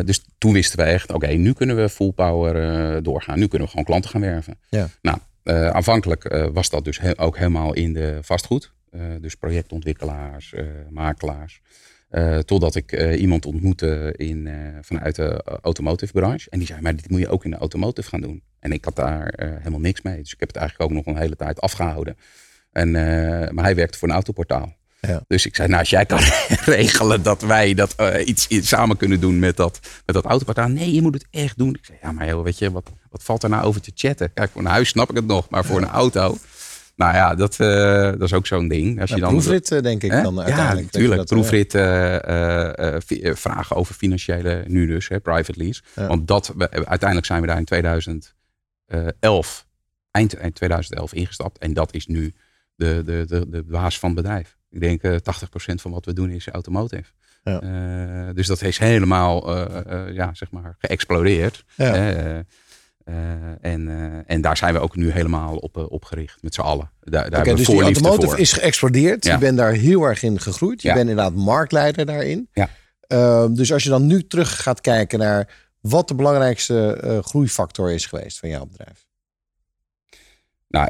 Dus 0.04 0.24
toen 0.38 0.52
wisten 0.52 0.78
we 0.78 0.84
echt: 0.84 1.12
oké, 1.12 1.26
nu 1.26 1.52
kunnen 1.52 1.76
we 1.76 1.88
full 1.88 2.12
power 2.12 3.02
doorgaan. 3.02 3.38
Nu 3.38 3.46
kunnen 3.46 3.66
we 3.66 3.70
gewoon 3.70 3.86
klanten 3.86 4.10
gaan 4.10 4.20
werven. 4.20 4.58
Ja. 4.68 4.88
Nou, 5.02 5.18
eh, 5.42 5.68
aanvankelijk 5.68 6.24
eh, 6.24 6.46
was 6.52 6.70
dat 6.70 6.84
dus 6.84 7.18
ook 7.18 7.36
helemaal 7.36 7.72
in 7.74 7.92
de 7.92 8.18
vastgoed. 8.20 8.72
Eh, 8.90 9.00
dus 9.20 9.34
projectontwikkelaars, 9.34 10.54
makelaars. 10.90 11.60
Totdat 12.44 12.74
ik 12.74 13.16
iemand 13.16 13.46
ontmoette 13.46 14.14
in, 14.16 14.48
vanuit 14.80 15.16
de 15.16 15.42
automotive 15.62 16.12
branche. 16.12 16.50
En 16.50 16.58
die 16.58 16.66
zei, 16.66 16.80
maar 16.80 16.96
dit 16.96 17.10
moet 17.10 17.20
je 17.20 17.28
ook 17.28 17.44
in 17.44 17.50
de 17.50 17.56
automotive 17.56 18.08
gaan 18.08 18.20
doen. 18.20 18.42
En 18.58 18.72
ik 18.72 18.84
had 18.84 18.96
daar 18.96 19.32
helemaal 19.36 19.80
niks 19.80 20.02
mee. 20.02 20.18
Dus 20.18 20.32
ik 20.32 20.40
heb 20.40 20.48
het 20.48 20.56
eigenlijk 20.56 20.90
ook 20.90 20.96
nog 20.96 21.06
een 21.06 21.20
hele 21.20 21.36
tijd 21.36 21.60
afgehouden. 21.60 22.16
En, 22.72 22.90
maar 23.54 23.64
hij 23.64 23.74
werkte 23.74 23.98
voor 23.98 24.08
een 24.08 24.14
autoportaal. 24.14 24.76
Ja. 25.08 25.22
Dus 25.26 25.46
ik 25.46 25.54
zei, 25.56 25.68
nou 25.68 25.80
als 25.80 25.90
jij 25.90 26.06
kan 26.06 26.18
regelen 26.78 27.22
dat 27.22 27.42
wij 27.42 27.74
dat, 27.74 27.94
eh, 27.94 28.26
iets, 28.26 28.46
iets 28.48 28.68
samen 28.68 28.96
kunnen 28.96 29.20
doen 29.20 29.38
met 29.38 29.56
dat, 29.56 29.80
met 30.06 30.14
dat 30.14 30.24
autoportaal. 30.24 30.68
Nee, 30.68 30.92
je 30.94 31.02
moet 31.02 31.14
het 31.14 31.26
echt 31.30 31.58
doen. 31.58 31.74
Ik 31.74 31.84
zei, 31.84 31.98
ja 32.02 32.12
maar 32.12 32.28
joh, 32.28 32.42
weet 32.44 32.58
je, 32.58 32.72
wat, 32.72 32.90
wat 33.10 33.22
valt 33.22 33.42
er 33.42 33.48
nou 33.48 33.64
over 33.64 33.80
te 33.80 33.92
chatten? 33.94 34.32
Kijk, 34.32 34.50
voor 34.50 34.60
een 34.60 34.66
huis 34.66 34.88
snap 34.88 35.10
ik 35.10 35.16
het 35.16 35.26
nog, 35.26 35.50
maar 35.50 35.64
voor 35.64 35.78
een 35.78 35.88
auto... 35.88 36.36
Nou 36.96 37.14
ja, 37.14 37.34
dat, 37.34 37.60
eh, 37.60 37.66
dat 38.02 38.22
is 38.22 38.32
ook 38.32 38.46
zo'n 38.46 38.68
ding. 38.68 39.00
Als 39.00 39.10
je 39.10 39.16
dan, 39.20 39.30
proefrit, 39.30 39.70
eh, 39.70 39.82
denk 39.82 40.02
ik 40.02 40.10
Hè? 40.10 40.22
dan 40.22 40.34
Ja, 40.34 40.42
uiteindelijk. 40.42 40.92
je 40.92 40.98
natuurlijk. 40.98 41.28
proefrit, 41.28 41.72
vragen 43.38 43.76
over 43.76 43.94
financiële, 43.94 44.64
nu 44.66 44.86
dus, 44.86 45.08
hè, 45.08 45.20
private 45.20 45.52
lease. 45.56 45.82
Ja. 45.94 46.06
Want 46.06 46.28
dat, 46.28 46.52
we- 46.56 46.70
uiteindelijk 46.70 47.26
zijn 47.26 47.40
we 47.40 47.46
daar 47.46 47.58
in 47.58 47.64
2011, 47.64 49.66
eind, 50.10 50.34
eind 50.36 50.54
2011 50.54 51.12
ingestapt. 51.14 51.58
En 51.58 51.72
dat 51.74 51.94
is 51.94 52.06
nu 52.06 52.34
de, 52.74 53.02
de, 53.04 53.24
de, 53.26 53.48
de 53.48 53.62
baas 53.62 53.98
van 53.98 54.10
het 54.10 54.18
bedrijf. 54.22 54.56
Ik 54.72 54.80
denk 54.80 55.02
eh 55.02 55.12
80% 55.12 55.14
van 55.74 55.90
wat 55.90 56.04
we 56.04 56.12
doen 56.12 56.30
is 56.30 56.48
automotive. 56.48 57.10
Ja. 57.44 57.60
Eh, 57.60 58.34
dus 58.34 58.46
dat 58.46 58.62
is 58.62 58.78
helemaal 58.78 59.56
eh, 59.56 60.14
ja, 60.14 60.30
zeg 60.34 60.50
maar 60.50 60.76
geëxplodeerd. 60.78 61.64
Ja. 61.76 62.44
En, 63.60 63.88
en 64.26 64.40
daar 64.40 64.56
zijn 64.56 64.74
we 64.74 64.80
ook 64.80 64.96
nu 64.96 65.10
helemaal 65.10 65.56
op, 65.56 65.76
eh, 65.76 65.90
op 65.90 66.04
gericht, 66.04 66.42
met 66.42 66.54
z'n 66.54 66.60
allen. 66.60 66.90
Daar, 67.00 67.30
daar 67.30 67.44
we 67.44 67.54
dus 67.54 67.66
die 67.66 67.82
automotive 67.82 68.26
voor. 68.26 68.38
is 68.38 68.52
geëxplodeerd. 68.52 69.24
Ja. 69.24 69.32
Je 69.32 69.38
bent 69.38 69.56
daar 69.56 69.72
heel 69.72 70.02
erg 70.02 70.22
in 70.22 70.40
gegroeid. 70.40 70.82
Je 70.82 70.88
bent 70.88 71.08
inderdaad 71.08 71.34
marktleider 71.34 72.06
daarin. 72.06 72.48
Ja. 72.52 72.68
Ehm, 73.00 73.54
dus 73.54 73.72
als 73.72 73.82
je 73.82 73.88
dan 73.88 74.06
nu 74.06 74.26
terug 74.26 74.62
gaat 74.62 74.80
kijken 74.80 75.18
naar 75.18 75.48
wat 75.80 76.08
de 76.08 76.14
belangrijkste 76.14 77.20
groeifactor 77.24 77.92
is 77.92 78.06
geweest 78.06 78.38
van 78.38 78.48
jouw 78.48 78.66
bedrijf. 78.66 79.06
Nou, 80.68 80.88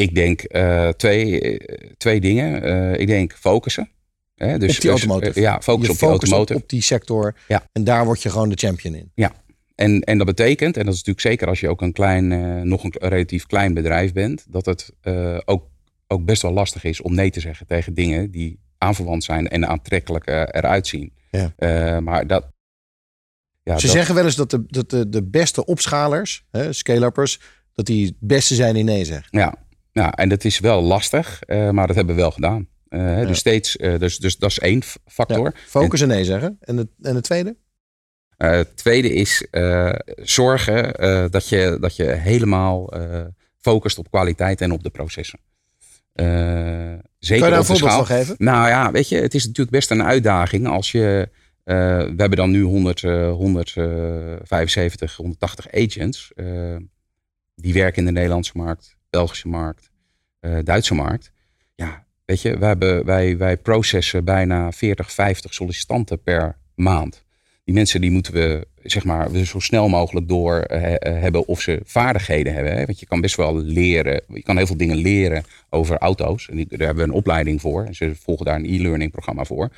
ik 0.00 0.14
denk 0.14 0.40
eh, 0.42 0.88
twee, 0.88 1.40
eh, 1.40 1.90
twee 1.96 2.20
dingen. 2.20 2.62
Eh, 2.62 3.00
ik 3.00 3.06
denk 3.06 3.32
focussen. 3.32 3.90
Hè, 4.34 4.58
dus, 4.58 4.76
op 4.76 4.82
die 4.82 4.90
dus, 4.90 5.00
automotive. 5.04 5.40
ja, 5.40 5.60
focus 5.60 5.88
op 5.88 5.98
die 5.98 6.08
automotive. 6.08 6.54
Op, 6.54 6.62
op 6.62 6.68
die 6.68 6.82
sector. 6.82 7.34
Ja. 7.48 7.62
En 7.72 7.84
daar 7.84 8.04
word 8.04 8.22
je 8.22 8.30
gewoon 8.30 8.48
de 8.48 8.56
champion 8.56 8.94
in. 8.94 9.10
Ja, 9.14 9.32
en, 9.74 10.00
en 10.00 10.18
dat 10.18 10.26
betekent, 10.26 10.76
en 10.76 10.84
dat 10.84 10.94
is 10.94 10.98
natuurlijk 10.98 11.26
zeker 11.26 11.48
als 11.48 11.60
je 11.60 11.68
ook 11.68 11.82
een 11.82 11.92
klein, 11.92 12.28
nog 12.68 12.84
een 12.84 12.92
relatief 12.98 13.46
klein 13.46 13.74
bedrijf 13.74 14.12
bent, 14.12 14.44
dat 14.48 14.66
het 14.66 14.92
ook, 15.44 15.68
ook 16.06 16.24
best 16.24 16.42
wel 16.42 16.52
lastig 16.52 16.84
is 16.84 17.00
om 17.00 17.14
nee 17.14 17.30
te 17.30 17.40
zeggen 17.40 17.66
tegen 17.66 17.94
dingen 17.94 18.30
die 18.30 18.58
aanverwant 18.78 19.24
zijn 19.24 19.48
en 19.48 19.66
aantrekkelijk 19.66 20.26
eruit 20.26 20.86
zien. 20.86 21.12
Ja. 21.30 22.00
Maar 22.00 22.26
dat. 22.26 22.46
Ja, 23.62 23.78
Ze 23.78 23.86
dat- 23.86 23.96
zeggen 23.96 24.14
wel 24.14 24.24
eens 24.24 24.36
dat 24.36 24.50
de, 24.50 24.64
dat 24.66 24.90
de, 24.90 25.08
de 25.08 25.22
beste 25.22 25.64
opschalers, 25.64 26.44
scale-uppers, 26.70 27.40
dat 27.74 27.86
die 27.86 28.06
het 28.06 28.14
beste 28.18 28.54
zijn 28.54 28.76
in 28.76 28.84
nee 28.84 29.04
zeggen. 29.04 29.38
Ja, 29.38 29.54
ja, 29.92 30.12
en 30.12 30.28
dat 30.28 30.44
is 30.44 30.58
wel 30.58 30.82
lastig, 30.82 31.42
eh, 31.42 31.70
maar 31.70 31.86
dat 31.86 31.96
hebben 31.96 32.14
we 32.14 32.20
wel 32.20 32.30
gedaan. 32.30 32.68
Eh, 32.88 33.20
Ja. 33.20 33.24
Dus 33.24 33.38
steeds, 33.38 33.76
eh, 33.76 33.98
dus, 33.98 34.18
dus 34.18 34.36
dat 34.36 34.50
is 34.50 34.58
één 34.58 34.82
factor. 35.06 35.44
Ja, 35.44 35.60
focus 35.66 36.00
en 36.00 36.08
nee 36.08 36.24
zeggen. 36.24 36.56
En 36.60 36.76
de, 36.76 36.88
en 37.02 37.14
de 37.14 37.20
tweede? 37.20 37.56
Het 38.36 38.76
tweede 38.76 39.12
is 39.12 39.46
zorgen 40.16 40.92
dat, 41.30 41.48
je, 41.48 41.76
dat 41.80 41.96
je 41.96 42.04
helemaal 42.04 42.92
focust 43.58 43.98
op 43.98 44.10
kwaliteit 44.10 44.60
en 44.60 44.72
op 44.72 44.82
de 44.82 44.90
processen. 44.90 45.40
Zeker 47.18 47.50
daar 47.50 47.58
een 47.58 47.64
voorbeeld 47.64 47.92
van 47.92 48.06
geven? 48.06 48.34
Nou 48.38 48.68
ja, 48.68 48.90
weet 48.90 49.08
je, 49.08 49.16
het 49.16 49.34
is 49.34 49.46
natuurlijk 49.46 49.76
best 49.76 49.90
een 49.90 50.02
uitdaging 50.02 50.66
als 50.66 50.92
je. 50.92 51.28
we 51.64 52.14
hebben 52.16 52.36
dan 52.36 52.50
nu 52.50 52.62
100, 52.62 53.04
eh, 53.04 53.32
175, 53.32 55.16
180 55.16 55.72
agents. 55.72 56.32
die 57.54 57.74
werken 57.74 57.98
in 57.98 58.04
de 58.04 58.12
Nederlandse 58.12 58.52
markt, 58.54 58.96
Belgische 59.10 59.48
markt, 59.48 59.90
eh, 60.40 60.58
Duitse 60.64 60.94
markt. 60.94 61.32
Ja, 61.74 62.04
weet 62.24 62.42
je, 62.42 62.58
wij, 62.58 62.68
hebben, 62.68 63.04
wij, 63.04 63.36
wij 63.36 63.56
processen 63.56 64.24
bijna 64.24 64.72
40, 64.72 65.12
50 65.12 65.54
sollicitanten 65.54 66.22
per 66.22 66.56
maand. 66.74 67.24
Die 67.64 67.74
mensen 67.74 68.00
die 68.00 68.10
moeten 68.10 68.32
we, 68.32 68.66
zeg 68.82 69.04
maar, 69.04 69.36
zo 69.36 69.58
snel 69.58 69.88
mogelijk 69.88 70.28
door 70.28 70.58
eh, 70.58 70.94
eh, 70.94 71.20
hebben 71.20 71.46
of 71.46 71.60
ze 71.60 71.80
vaardigheden 71.84 72.54
hebben. 72.54 72.72
Hè? 72.76 72.84
Want 72.84 73.00
je 73.00 73.06
kan 73.06 73.20
best 73.20 73.36
wel 73.36 73.56
leren, 73.56 74.22
je 74.28 74.42
kan 74.42 74.56
heel 74.56 74.66
veel 74.66 74.76
dingen 74.76 74.96
leren 74.96 75.44
over 75.68 75.98
auto's. 75.98 76.48
En 76.48 76.56
daar 76.56 76.78
hebben 76.78 76.96
we 76.96 77.10
een 77.10 77.18
opleiding 77.18 77.60
voor. 77.60 77.84
En 77.84 77.94
ze 77.94 78.14
volgen 78.14 78.44
daar 78.44 78.56
een 78.56 78.64
e-learning 78.64 79.10
programma 79.10 79.44
voor. 79.44 79.70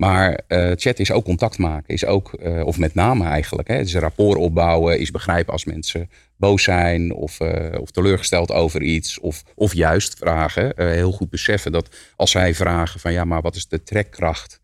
Maar 0.00 0.40
eh, 0.46 0.70
chat 0.74 0.98
is 0.98 1.10
ook 1.12 1.24
contact 1.24 1.58
maken, 1.58 1.94
is 1.94 2.04
ook, 2.04 2.32
eh, 2.32 2.66
of 2.66 2.78
met 2.78 2.94
name 2.94 3.24
eigenlijk, 3.24 3.68
hè, 3.68 3.78
is 3.78 3.94
rapport 3.94 4.38
opbouwen, 4.38 4.98
is 4.98 5.10
begrijpen 5.10 5.52
als 5.52 5.64
mensen 5.64 6.10
boos 6.36 6.62
zijn 6.62 7.12
of, 7.12 7.40
eh, 7.40 7.80
of 7.80 7.90
teleurgesteld 7.90 8.52
over 8.52 8.82
iets, 8.82 9.18
of, 9.18 9.42
of 9.54 9.74
juist 9.74 10.18
vragen. 10.18 10.72
heel 10.76 11.12
goed 11.12 11.30
beseffen 11.30 11.72
dat 11.72 11.96
als 12.16 12.30
zij 12.30 12.54
vragen 12.54 13.00
van 13.00 13.12
ja, 13.12 13.24
maar 13.24 13.40
wat 13.40 13.56
is 13.56 13.68
de 13.68 13.82
trekkracht 13.82 14.60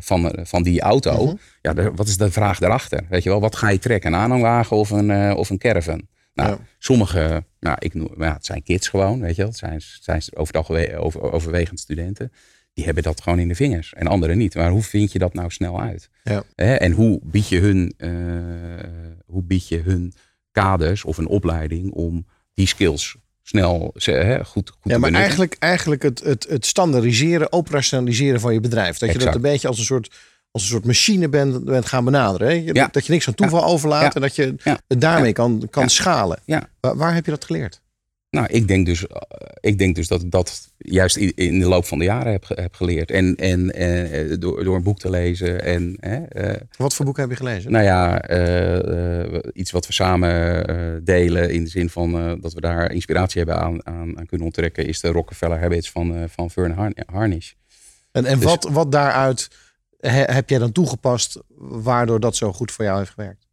van, 0.00 0.38
van 0.42 0.62
die 0.62 0.80
auto? 0.80 1.24
Mhm. 1.26 1.34
Ja, 1.62 1.72
de- 1.74 1.92
wat 1.94 2.08
is 2.08 2.16
de 2.16 2.30
vraag 2.30 2.58
daarachter? 2.58 3.00
Weet 3.08 3.22
je 3.22 3.28
wel, 3.28 3.40
wat 3.40 3.56
ga 3.56 3.68
je 3.70 3.78
trekken? 3.78 4.12
Een 4.12 4.18
aanhangwagen 4.18 4.76
of 4.76 4.90
een, 4.90 5.34
of 5.34 5.50
een 5.50 5.58
caravan? 5.58 6.06
Nou, 6.34 6.50
Ja. 6.50 6.58
sommige, 6.78 7.44
nou, 7.60 7.76
ik 7.78 7.94
noem, 7.94 8.22
het 8.22 8.46
zijn 8.46 8.62
kids 8.62 8.88
gewoon, 8.88 9.20
weet 9.20 9.34
je 9.36 9.42
wel. 9.42 9.50
Het 9.50 9.58
zijn, 9.58 9.80
zijn 10.00 10.22
over 10.34 10.54
het 10.54 10.56
algemeen 10.56 10.96
over, 10.98 11.32
overwegend 11.32 11.80
studenten. 11.80 12.32
Die 12.76 12.84
hebben 12.84 13.02
dat 13.02 13.20
gewoon 13.20 13.38
in 13.38 13.48
de 13.48 13.54
vingers 13.54 13.92
en 13.94 14.06
anderen 14.06 14.38
niet. 14.38 14.54
Maar 14.54 14.70
hoe 14.70 14.82
vind 14.82 15.12
je 15.12 15.18
dat 15.18 15.34
nou 15.34 15.50
snel 15.50 15.80
uit? 15.80 16.08
Ja. 16.24 16.42
Hè, 16.54 16.74
en 16.74 16.92
hoe 16.92 17.20
bied 17.22 17.48
je 17.48 17.58
hun, 17.60 17.94
eh, 17.96 18.10
hoe 19.26 19.42
bied 19.42 19.68
je 19.68 19.78
hun 19.80 20.14
kaders 20.52 21.04
of 21.04 21.18
een 21.18 21.26
opleiding 21.26 21.90
om 21.92 22.26
die 22.54 22.66
skills 22.66 23.16
snel 23.42 23.90
hè, 23.94 24.44
goed, 24.44 24.70
goed 24.70 24.92
Ja, 24.92 24.98
maar 24.98 25.12
eigenlijk, 25.12 25.56
eigenlijk 25.58 26.02
het, 26.02 26.20
het, 26.24 26.46
het 26.48 26.66
standaardiseren, 26.66 27.52
operationaliseren 27.52 28.40
van 28.40 28.52
je 28.52 28.60
bedrijf. 28.60 28.98
Dat 28.98 29.12
je 29.12 29.18
dat 29.18 29.34
een 29.34 29.40
beetje 29.40 29.68
als 29.68 29.78
een 29.78 29.84
soort, 29.84 30.14
als 30.50 30.62
een 30.62 30.68
soort 30.68 30.84
machine 30.84 31.28
bent, 31.28 31.64
bent 31.64 31.86
gaan 31.86 32.04
benaderen. 32.04 32.46
Hè? 32.48 32.52
Je- 32.54 32.74
Ja. 32.74 32.88
Dat 32.92 33.06
je 33.06 33.12
niks 33.12 33.28
aan 33.28 33.34
toeval 33.34 33.64
overlaat 33.64 34.14
en 34.14 34.20
dat 34.20 34.36
je 34.36 34.54
het 34.88 35.00
daarmee 35.00 35.32
kan, 35.32 35.66
kan 35.70 35.90
schalen. 35.90 36.38
Waar 36.80 37.14
heb 37.14 37.24
je 37.24 37.30
dat 37.30 37.44
geleerd? 37.44 37.80
Nou, 38.36 38.48
ik 38.50 38.68
denk 38.68 38.86
dus, 38.86 39.06
eh, 39.06 39.16
ik 39.60 39.78
denk 39.78 39.94
dus 39.94 40.08
dat 40.08 40.22
ik 40.22 40.30
dat 40.30 40.68
juist 40.78 41.16
in, 41.16 41.58
de 41.58 41.66
loop 41.68 41.84
van 41.84 41.98
de 41.98 42.04
jaren 42.04 42.32
heb, 42.32 42.44
heb 42.48 42.74
geleerd. 42.74 43.10
En, 43.10 43.34
en 43.36 43.72
eh, 43.72 44.36
door, 44.38 44.64
door 44.64 44.76
een 44.76 44.82
boek 44.82 44.98
te 44.98 45.10
lezen. 45.10 45.62
En, 45.62 45.96
hè, 46.00 46.24
eh, 46.24 46.60
Wat 46.76 46.94
voor 46.94 47.04
boek 47.04 47.16
heb 47.16 47.30
je 47.30 47.36
gelezen? 47.36 47.72
nou 47.72 47.84
ja, 47.84 48.20
eh, 48.22 49.24
eh, 49.34 49.42
iets 49.52 49.70
wat 49.70 49.86
we 49.86 49.92
samen 49.92 50.66
eh, 50.66 50.76
delen 51.02 51.50
in 51.50 51.64
de 51.64 51.70
zin 51.70 51.90
van 51.90 52.18
eh, 52.18 52.32
dat 52.40 52.52
we 52.52 52.60
daar 52.60 52.92
inspiratie 52.92 53.42
hebben 53.42 53.60
aan, 53.62 53.86
aan, 53.86 54.18
aan 54.18 54.26
kunnen 54.26 54.46
onttrekken, 54.46 54.86
is 54.86 55.00
de 55.00 55.08
Rockefeller 55.08 55.58
Habits 55.60 55.90
van, 55.90 56.14
eh, 56.16 56.22
van 56.28 56.50
Vern 56.50 56.72
Har- 56.72 56.92
Harnish. 57.12 57.52
en 58.12 58.24
en 58.24 58.34
dus- 58.38 58.44
wat, 58.44 58.68
wat 58.72 58.92
daaruit 58.92 59.48
he- 60.00 60.32
heb 60.32 60.48
jij 60.50 60.58
dan 60.58 60.72
toegepast, 60.72 61.42
waardoor 61.58 62.20
dat 62.20 62.36
zo 62.36 62.52
goed 62.52 62.72
voor 62.72 62.84
jou 62.84 62.98
heeft 62.98 63.10
gewerkt? 63.10 63.44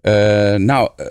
Eh, 0.00 0.54
nou, 0.54 0.90
eh, 0.96 1.06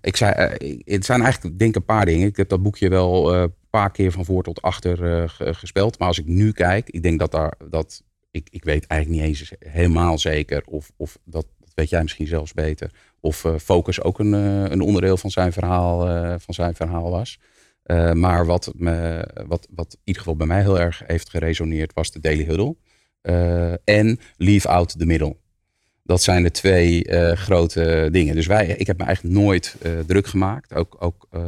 ik 0.00 0.16
zei, 0.16 0.32
eh, 0.32 0.78
het 0.84 1.04
zijn 1.04 1.22
eigenlijk 1.22 1.58
denk 1.58 1.74
een 1.74 1.84
paar 1.84 2.04
dingen. 2.06 2.26
Ik 2.28 2.36
heb 2.36 2.48
dat 2.48 2.62
boekje 2.62 2.88
wel 2.88 3.34
eh, 3.34 3.40
een 3.40 3.54
paar 3.70 3.90
keer 3.90 4.12
van 4.12 4.24
voor 4.24 4.42
tot 4.42 4.62
achter 4.62 5.04
eh, 5.22 5.28
ge- 5.28 5.54
gespeld. 5.54 5.98
Maar 5.98 6.08
als 6.08 6.18
ik 6.18 6.26
nu 6.26 6.52
kijk, 6.52 6.90
ik 6.90 7.02
denk 7.02 7.18
dat 7.18 7.30
daar, 7.32 7.54
dat, 7.70 8.02
ik, 8.30 8.48
ik 8.50 8.64
weet 8.64 8.86
eigenlijk 8.86 9.20
niet 9.22 9.30
eens 9.30 9.52
helemaal 9.58 10.18
zeker 10.18 10.62
of, 10.66 10.90
of 10.96 11.18
dat, 11.24 11.46
weet 11.74 11.90
jij 11.90 12.02
misschien 12.02 12.26
zelfs 12.26 12.52
beter. 12.52 12.90
Of 13.20 13.44
eh, 13.44 13.54
focus 13.58 14.02
ook 14.02 14.18
een, 14.18 14.34
eh, 14.34 14.70
een 14.70 14.80
onderdeel 14.80 15.16
van 15.16 15.30
zijn 15.30 15.52
verhaal, 15.52 16.08
eh, 16.08 16.34
van 16.38 16.54
zijn 16.54 16.74
verhaal 16.74 17.10
was. 17.10 17.38
Eh, 17.82 18.12
maar 18.12 18.46
wat, 18.46 18.72
me, 18.76 19.28
wat, 19.46 19.68
wat 19.74 19.92
in 19.94 20.00
ieder 20.04 20.22
geval 20.22 20.36
bij 20.36 20.46
mij 20.46 20.60
heel 20.60 20.80
erg 20.80 21.02
heeft 21.06 21.30
geresoneerd 21.30 21.92
was 21.94 22.10
de 22.12 22.20
Daily 22.20 22.44
Huddle. 22.44 22.76
Eh, 23.20 23.72
en 23.84 24.18
Leave 24.36 24.68
Out 24.68 24.98
the 24.98 25.06
Middle. 25.06 25.36
Dat 26.06 26.22
zijn 26.22 26.42
de 26.42 26.50
twee 26.50 27.04
eh, 27.04 27.36
grote 27.36 28.08
dingen. 28.12 28.34
Dus 28.34 28.46
wij, 28.46 28.66
ik 28.66 28.86
heb 28.86 28.98
me 28.98 29.04
eigenlijk 29.04 29.34
nooit 29.34 29.76
eh, 29.82 29.92
druk 30.06 30.26
gemaakt. 30.26 30.74
Ook, 30.74 30.96
ook, 30.98 31.26
eh, 31.30 31.40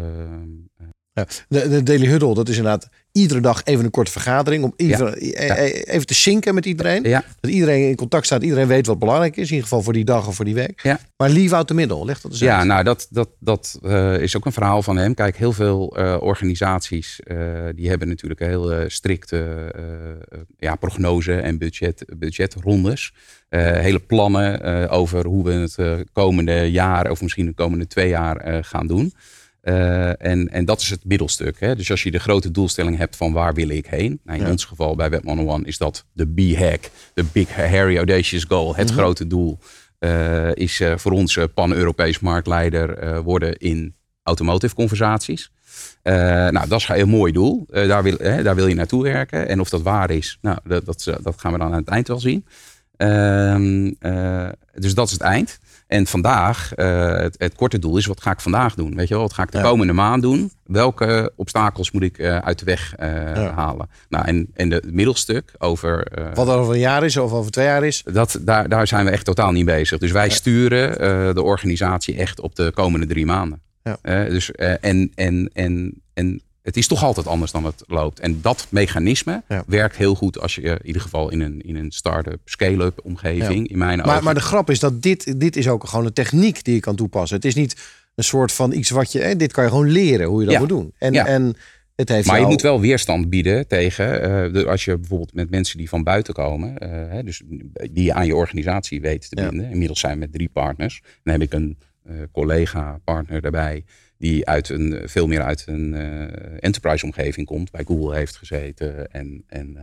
Ja. 1.17 1.27
De, 1.49 1.69
de 1.69 1.83
Daily 1.83 2.07
Huddle, 2.07 2.35
dat 2.35 2.49
is 2.49 2.57
inderdaad 2.57 2.89
iedere 3.13 3.41
dag 3.41 3.65
even 3.65 3.85
een 3.85 3.91
korte 3.91 4.11
vergadering. 4.11 4.65
Om 4.65 4.73
even, 4.77 5.15
e- 5.19 5.31
e- 5.31 5.83
even 5.85 6.07
te 6.07 6.15
zinken 6.15 6.55
met 6.55 6.67
iedereen. 6.67 7.03
Dat 7.41 7.51
iedereen 7.51 7.89
in 7.89 7.97
contact 7.97 8.27
staat. 8.27 8.43
Iedereen 8.43 8.67
weet 8.67 8.87
wat 8.87 8.99
belangrijk 8.99 9.37
is. 9.37 9.47
In 9.47 9.55
ieder 9.55 9.63
geval 9.63 9.83
voor 9.83 9.93
die 9.93 10.05
dag 10.05 10.27
of 10.27 10.35
voor 10.35 10.45
die 10.45 10.55
week. 10.55 10.97
Maar 11.17 11.31
leave 11.31 11.55
out 11.55 11.67
the 11.67 11.75
middle. 11.75 12.05
Leg 12.05 12.21
dat 12.21 12.31
eens 12.31 12.41
Ja, 12.41 12.59
uit. 12.59 12.67
nou 12.67 12.85
dat, 12.85 13.07
dat, 13.11 13.29
dat 13.41 13.79
eh, 13.83 14.19
is 14.19 14.37
ook 14.37 14.45
een 14.45 14.53
verhaal 14.53 14.83
van 14.83 14.97
hem. 14.97 15.15
Kijk, 15.15 15.37
heel 15.37 15.53
veel 15.53 15.97
eh, 15.97 16.17
organisaties 16.21 17.21
eh, 17.21 17.37
die 17.75 17.89
hebben 17.89 18.09
natuurlijk 18.09 18.41
een 18.41 18.49
heel 18.49 18.85
strikte 18.87 19.75
ja, 20.59 20.75
prognose 20.75 21.41
en 21.41 21.59
budget, 21.59 22.05
budgetrondes. 22.19 23.13
Hele 23.49 23.99
plannen 24.01 24.91
over 24.91 25.27
hoe 25.27 25.45
we 25.45 25.53
het 25.53 26.05
komende 26.13 26.71
jaar 26.71 27.11
of 27.11 27.23
misschien 27.23 27.47
de 27.47 27.55
komende 27.55 27.87
twee 27.87 28.09
jaar 28.09 28.65
gaan 28.65 28.87
doen. 28.87 29.13
Eh, 29.67 30.09
en, 30.27 30.49
en 30.49 30.65
dat 30.65 30.81
is 30.81 30.91
het 30.91 31.05
middelstuk. 31.05 31.61
Hè? 31.61 31.77
Dus 31.77 31.91
als 31.91 32.03
je 32.03 32.11
de 32.11 32.19
grote 32.19 32.51
doelstelling 32.51 32.97
hebt 32.97 33.17
van 33.17 33.33
waar 33.33 33.55
wil 33.55 33.69
ik 33.69 33.87
heen. 33.87 34.21
Nou, 34.25 34.39
in 34.39 34.45
Ja. 34.45 34.51
ons 34.51 34.65
geval 34.65 34.97
bij 34.97 35.11
Web 35.11 35.25
101 35.25 35.65
is 35.65 35.79
dat 35.79 36.05
de 36.13 36.27
B-hack. 36.27 36.91
De 37.15 37.25
Big 37.33 37.55
Hairy 37.55 37.97
Audacious 37.97 38.45
Goal. 38.45 38.77
Het 38.77 38.89
Mhm. 38.89 38.99
grote 38.99 39.27
doel 39.27 39.59
eh, 39.99 40.55
is 40.55 40.81
eh, 40.81 40.97
voor 40.97 41.13
ons 41.13 41.39
pan-Europees 41.55 42.19
marktleider 42.19 43.23
worden 43.23 43.57
in 43.57 43.95
automotive 44.23 44.75
conversaties. 44.75 45.51
Nou, 46.03 46.69
dat 46.69 46.81
is 46.81 46.89
een 46.89 46.95
heel 46.95 47.07
mooi 47.07 47.33
doel. 47.33 47.67
Daar, 47.71 48.03
wil, 48.03 48.17
hè, 48.19 48.43
daar 48.43 48.55
wil 48.55 48.67
je 48.67 48.75
naartoe 48.75 49.03
werken. 49.03 49.49
En 49.49 49.61
of 49.61 49.69
dat 49.69 49.83
waar 49.83 50.11
is, 50.11 50.39
nou, 50.41 50.59
dat, 50.65 50.85
dat, 50.85 51.11
dat 51.23 51.41
gaan 51.41 51.53
we 51.53 51.59
dan 51.59 51.73
aan 51.73 51.79
het 51.79 51.89
eind 51.89 52.09
wel 52.09 52.21
zien. 52.21 52.45
Ehm, 52.97 53.93
eh, 53.99 54.49
dus 54.75 54.95
dat 54.95 55.07
is 55.07 55.13
het 55.13 55.21
eind. 55.23 55.59
En 55.87 56.07
vandaag, 56.07 56.75
eh, 56.75 57.13
het, 57.17 57.35
het 57.39 57.55
korte 57.55 57.79
doel 57.79 57.97
is, 57.97 58.07
wat 58.07 58.23
ga 58.23 58.31
ik 58.31 58.41
vandaag 58.41 58.75
doen? 58.75 58.95
Weet 58.95 59.09
je 59.09 59.15
wel, 59.15 59.23
wat 59.23 59.33
ga 59.33 59.43
ik 59.43 59.51
de 59.53 59.59
Ja. 59.59 59.65
komende 59.65 59.93
maand 59.93 60.23
doen? 60.23 60.51
Welke 60.65 61.33
obstakels 61.37 61.91
moet 61.91 62.03
ik 62.03 62.19
eh, 62.19 62.39
uit 62.39 62.59
de 62.59 62.65
weg 62.65 62.95
eh, 62.97 63.09
Ja. 63.35 63.53
halen? 63.55 63.89
Nou, 64.09 64.25
en, 64.27 64.47
en 64.55 64.69
de, 64.69 64.75
het 64.75 64.93
middelstuk 64.93 65.55
over... 65.59 66.07
Wat 66.35 66.49
over 66.49 66.75
een 66.75 66.81
jaar 66.81 67.05
is 67.05 67.17
of 67.17 67.33
over 67.33 67.51
twee 67.51 67.67
jaar 67.67 67.85
is. 67.85 68.03
dat, 68.13 68.39
daar, 68.41 68.69
daar 68.69 68.87
zijn 68.87 69.05
we 69.05 69.11
echt 69.11 69.25
totaal 69.25 69.53
niet 69.53 69.65
bezig. 69.65 69.99
Dus 69.99 70.13
wij 70.13 70.29
sturen 70.31 71.35
de 71.35 71.43
organisatie 71.43 72.17
echt 72.17 72.41
op 72.41 72.55
de 72.57 72.71
komende 72.75 73.07
drie 73.07 73.27
maanden. 73.27 73.61
Ja. 73.83 74.25
Dus, 74.25 74.51
en, 74.53 75.13
en, 75.15 75.51
en, 75.55 76.03
en 76.15 76.41
het 76.67 76.77
is 76.77 76.87
toch 76.87 77.03
altijd 77.05 77.27
anders 77.27 77.53
dan 77.53 77.65
het 77.65 77.83
loopt. 77.87 78.21
En 78.21 78.39
dat 78.43 78.67
mechanisme 78.71 79.43
Ja. 79.49 79.65
werkt 79.67 79.97
heel 79.97 80.15
goed 80.15 80.39
als 80.41 80.55
je 80.55 80.61
in 80.61 80.87
ieder 80.87 81.03
geval 81.03 81.31
in 81.31 81.41
een, 81.41 81.61
in 81.61 81.77
een 81.77 81.91
start-up, 81.91 82.41
scale-up 82.45 83.01
omgeving, 83.05 83.69
in 83.69 83.79
mijn 83.79 83.99
Maar, 83.99 84.07
ogen. 84.09 84.25
maar 84.25 84.35
de 84.35 84.41
grap 84.41 84.71
is 84.71 84.81
dat 84.81 85.03
dit, 85.03 85.41
dit 85.41 85.57
is 85.57 85.69
ook 85.69 85.87
gewoon 85.89 86.07
een 86.07 86.13
techniek 86.13 86.65
die 86.65 86.75
je 86.75 86.81
kan 86.81 86.97
toepassen. 86.97 87.37
Het 87.37 87.45
is 87.45 87.55
niet 87.55 87.77
een 88.15 88.25
soort 88.25 88.53
van 88.53 88.73
iets 88.73 88.91
wat 88.91 89.13
je... 89.13 89.21
eh, 89.21 89.39
Dit 89.39 89.53
kan 89.53 89.65
je 89.65 89.71
gewoon 89.71 89.91
leren 89.91 90.27
hoe 90.27 90.39
je 90.41 90.45
dat 90.45 90.55
Ja. 90.55 90.61
moet 90.61 90.69
doen. 90.69 90.93
En, 90.99 91.15
en 91.15 91.57
het 91.95 92.09
heeft 92.09 92.27
Maar 92.27 92.41
je 92.41 92.47
moet 92.47 92.63
wel 92.63 92.81
weerstand 92.81 93.31
bieden 93.31 93.67
tegen, 93.69 94.23
eh, 94.55 94.65
als 94.67 94.85
je 94.85 94.99
bijvoorbeeld 94.99 95.35
met 95.35 95.51
mensen 95.51 95.79
die 95.79 95.89
van 95.89 96.03
buiten 96.03 96.35
komen, 96.35 96.79
eh, 96.79 96.91
hè, 96.91 97.23
dus 97.23 97.43
die 97.93 98.05
je 98.05 98.13
aan 98.15 98.27
je 98.27 98.35
organisatie 98.37 99.01
weet 99.01 99.29
te 99.29 99.35
binden. 99.35 99.71
Inmiddels 99.71 100.01
zijn 100.01 100.13
we 100.13 100.19
met 100.19 100.33
drie 100.33 100.49
partners. 100.53 101.03
Dan 101.23 101.33
heb 101.33 101.43
ik 101.43 101.53
een 101.53 101.77
eh, 102.05 102.15
collega, 102.33 102.99
partner 103.05 103.41
daarbij, 103.41 103.85
die 104.19 104.47
uit 104.47 104.69
een, 104.69 105.01
veel 105.05 105.27
meer 105.27 105.43
uit 105.43 105.65
een 105.67 105.95
eh, 105.95 106.57
enterprise-omgeving 106.61 107.47
komt, 107.47 107.71
bij 107.71 107.85
Google 107.87 108.17
heeft 108.17 108.37
gezeten. 108.37 109.13
En, 109.13 109.45
en 109.47 109.77
eh, 109.77 109.83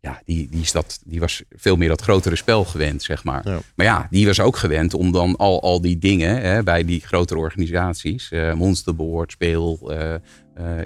ja, 0.00 0.22
die, 0.24 0.48
die, 0.50 0.60
is 0.60 0.72
dat, 0.72 1.00
die 1.04 1.20
was 1.20 1.42
veel 1.50 1.76
meer 1.76 1.88
dat 1.88 2.00
grotere 2.02 2.36
spel 2.36 2.64
gewend, 2.64 3.02
zeg 3.02 3.24
maar. 3.24 3.48
Ja. 3.48 3.58
Maar 3.74 3.86
ja, 3.86 4.06
die 4.10 4.26
was 4.26 4.40
ook 4.40 4.56
gewend 4.56 4.94
om 4.94 5.12
dan 5.12 5.36
al, 5.36 5.62
al 5.62 5.80
die 5.80 5.98
dingen 5.98 6.40
hè, 6.40 6.62
bij 6.62 6.84
die 6.84 7.00
grotere 7.00 7.40
organisaties, 7.40 8.30
eh 8.30 8.52
Monsterboard, 8.54 9.32
Speel, 9.32 9.90
eh, 9.90 10.14
eh, 10.14 10.20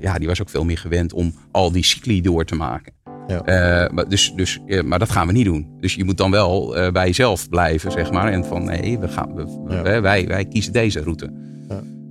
ja, 0.01 0.19
die 0.19 0.29
was 0.29 0.41
ook 0.41 0.49
veel 0.49 0.65
meer 0.65 0.79
gewend 0.79 1.13
om 1.13 1.35
al 1.51 1.73
die 1.73 1.85
cycli 1.85 2.21
door 2.21 2.45
te 2.45 2.55
maken. 2.55 2.93
Ja. 3.29 3.43
Eh, 3.45 3.91
maar, 3.91 4.09
dus, 4.09 4.33
dus, 4.37 4.59
eh, 4.67 4.83
maar 4.83 4.99
dat 4.99 5.11
gaan 5.11 5.27
we 5.27 5.33
niet 5.33 5.45
doen. 5.45 5.67
Dus 5.81 5.95
je 5.95 6.05
moet 6.05 6.17
dan 6.17 6.31
wel 6.31 6.77
eh, 6.77 6.93
bij 6.93 7.07
jezelf 7.07 7.49
blijven, 7.49 7.93
zeg 7.93 8.11
maar. 8.11 8.33
En 8.33 8.45
van 8.45 8.65
nee, 8.65 8.99
we 8.99 9.09
gaan, 9.09 9.35
we, 9.35 9.75
Ja. 9.75 10.01
wij, 10.01 10.27
wij 10.27 10.45
kiezen 10.45 10.73
deze 10.73 11.01
route. 11.01 11.33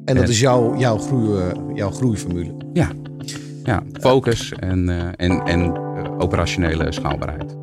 En 0.08 0.16
dat 0.16 0.24
en- 0.24 0.30
is 0.30 0.40
jouw, 0.40 0.76
jouw, 0.78 0.98
groei, 0.98 1.40
eh, 1.40 1.52
jouw 1.74 1.92
groeiformule. 1.92 2.56
Ja, 2.74 2.88
ja 3.64 3.84
focus 4.02 4.52
en, 4.60 4.90
eh, 4.90 5.26
en, 5.28 5.42
en 5.46 5.76
eh, 5.76 6.12
operationele 6.18 6.92
schaalbaarheid. 6.92 7.56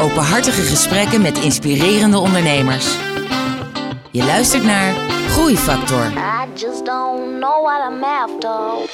Openhartige 0.00 0.62
gesprekken 0.62 1.22
met 1.22 1.38
inspirerende 1.38 2.18
ondernemers. 2.18 2.96
Je 4.10 4.24
luistert 4.24 4.64
naar 4.64 4.94
Groeifactor. 5.28 6.06
I 6.06 6.48
just 6.54 6.84
don't 6.86 7.38
know 7.40 7.64
what 7.64 7.90
I'm 7.90 8.02
after. 8.04 8.90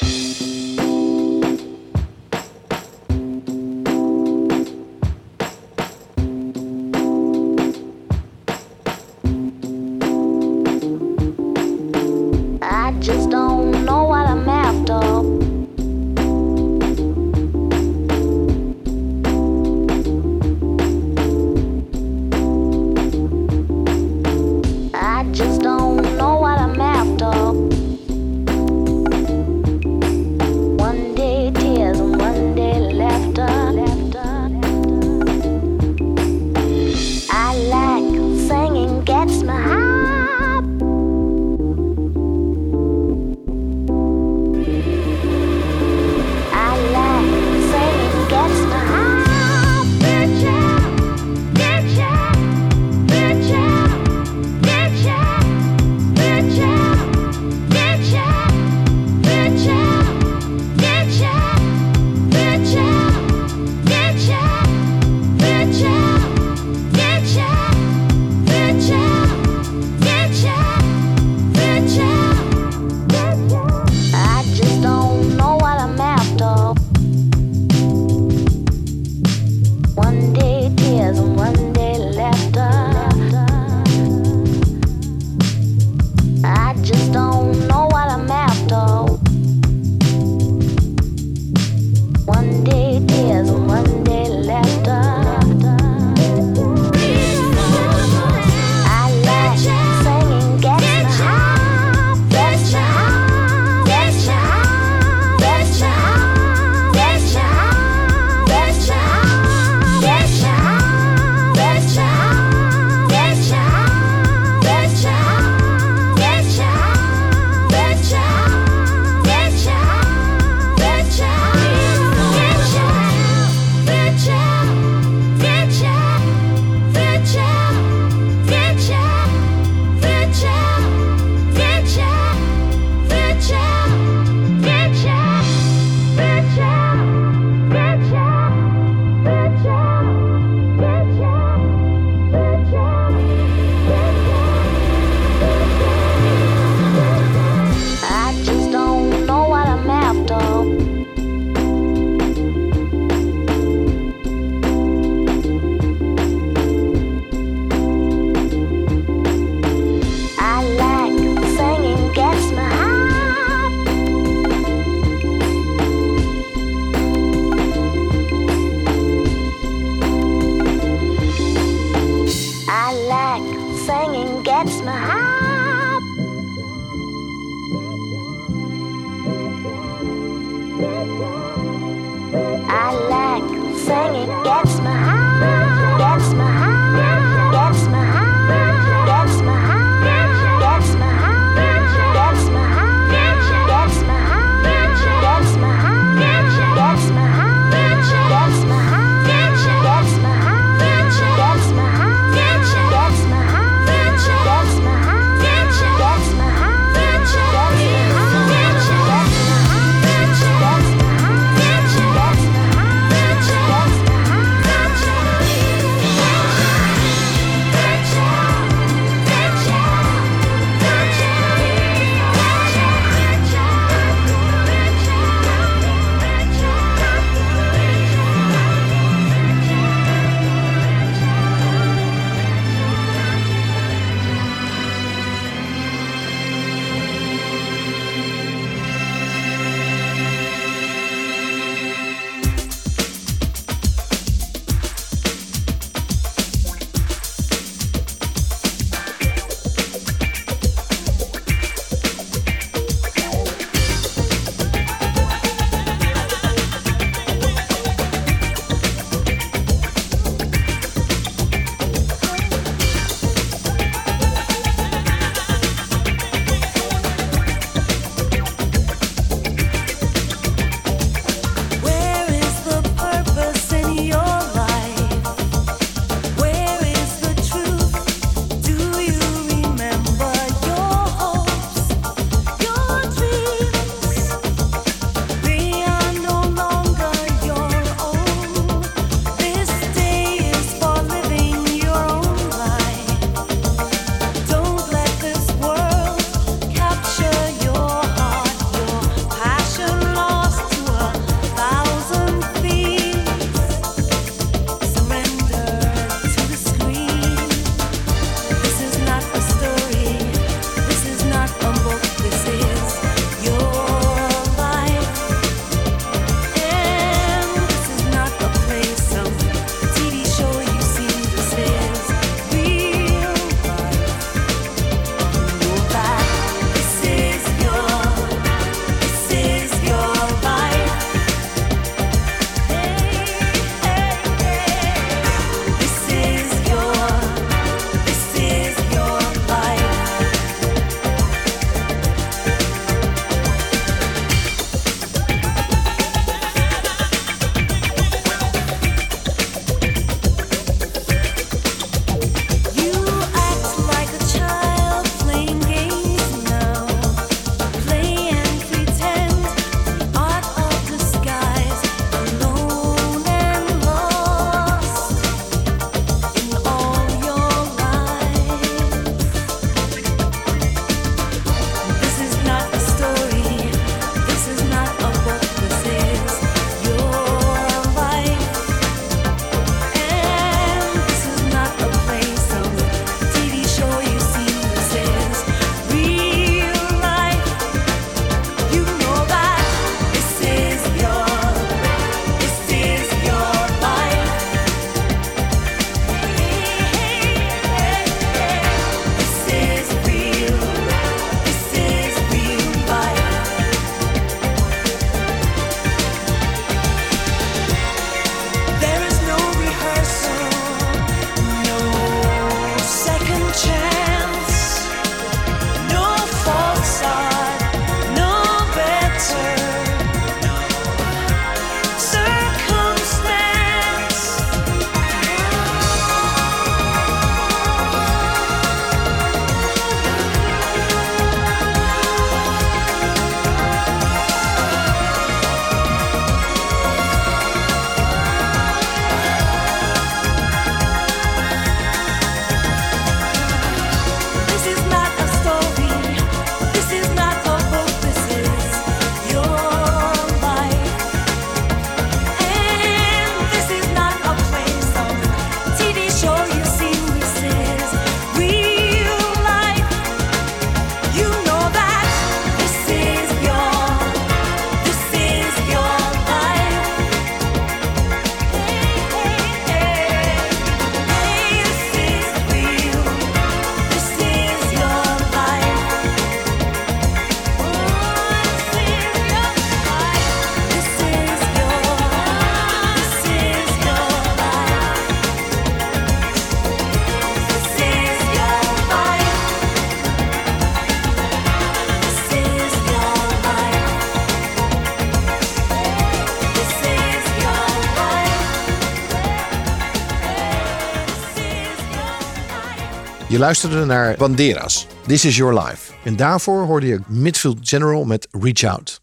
Je 503.35 503.41
luisterde 503.41 503.85
naar 503.85 504.17
Banderas, 504.17 504.87
This 505.07 505.25
Is 505.25 505.37
Your 505.37 505.55
Life. 505.65 505.93
En 506.05 506.17
daarvoor 506.17 506.63
hoorde 506.63 506.87
je 506.87 507.01
Midfield 507.07 507.59
General 507.63 508.05
met 508.05 508.29
Reach 508.31 508.63
Out. 508.63 509.01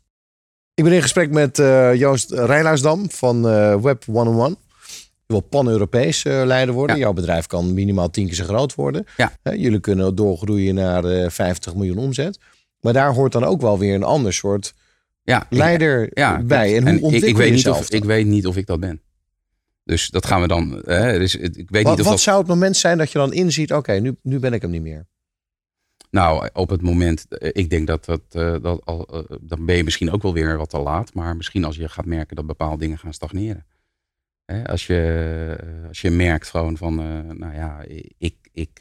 Ik 0.73 0.83
ben 0.83 0.93
in 0.93 1.01
gesprek 1.01 1.31
met 1.31 1.59
eh, 1.59 1.95
Joost 1.95 2.31
Rijlaarsdam 2.31 3.09
van 3.09 3.47
eh, 3.49 3.81
Web 3.81 4.05
101. 4.05 4.49
Je 4.49 4.55
wil 5.25 5.39
pan-Europees 5.39 6.23
eh, 6.23 6.41
leider 6.45 6.73
worden. 6.73 6.95
Ja. 6.95 7.01
Jouw 7.01 7.13
bedrijf 7.13 7.47
kan 7.47 7.73
minimaal 7.73 8.09
tien 8.09 8.25
keer 8.25 8.35
zo 8.35 8.43
groot 8.43 8.75
worden. 8.75 9.05
Ja. 9.17 9.31
Jullie 9.43 9.79
kunnen 9.79 10.15
doorgroeien 10.15 10.75
naar 10.75 11.05
eh, 11.05 11.29
50 11.29 11.75
miljoen 11.75 11.97
omzet. 11.97 12.39
Maar 12.79 12.93
daar 12.93 13.13
hoort 13.13 13.31
dan 13.31 13.43
ook 13.43 13.61
wel 13.61 13.79
weer 13.79 13.95
een 13.95 14.03
ander 14.03 14.33
soort 14.33 14.73
Ja, 15.23 15.45
leider 15.49 16.09
bij. 16.43 16.77
En 16.77 16.87
hoe 16.87 17.01
ontwikkel 17.01 17.17
ik, 17.17 17.23
ik, 17.23 17.37
weet 17.37 17.53
niet 17.53 17.69
of, 17.69 17.89
ik 17.89 18.03
weet 18.03 18.25
niet 18.25 18.47
of 18.47 18.57
ik 18.57 18.65
dat 18.65 18.79
ben. 18.79 19.01
Dus 19.83 20.09
dat 20.09 20.25
gaan 20.25 20.41
we 20.41 20.47
dan. 20.47 20.81
Hè, 20.85 21.19
dus 21.19 21.35
ik 21.35 21.69
weet 21.69 21.83
Wat, 21.83 21.91
niet 21.91 21.99
of 21.99 22.05
wat 22.05 22.05
dat. 22.05 22.19
zou 22.19 22.37
het 22.37 22.47
moment 22.47 22.77
zijn 22.77 22.97
dat 22.97 23.11
je 23.11 23.17
dan 23.17 23.33
inziet... 23.33 23.73
oké, 23.73 23.93
nu, 23.93 24.15
nu 24.21 24.39
ben 24.39 24.53
ik 24.53 24.61
hem 24.61 24.71
niet 24.71 24.81
meer. 24.81 25.05
Nou, 26.11 26.49
op 26.53 26.69
het 26.69 26.81
moment, 26.81 27.27
eh, 27.27 27.49
ik 27.53 27.69
denk 27.69 27.87
dat 27.87 28.05
dat, 28.05 28.21
eh, 28.31 28.55
dat 28.61 28.85
al, 28.85 29.07
eh, 29.07 29.37
dan 29.41 29.65
ben 29.65 29.75
je 29.75 29.83
misschien 29.83 30.11
ook 30.11 30.21
wel 30.21 30.33
weer 30.33 30.57
wat 30.57 30.69
te 30.69 30.79
laat. 30.79 31.13
Maar 31.13 31.35
misschien 31.35 31.63
als 31.63 31.75
je 31.75 31.89
gaat 31.89 32.05
merken 32.05 32.35
dat 32.35 32.45
bepaalde 32.47 32.77
dingen 32.77 32.97
gaan 32.97 33.13
stagneren. 33.13 33.65
Hè, 34.45 34.67
als, 34.67 34.87
je, 34.87 35.57
als 35.87 36.01
je 36.01 36.09
merkt 36.09 36.47
gewoon 36.47 36.77
van, 36.77 36.95
nou 37.37 37.53
ja, 37.53 37.83
ik, 38.17 38.35
ik, 38.51 38.79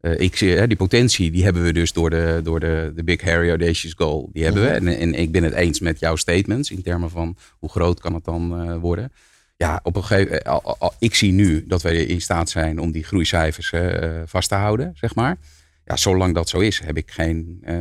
ik 0.00 0.36
zie, 0.36 0.50
hè, 0.50 0.66
die 0.66 0.76
potentie, 0.76 1.30
die 1.30 1.44
hebben 1.44 1.62
we 1.62 1.72
dus 1.72 1.92
door 1.92 2.10
de, 2.10 2.40
door 2.42 2.60
de, 2.60 2.92
de 2.94 3.04
Big 3.04 3.20
Harry 3.20 3.48
Audacious 3.48 3.94
Goal. 3.94 4.30
Die 4.32 4.44
hebben 4.44 4.62
we. 4.62 4.68
En, 4.68 4.88
en 4.88 5.14
ik 5.14 5.32
ben 5.32 5.42
het 5.42 5.52
eens 5.52 5.80
met 5.80 6.00
jouw 6.00 6.16
statements 6.16 6.70
in 6.70 6.82
termen 6.82 7.10
van 7.10 7.36
hoe 7.58 7.70
groot 7.70 8.00
kan 8.00 8.14
het 8.14 8.24
dan 8.24 8.78
worden. 8.80 9.12
Ja, 9.56 9.80
op 9.82 9.96
een 9.96 10.04
gegeven 10.04 10.42
al- 10.42 10.76
al- 10.78 10.94
ik 10.98 11.14
zie 11.14 11.32
nu 11.32 11.64
dat 11.66 11.82
wij 11.82 11.96
in 11.96 12.20
staat 12.20 12.50
zijn 12.50 12.78
om 12.78 12.92
die 12.92 13.04
groeicijfers 13.04 13.72
eh, 13.72 14.20
vast 14.26 14.48
te 14.48 14.54
houden, 14.54 14.92
zeg 14.94 15.14
maar. 15.14 15.36
Ja, 15.84 15.96
zolang 15.96 16.34
dat 16.34 16.48
zo 16.48 16.58
is, 16.58 16.78
heb 16.80 16.96
ik 16.96 17.10
geen. 17.10 17.58
eh, 17.62 17.74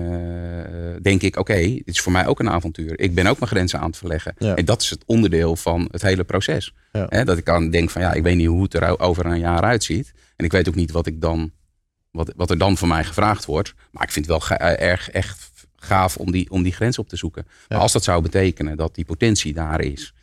denk 1.02 1.22
ik, 1.22 1.38
oké, 1.38 1.56
dit 1.62 1.82
is 1.88 2.00
voor 2.02 2.12
mij 2.12 2.28
ook 2.28 2.40
een 2.40 2.50
avontuur. 2.50 3.00
Ik 3.00 3.16
ben 3.16 3.28
ook 3.28 3.40
mijn 3.40 3.52
grenzen 3.52 3.80
aan 3.80 3.88
het 3.88 3.98
verleggen. 3.98 4.34
Ja. 4.38 4.56
En 4.56 4.66
dat 4.66 4.82
is 4.82 4.90
het 4.90 5.04
onderdeel 5.06 5.56
van 5.56 5.88
het 5.92 6.02
hele 6.02 6.24
proces. 6.24 6.74
Ja. 6.92 7.24
Dat 7.24 7.38
ik 7.38 7.50
aan 7.50 7.70
denk 7.70 7.90
van 7.90 8.02
ja, 8.02 8.14
ik 8.14 8.24
weet 8.24 8.36
niet 8.36 8.48
hoe 8.48 8.64
het 8.64 8.74
er 8.74 9.00
over 9.00 9.26
een 9.26 9.40
jaar 9.40 9.62
uitziet. 9.62 10.14
En 10.36 10.46
ik 10.46 10.52
weet 10.52 10.68
ook 10.68 10.76
niet 10.76 10.92
wat 10.92 11.08
ik 11.08 11.22
dan. 11.22 11.52
Wat, 12.12 12.34
wat 12.36 12.50
er 12.50 12.58
dan 12.58 12.78
van 12.78 12.88
mij 12.88 13.04
gevraagd 13.04 13.46
wordt. 13.46 13.74
Maar 13.92 14.04
ik 14.04 14.12
vind 14.12 14.28
het 14.28 14.48
wel 14.50 14.58
eh, 14.58 14.88
erg 14.90 15.10
echt 15.10 15.52
gaaf 15.76 16.18
om 16.18 16.32
die, 16.32 16.50
om 16.52 16.64
die 16.64 16.74
grens 16.74 16.98
op 16.98 17.10
te 17.10 17.16
zoeken. 17.16 17.48
Maar 17.70 17.78
als 17.80 17.92
dat 17.92 18.04
zou 18.04 18.22
betekenen 18.22 18.78
dat 18.78 18.96
die 18.96 19.06
potentie 19.06 19.54
daar 19.54 19.82
is. 19.82 20.14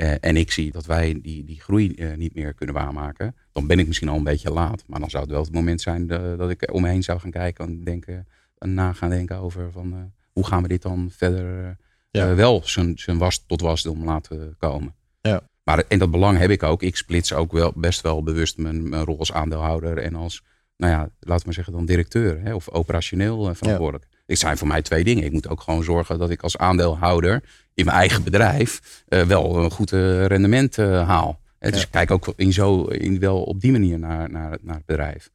Eh, 0.00 0.14
en 0.20 0.36
ik 0.36 0.52
zie 0.52 0.72
dat 0.72 0.86
wij 0.86 1.18
die, 1.22 1.44
die 1.44 1.60
groei 1.60 1.94
eh, 1.94 2.14
niet 2.14 2.34
meer 2.34 2.54
kunnen 2.54 2.74
waarmaken. 2.74 3.36
Dan 3.52 3.66
ben 3.66 3.78
ik 3.78 3.86
misschien 3.86 4.08
al 4.08 4.16
een 4.16 4.24
beetje 4.24 4.50
laat. 4.50 4.84
Maar 4.86 5.00
dan 5.00 5.10
zou 5.10 5.22
het 5.22 5.32
wel 5.32 5.42
het 5.42 5.52
moment 5.52 5.80
zijn 5.80 6.06
dat 6.36 6.50
ik 6.50 6.72
om 6.72 6.82
me 6.82 6.88
heen 6.88 7.02
zou 7.02 7.20
gaan 7.20 7.30
kijken. 7.30 7.64
En, 7.64 7.84
denken, 7.84 8.26
en 8.58 8.74
na 8.74 8.92
gaan 8.92 9.10
denken 9.10 9.36
over 9.36 9.72
van, 9.72 9.92
eh, 9.92 9.98
hoe 10.32 10.46
gaan 10.46 10.62
we 10.62 10.68
dit 10.68 10.82
dan 10.82 11.10
verder 11.16 11.76
Ja. 12.10 12.34
wel 12.34 12.62
zijn, 12.64 13.18
was 13.18 13.44
tot 13.46 13.60
wasdom 13.60 14.04
laten 14.04 14.54
komen. 14.58 14.94
Ja. 15.20 15.40
Maar 15.62 15.84
en 15.88 15.98
dat 15.98 16.10
belang 16.10 16.38
heb 16.38 16.50
ik 16.50 16.62
ook. 16.62 16.82
Ik 16.82 16.96
splits 16.96 17.32
ook 17.32 17.52
wel 17.52 17.72
best 17.76 18.00
wel 18.00 18.22
bewust 18.22 18.58
mijn, 18.58 18.88
mijn 18.88 19.04
rol 19.04 19.18
als 19.18 19.32
aandeelhouder 19.32 19.98
en 19.98 20.14
als, 20.14 20.42
nou 20.76 20.92
ja, 20.92 20.98
laten 20.98 21.38
we 21.38 21.42
maar 21.44 21.54
zeggen 21.54 21.72
dan 21.72 21.86
directeur 21.86 22.40
hè, 22.42 22.54
of 22.54 22.70
operationeel 22.70 23.54
verantwoordelijk. 23.54 24.06
Het 24.26 24.38
zijn 24.38 24.56
voor 24.56 24.68
mij 24.68 24.82
twee 24.82 25.04
dingen. 25.04 25.24
Ik 25.24 25.32
moet 25.32 25.48
ook 25.48 25.60
gewoon 25.60 25.84
zorgen 25.84 26.18
dat 26.18 26.30
ik 26.30 26.42
als 26.42 26.58
aandeelhouder 26.58 27.42
in 27.74 27.84
mijn 27.84 27.96
eigen 27.96 28.22
bedrijf 28.22 29.02
eh, 29.08 29.22
wel 29.22 29.56
een 29.56 29.70
goed 29.70 29.92
eh, 29.92 30.26
rendement 30.26 30.78
eh, 30.78 31.08
haal. 31.08 31.40
Dus 31.58 31.82
ik 31.82 31.90
kijk 31.90 32.10
ook 32.10 32.32
in 32.36 32.52
zo, 32.52 32.84
in, 32.84 33.18
wel 33.18 33.42
op 33.42 33.60
die 33.60 33.72
manier 33.72 33.98
naar, 33.98 34.30
naar, 34.30 34.58
naar 34.60 34.74
het 34.74 34.86
bedrijf. 34.86 35.30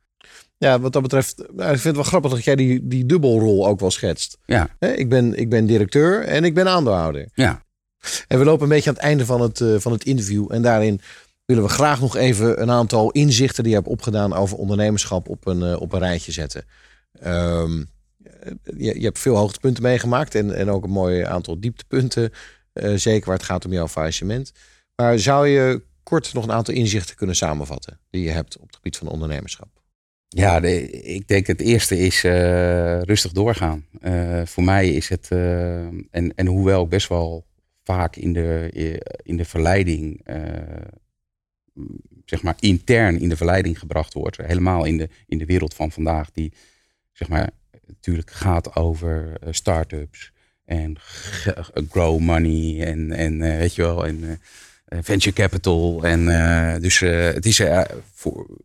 Ja, 0.57 0.79
wat 0.79 0.93
dat 0.93 1.01
betreft, 1.01 1.37
nou, 1.37 1.61
ik 1.61 1.79
vind 1.79 1.83
het 1.83 1.95
wel 1.95 2.03
grappig 2.03 2.31
dat 2.31 2.43
jij 2.43 2.55
die, 2.55 2.87
die 2.87 3.05
dubbelrol 3.05 3.67
ook 3.67 3.79
wel 3.79 3.91
schetst. 3.91 4.37
Ja, 4.45 4.69
Ik 4.79 5.09
ben, 5.09 5.37
ik 5.37 5.49
ben 5.49 5.65
directeur 5.65 6.23
en 6.23 6.43
ik 6.43 6.53
ben 6.53 6.67
aandeelhouder. 6.67 7.29
ja. 7.33 7.63
En 8.27 8.39
we 8.39 8.45
lopen 8.45 8.63
een 8.63 8.69
beetje 8.69 8.89
aan 8.89 8.95
het 8.95 9.03
einde 9.03 9.25
van 9.25 9.41
het, 9.41 9.63
van 9.77 9.91
het 9.91 10.05
interview. 10.05 10.45
En 10.53 10.61
daarin 10.61 11.01
willen 11.45 11.63
we 11.63 11.69
graag 11.69 11.99
nog 11.99 12.15
even 12.15 12.61
een 12.61 12.71
aantal 12.71 13.11
inzichten 13.11 13.63
die 13.63 13.71
je 13.71 13.77
hebt 13.77 13.89
opgedaan 13.89 14.33
over 14.33 14.57
ondernemerschap 14.57 15.29
op 15.29 15.47
een, 15.47 15.77
op 15.77 15.93
een 15.93 15.99
rijtje 15.99 16.31
zetten. 16.31 16.65
Ehm, 17.19 17.83
je, 18.77 18.99
je 18.99 19.05
hebt 19.05 19.19
veel 19.19 19.35
hoogtepunten 19.35 19.83
meegemaakt 19.83 20.35
en, 20.35 20.55
en 20.55 20.69
ook 20.69 20.83
een 20.83 20.89
mooi 20.89 21.21
aantal 21.21 21.59
dieptepunten. 21.59 22.31
eh, 22.73 22.93
zeker 22.93 23.25
waar 23.25 23.37
het 23.37 23.45
gaat 23.45 23.65
om 23.65 23.71
jouw 23.71 23.87
faillissement. 23.87 24.51
Maar 24.95 25.19
zou 25.19 25.47
je 25.47 25.83
kort 26.03 26.33
nog 26.33 26.43
een 26.43 26.51
aantal 26.51 26.73
inzichten 26.73 27.15
kunnen 27.15 27.35
samenvatten 27.35 27.99
die 28.09 28.23
je 28.23 28.29
hebt 28.29 28.57
op 28.57 28.65
het 28.67 28.75
gebied 28.75 28.97
van 28.97 29.07
ondernemerschap? 29.07 29.83
Ja, 30.27 30.61
ik 30.61 31.27
denk 31.27 31.47
het 31.47 31.61
eerste 31.61 31.97
is 31.99 32.23
eh, 32.23 33.01
rustig 33.01 33.31
doorgaan. 33.31 33.85
Eh, 34.01 34.45
voor 34.45 34.63
mij 34.63 34.89
is 34.89 35.09
het, 35.09 35.27
eh, 35.31 35.85
en, 35.85 36.35
en 36.35 36.45
hoewel 36.45 36.83
ik 36.83 36.89
best 36.89 37.07
wel 37.07 37.45
vaak 37.83 38.15
in 38.15 38.33
de, 38.33 38.69
in 39.23 39.37
de 39.37 39.45
verleiding, 39.45 40.21
eh, 40.23 40.37
zeg 42.25 42.41
maar 42.43 42.55
intern 42.59 43.19
in 43.19 43.29
de 43.29 43.37
verleiding 43.37 43.79
gebracht 43.79 44.13
wordt, 44.13 44.37
helemaal 44.37 44.85
in 44.85 44.97
de, 44.97 45.09
in 45.27 45.37
de 45.37 45.45
wereld 45.45 45.73
van 45.73 45.91
vandaag, 45.91 46.31
die 46.31 46.53
zeg 47.11 47.27
maar 47.27 47.49
natuurlijk 47.87 48.31
gaat 48.31 48.75
over 48.75 49.37
eh, 49.41 49.47
start-ups 49.51 50.31
en 50.65 50.95
grow 51.89 52.19
money 52.19 52.85
en, 52.85 53.11
en 53.11 53.41
eh, 53.41 53.57
weet 53.57 53.75
je 53.75 53.81
wel, 53.81 54.05
en 54.05 54.39
eh, 54.85 54.99
venture 55.01 55.35
capital. 55.35 56.03
En 56.03 56.25
dus 56.81 56.99
het 56.99 57.45
is, 57.45 57.57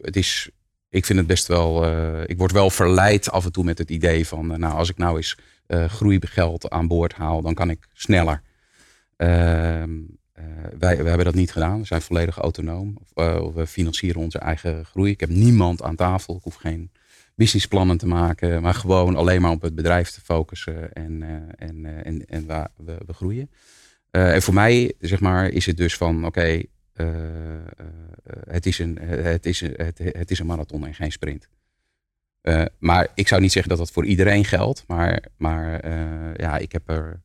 het 0.01 0.17
is 0.17 0.51
ik 0.89 1.07
vind 1.07 1.19
het 1.19 1.29
best 1.29 1.47
wel. 1.47 1.85
ik 2.27 2.39
word 2.39 2.53
wel 2.53 2.71
verleid 2.71 3.31
af 3.31 3.45
en 3.45 3.53
toe 3.53 3.65
met 3.65 3.79
het 3.79 3.91
idee 3.91 4.27
van. 4.27 4.47
nou, 4.47 4.75
als 4.75 4.91
ik 4.91 4.99
nou 4.99 5.17
eens 5.17 5.37
eh 5.67 5.85
groeigeld 5.85 6.71
aan 6.71 6.87
boord 6.87 7.13
haal, 7.13 7.43
dan 7.43 7.55
kan 7.55 7.71
ik 7.71 7.87
sneller. 7.93 8.43
Ehm, 9.17 9.91
eh, 10.41 10.45
wij, 10.79 10.97
wij 10.97 11.09
hebben 11.09 11.25
dat 11.25 11.35
niet 11.35 11.53
gedaan. 11.53 11.81
We 11.81 11.87
zijn 11.87 12.03
volledig 12.03 12.39
autonoom. 12.39 12.99
We 13.55 13.65
financieren 13.67 14.21
onze 14.21 14.39
eigen 14.39 14.85
groei. 14.85 15.11
Ik 15.11 15.21
heb 15.21 15.29
niemand 15.29 15.83
aan 15.83 15.97
tafel. 15.97 16.37
Ik 16.37 16.43
hoef 16.43 16.55
geen 16.55 16.91
businessplannen 17.41 17.99
te 17.99 18.07
maken. 18.07 18.63
Maar 18.63 18.75
gewoon 18.75 19.17
alleen 19.17 19.41
maar 19.41 19.51
op 19.51 19.63
het 19.63 19.75
bedrijf 19.75 20.11
te 20.11 20.21
focussen. 20.21 20.93
En, 20.93 21.23
eh, 21.23 21.69
en, 21.69 21.85
eh, 21.85 22.07
en, 22.07 22.27
en 22.27 22.47
waar 22.47 22.69
we, 22.77 22.97
we 23.07 23.13
groeien. 23.13 23.51
Eh, 24.11 24.35
en 24.35 24.43
voor 24.43 24.55
mij, 24.55 24.93
zeg 24.99 25.21
maar, 25.21 25.49
is 25.49 25.67
het 25.67 25.77
dus 25.77 25.97
van: 25.97 26.27
oké. 26.27 26.63
het, 28.49 28.67
is 28.67 28.79
een, 28.79 28.99
het, 29.01 29.47
is 29.47 29.61
een, 29.61 29.75
het, 29.77 29.99
het 29.99 30.31
is 30.31 30.39
een 30.39 30.47
marathon 30.47 30.87
en 30.87 30.95
geen 30.95 31.13
sprint. 31.13 31.49
Maar 32.79 33.09
ik 33.15 33.29
zou 33.29 33.41
niet 33.41 33.53
zeggen 33.53 33.71
dat 33.71 33.79
dat 33.79 33.91
voor 33.91 34.05
iedereen 34.05 34.45
geldt. 34.45 34.85
Maar, 34.87 35.25
maar 35.37 35.89
ja, 36.41 36.59
ik 36.59 36.73
heb 36.73 36.89
er. 36.89 37.23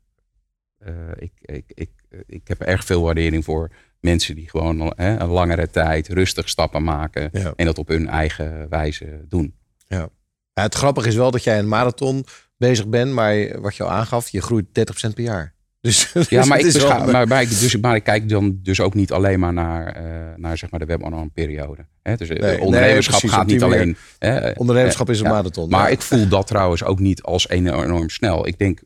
ik, 1.17 1.31
ik, 1.41 1.65
ik, 1.67 1.91
ik 2.25 2.47
heb 2.47 2.61
er 2.61 2.67
erg 2.67 2.85
veel 2.85 3.01
waardering 3.01 3.43
voor 3.43 3.71
mensen 3.99 4.35
die 4.35 4.49
gewoon 4.49 4.93
hè, 4.95 5.19
een 5.19 5.29
langere 5.29 5.69
tijd 5.69 6.07
rustig 6.07 6.49
stappen 6.49 6.83
maken. 6.83 7.29
Ja. 7.31 7.53
En 7.55 7.65
dat 7.65 7.77
op 7.77 7.87
hun 7.87 8.07
eigen 8.07 8.69
wijze 8.69 9.25
doen. 9.27 9.53
Ja. 9.88 10.10
Ja, 10.53 10.64
het 10.64 10.76
grappige 10.76 11.07
is 11.07 11.16
wel 11.16 11.32
dat 11.32 11.44
jij 11.44 11.60
een 11.60 11.68
marathon 11.68 12.26
bezig 12.57 12.88
bent, 12.88 13.12
maar 13.14 13.62
wat 13.62 13.76
je 13.76 13.84
al 13.84 13.90
aangaf, 13.91 14.30
je 14.30 14.41
groeit 14.41 14.66
30% 15.10 15.14
per 15.14 15.24
jaar. 15.24 15.53
Dus, 15.86 16.12
Ja, 16.14 16.22
dus 16.40 16.48
maar 16.48 16.60
ik, 16.60 16.72
wel- 16.72 17.06
maar, 17.12 17.28
maar, 17.28 17.41
ik, 17.41 17.49
dus, 17.49 17.78
maar 17.78 17.95
ik 17.95 18.03
kijk 18.03 18.30
dan 18.30 18.60
dus 18.62 18.80
ook 18.80 18.94
niet 18.94 19.12
alleen 19.12 19.40
maar 19.40 19.53
naar, 19.53 19.88
eh, 19.88 20.03
naar 20.36 20.57
zeg 20.57 20.72
maar 20.72 20.80
de 20.80 20.86
web 20.86 21.30
periode. 21.34 21.86
Hè? 22.02 22.16
Dus 22.16 22.30
eh, 22.30 22.40
Nee, 22.40 22.62
ondernemerschap 22.62 23.22
nee, 23.22 23.32
gaat 23.32 23.45
niet 23.48 23.64
alleen. 23.64 23.98
hè, 24.20 24.52
Ondernemerschap 24.52 25.07
eh, 25.07 25.14
is 25.14 25.20
een 25.20 25.26
ja. 25.26 25.32
marathon, 25.32 25.70
Maar 25.70 25.82
ja. 25.86 25.88
ik 25.88 26.02
voel 26.02 26.28
dat 26.28 26.48
trouwens 26.48 26.84
ook 26.84 26.99
niet 26.99 27.22
als 27.22 27.49
enorm, 27.49 28.10
snel. 28.10 28.48
Ik 28.48 28.57
denk, 28.57 28.80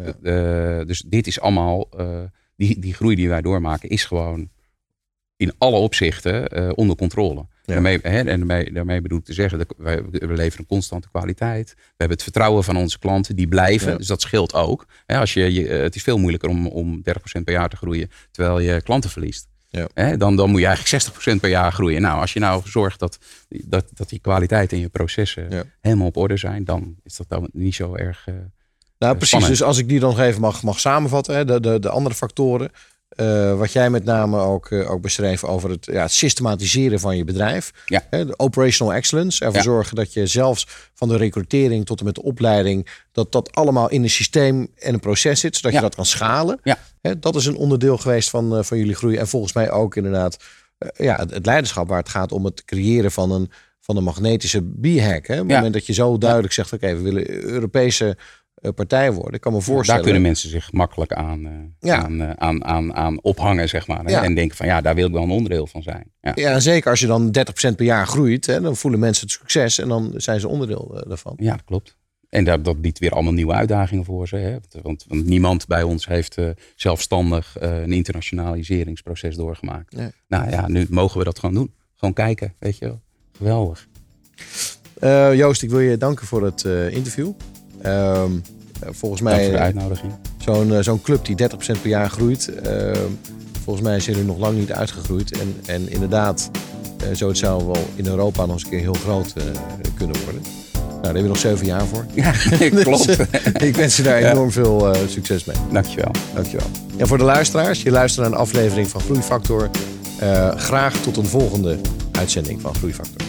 dus 0.88 1.04
dit 1.08 1.28
is 1.28 1.40
allemaal, 1.40 1.90
die, 2.56 2.80
die 2.80 2.94
groei 2.94 3.16
die 3.16 3.30
wij 3.30 3.42
doormaken, 3.42 3.90
is 3.90 4.06
gewoon 4.06 4.50
in 5.40 5.54
alle 5.58 5.78
opzichten 5.78 6.48
eh, 6.48 6.70
onder 6.76 6.96
controle. 6.96 7.46
Daarmee, 7.66 8.00
hè, 8.02 8.18
en 8.18 8.26
daarmee, 8.26 8.72
daarmee 8.74 9.02
bedoel 9.02 9.18
ik 9.18 9.26
te 9.26 9.34
zeggen, 9.34 9.58
dat 9.58 9.74
wij, 9.78 10.04
we 10.12 10.34
leveren 10.34 10.66
constante 10.66 11.10
kwaliteit. 11.10 11.74
We 11.76 11.84
hebben 11.88 12.18
het 12.18 12.24
vertrouwen 12.24 12.64
van 12.64 12.78
onze 12.78 13.00
klanten, 13.00 13.36
die 13.36 13.48
blijven. 13.48 13.92
Ja. 13.92 13.98
Dus 13.98 14.08
dat 14.08 14.22
scheelt 14.22 14.54
ook. 14.54 14.86
Hè, 15.06 15.18
als 15.20 15.34
je, 15.34 15.54
je, 15.54 15.68
eh, 15.68 15.82
het 15.82 15.96
is 15.96 16.04
veel 16.04 16.18
moeilijker 16.18 16.50
om, 16.50 16.68
om 16.68 17.02
30% 17.40 17.44
per 17.44 17.54
jaar 17.54 17.70
te 17.70 17.76
groeien, 17.76 18.10
terwijl 18.32 18.60
je 18.60 18.82
klanten 18.82 19.10
verliest. 19.10 19.48
Ja. 19.70 19.88
Hè, 19.94 20.18
dan, 20.18 20.36
dan 20.36 20.50
moet 20.50 20.60
je 20.60 20.66
eigenlijk 20.66 21.04
60% 21.36 21.40
per 21.40 21.50
jaar 21.50 21.72
groeien. 21.72 22.02
Nou, 22.02 22.20
als 22.22 22.34
je 22.34 22.40
nou 22.40 22.62
zorgt 22.66 23.00
dat, 23.00 23.18
dat, 23.50 23.86
dat 23.94 24.10
die 24.10 24.20
kwaliteit 24.20 24.72
in 24.72 24.80
je 24.80 24.90
processen 24.90 25.68
helemaal 25.82 26.08
op 26.08 26.18
orde 26.18 26.38
zijn, 26.38 26.64
dan 26.64 26.96
is 27.04 27.16
dat 27.16 27.30
dan 27.30 27.50
niet 27.54 27.76
zo 27.76 27.96
erg. 27.96 28.24
eh, 28.28 28.34
Nou, 28.98 29.12
precies. 29.14 29.28
spannend. 29.30 29.52
Dus 29.58 29.64
als 29.68 29.78
ik 29.78 29.90
die 29.90 30.00
dan 30.00 30.10
nog 30.10 30.20
even 30.20 30.42
mag, 30.42 30.64
mag 30.64 30.80
samenvatten, 30.80 31.36
hè, 31.36 31.46
de, 31.46 31.60
de, 31.60 31.80
de 31.80 31.90
andere 31.90 32.16
factoren. 32.16 32.72
Eh, 33.20 33.58
wat 33.58 33.72
jij 33.72 33.90
met 33.90 34.04
name 34.04 34.40
ook, 34.40 34.72
eh, 34.72 34.92
ook 34.92 35.02
beschreef 35.02 35.44
over 35.44 35.70
het, 35.70 35.86
ja, 35.86 36.02
het 36.02 36.12
systematiseren 36.12 37.00
van 37.00 37.18
je 37.18 37.24
bedrijf. 37.24 37.72
Ja. 37.86 38.02
Hè, 38.10 38.26
de 38.26 38.40
operational 38.40 38.94
excellence. 38.94 39.40
Ervoor 39.46 39.58
Ja. 39.58 39.64
zorgen 39.64 39.96
dat 39.96 40.14
je 40.14 40.28
zelfs 40.28 40.68
van 40.94 41.08
de 41.08 41.18
recrutering 41.18 41.86
tot 41.86 42.00
en 42.00 42.06
met 42.06 42.16
de 42.16 42.24
opleiding. 42.24 42.88
dat 43.12 43.32
dat 43.32 43.52
allemaal 43.56 43.90
in 43.90 44.04
een 44.04 44.10
systeem 44.10 44.68
en 44.78 44.94
een 44.94 45.00
proces 45.00 45.40
zit. 45.40 45.56
zodat 45.56 45.72
Ja. 45.72 45.78
je 45.78 45.84
dat 45.84 45.96
kan 45.96 46.06
schalen. 46.06 46.60
Ja. 46.64 46.78
Hè, 47.02 47.20
dat 47.20 47.36
is 47.36 47.46
een 47.46 47.56
onderdeel 47.58 47.98
geweest 47.98 48.30
van, 48.30 48.58
eh, 48.58 48.64
van 48.64 48.78
jullie 48.78 48.96
groei. 48.96 49.16
En 49.18 49.28
volgens 49.28 49.54
mij 49.54 49.72
ook 49.72 49.96
inderdaad 49.96 50.38
ja, 50.98 51.16
het, 51.16 51.32
het 51.34 51.46
leiderschap 51.46 51.88
waar 51.88 51.98
het 52.00 52.10
gaat 52.10 52.32
om 52.32 52.46
het 52.46 52.66
creëren 52.66 53.12
van 53.12 53.32
een, 53.32 53.52
van 53.80 53.96
de 53.96 54.02
magnetische 54.02 54.62
b-hack. 54.62 55.28
Hè? 55.28 55.34
Op 55.34 55.48
het 55.48 55.56
moment 55.56 55.74
dat 55.74 55.86
je 55.86 55.94
zo 55.94 56.18
duidelijk 56.18 56.54
zegt, 56.54 56.74
oké, 56.74 56.96
we 56.96 57.02
willen 57.02 57.30
Europese 57.44 58.18
partij 58.76 59.12
worden. 59.14 59.34
Ik 59.34 59.42
kan 59.42 59.54
me 59.54 59.62
voorstellen. 59.62 60.02
Daar 60.02 60.12
kunnen 60.12 60.22
mensen 60.22 60.50
zich 60.50 60.72
makkelijk 60.72 61.14
aan, 61.14 61.46
eh, 61.46 61.52
Ja. 61.80 62.04
aan, 62.04 62.22
eh, 62.22 62.30
aan, 62.36 62.66
aan, 62.66 62.96
aan 62.96 63.22
ophangen, 63.22 63.70
zeg 63.70 63.88
maar. 63.88 64.04
hè. 64.06 64.12
Ja. 64.12 64.24
En 64.24 64.36
denken 64.36 64.58
van, 64.58 64.66
ja, 64.66 64.82
daar 64.82 64.96
wil 64.96 65.08
ik 65.08 65.14
wel 65.14 65.24
een 65.24 65.30
onderdeel 65.30 65.68
van 65.68 65.82
zijn. 65.84 66.12
Ja. 66.22 66.32
Ja, 66.36 66.52
en 66.52 66.62
zeker 66.62 66.90
als 66.90 67.00
je 67.00 67.08
dan 67.08 67.32
30% 67.32 67.76
per 67.76 67.86
jaar 67.86 68.08
groeit, 68.08 68.46
hè, 68.46 68.62
dan 68.62 68.76
voelen 68.76 69.00
mensen 69.00 69.24
het 69.28 69.36
succes 69.36 69.78
en 69.80 69.88
dan 69.88 70.14
zijn 70.16 70.40
ze 70.40 70.48
onderdeel 70.48 70.92
eh, 71.02 71.08
daarvan. 71.10 71.34
Ja, 71.38 71.52
dat 71.52 71.64
klopt. 71.66 71.98
En 72.30 72.44
dat, 72.44 72.66
dat 72.66 72.82
biedt 72.82 73.00
weer 73.00 73.12
allemaal 73.12 73.34
nieuwe 73.34 73.54
uitdagingen 73.54 74.06
voor 74.06 74.28
ze. 74.28 74.36
Hè? 74.36 74.58
Want, 74.82 75.06
want, 75.08 75.26
niemand 75.26 75.68
bij 75.68 75.84
ons 75.84 76.08
heeft 76.08 76.38
eh, 76.38 76.50
zelfstandig 76.76 77.58
eh, 77.58 77.82
een 77.82 77.92
internationaliseringsproces 77.94 79.36
doorgemaakt. 79.36 79.96
Nee. 79.96 80.10
Nou 80.28 80.50
ja, 80.50 80.68
nu 80.68 80.86
mogen 80.90 81.18
we 81.18 81.24
dat 81.24 81.40
gewoon 81.40 81.56
doen. 81.56 81.74
Gewoon 81.96 82.14
kijken, 82.14 82.54
weet 82.60 82.78
je 82.78 82.86
wel. 82.86 83.02
Geweldig. 83.38 83.88
Eh, 85.00 85.36
Joost, 85.36 85.62
ik 85.64 85.70
wil 85.70 85.80
je 85.80 85.98
danken 85.98 86.28
voor 86.28 86.44
het 86.46 86.66
eh, 86.66 86.90
interview. 86.94 87.32
Eh, 87.82 88.24
volgens 88.82 89.22
Dank 89.22 89.36
mij 89.36 89.44
voor 89.46 89.54
de 89.54 89.60
uitnodiging. 89.64 90.12
zo'n 90.38 90.74
eh, 90.74 90.80
zo'n 90.84 91.02
club 91.02 91.26
die 91.26 91.36
30% 91.36 91.82
per 91.82 91.90
jaar 91.90 92.10
groeit. 92.10 92.48
ehm, 92.64 92.98
volgens 93.64 93.86
mij 93.88 94.00
zijn 94.00 94.16
jullie 94.16 94.32
nog 94.32 94.40
lang 94.42 94.58
niet 94.58 94.72
uitgegroeid. 94.72 95.32
En, 95.40 95.56
en 95.66 95.90
inderdaad, 95.92 96.50
eh, 97.10 97.16
zo 97.16 97.28
het 97.28 97.38
zou 97.38 97.66
wel 97.66 97.86
in 97.96 98.06
Europa 98.08 98.46
nog 98.46 98.54
eens 98.54 98.64
een 98.64 98.70
keer 98.70 98.80
heel 98.80 98.94
groot 98.94 99.34
eh, 99.38 99.44
kunnen 99.98 100.16
worden. 100.24 100.42
Nou, 100.74 100.92
daar 100.92 101.04
hebben 101.04 101.22
we 101.22 101.28
nog 101.28 101.38
zeven 101.38 101.66
jaar 101.66 101.86
voor. 101.86 102.06
Ja, 102.14 102.32
Dus, 102.70 102.84
klopt. 102.84 103.08
eh, 103.10 103.68
ik 103.68 103.76
wens 103.76 103.96
je 103.98 104.04
daar 104.04 104.20
Ja. 104.22 104.32
enorm 104.32 104.52
veel 104.52 104.94
succes 105.08 105.46
mee. 105.46 105.56
Dankjewel. 105.72 106.12
Dankjewel. 106.34 106.68
En 106.98 107.08
voor 107.08 107.18
de 107.18 107.24
luisteraars, 107.24 107.82
je 107.84 107.92
luistert 107.92 108.24
naar 108.26 108.36
een 108.36 108.42
aflevering 108.42 108.88
van 108.88 109.02
Groeifactor. 109.02 109.70
Graag 110.56 110.96
tot 111.02 111.18
een 111.18 111.26
volgende 111.26 111.78
uitzending 112.12 112.62
van 112.62 112.76
Groeifactor. 112.76 113.28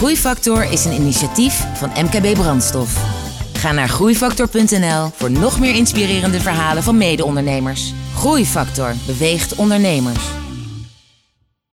Groeifactor 0.00 0.72
is 0.72 0.84
een 0.84 0.92
initiatief 0.92 1.66
van 1.74 1.90
MKB 2.04 2.34
Brandstof. 2.34 3.04
Ga 3.52 3.72
naar 3.72 3.88
groeifactor.nl 3.88 5.10
voor 5.14 5.30
nog 5.30 5.60
meer 5.60 5.74
inspirerende 5.74 6.40
verhalen 6.40 6.82
van 6.82 6.96
mede-ondernemers. 6.96 7.94
Groeifactor 8.14 8.94
beweegt 9.06 9.54
ondernemers. 9.54 10.24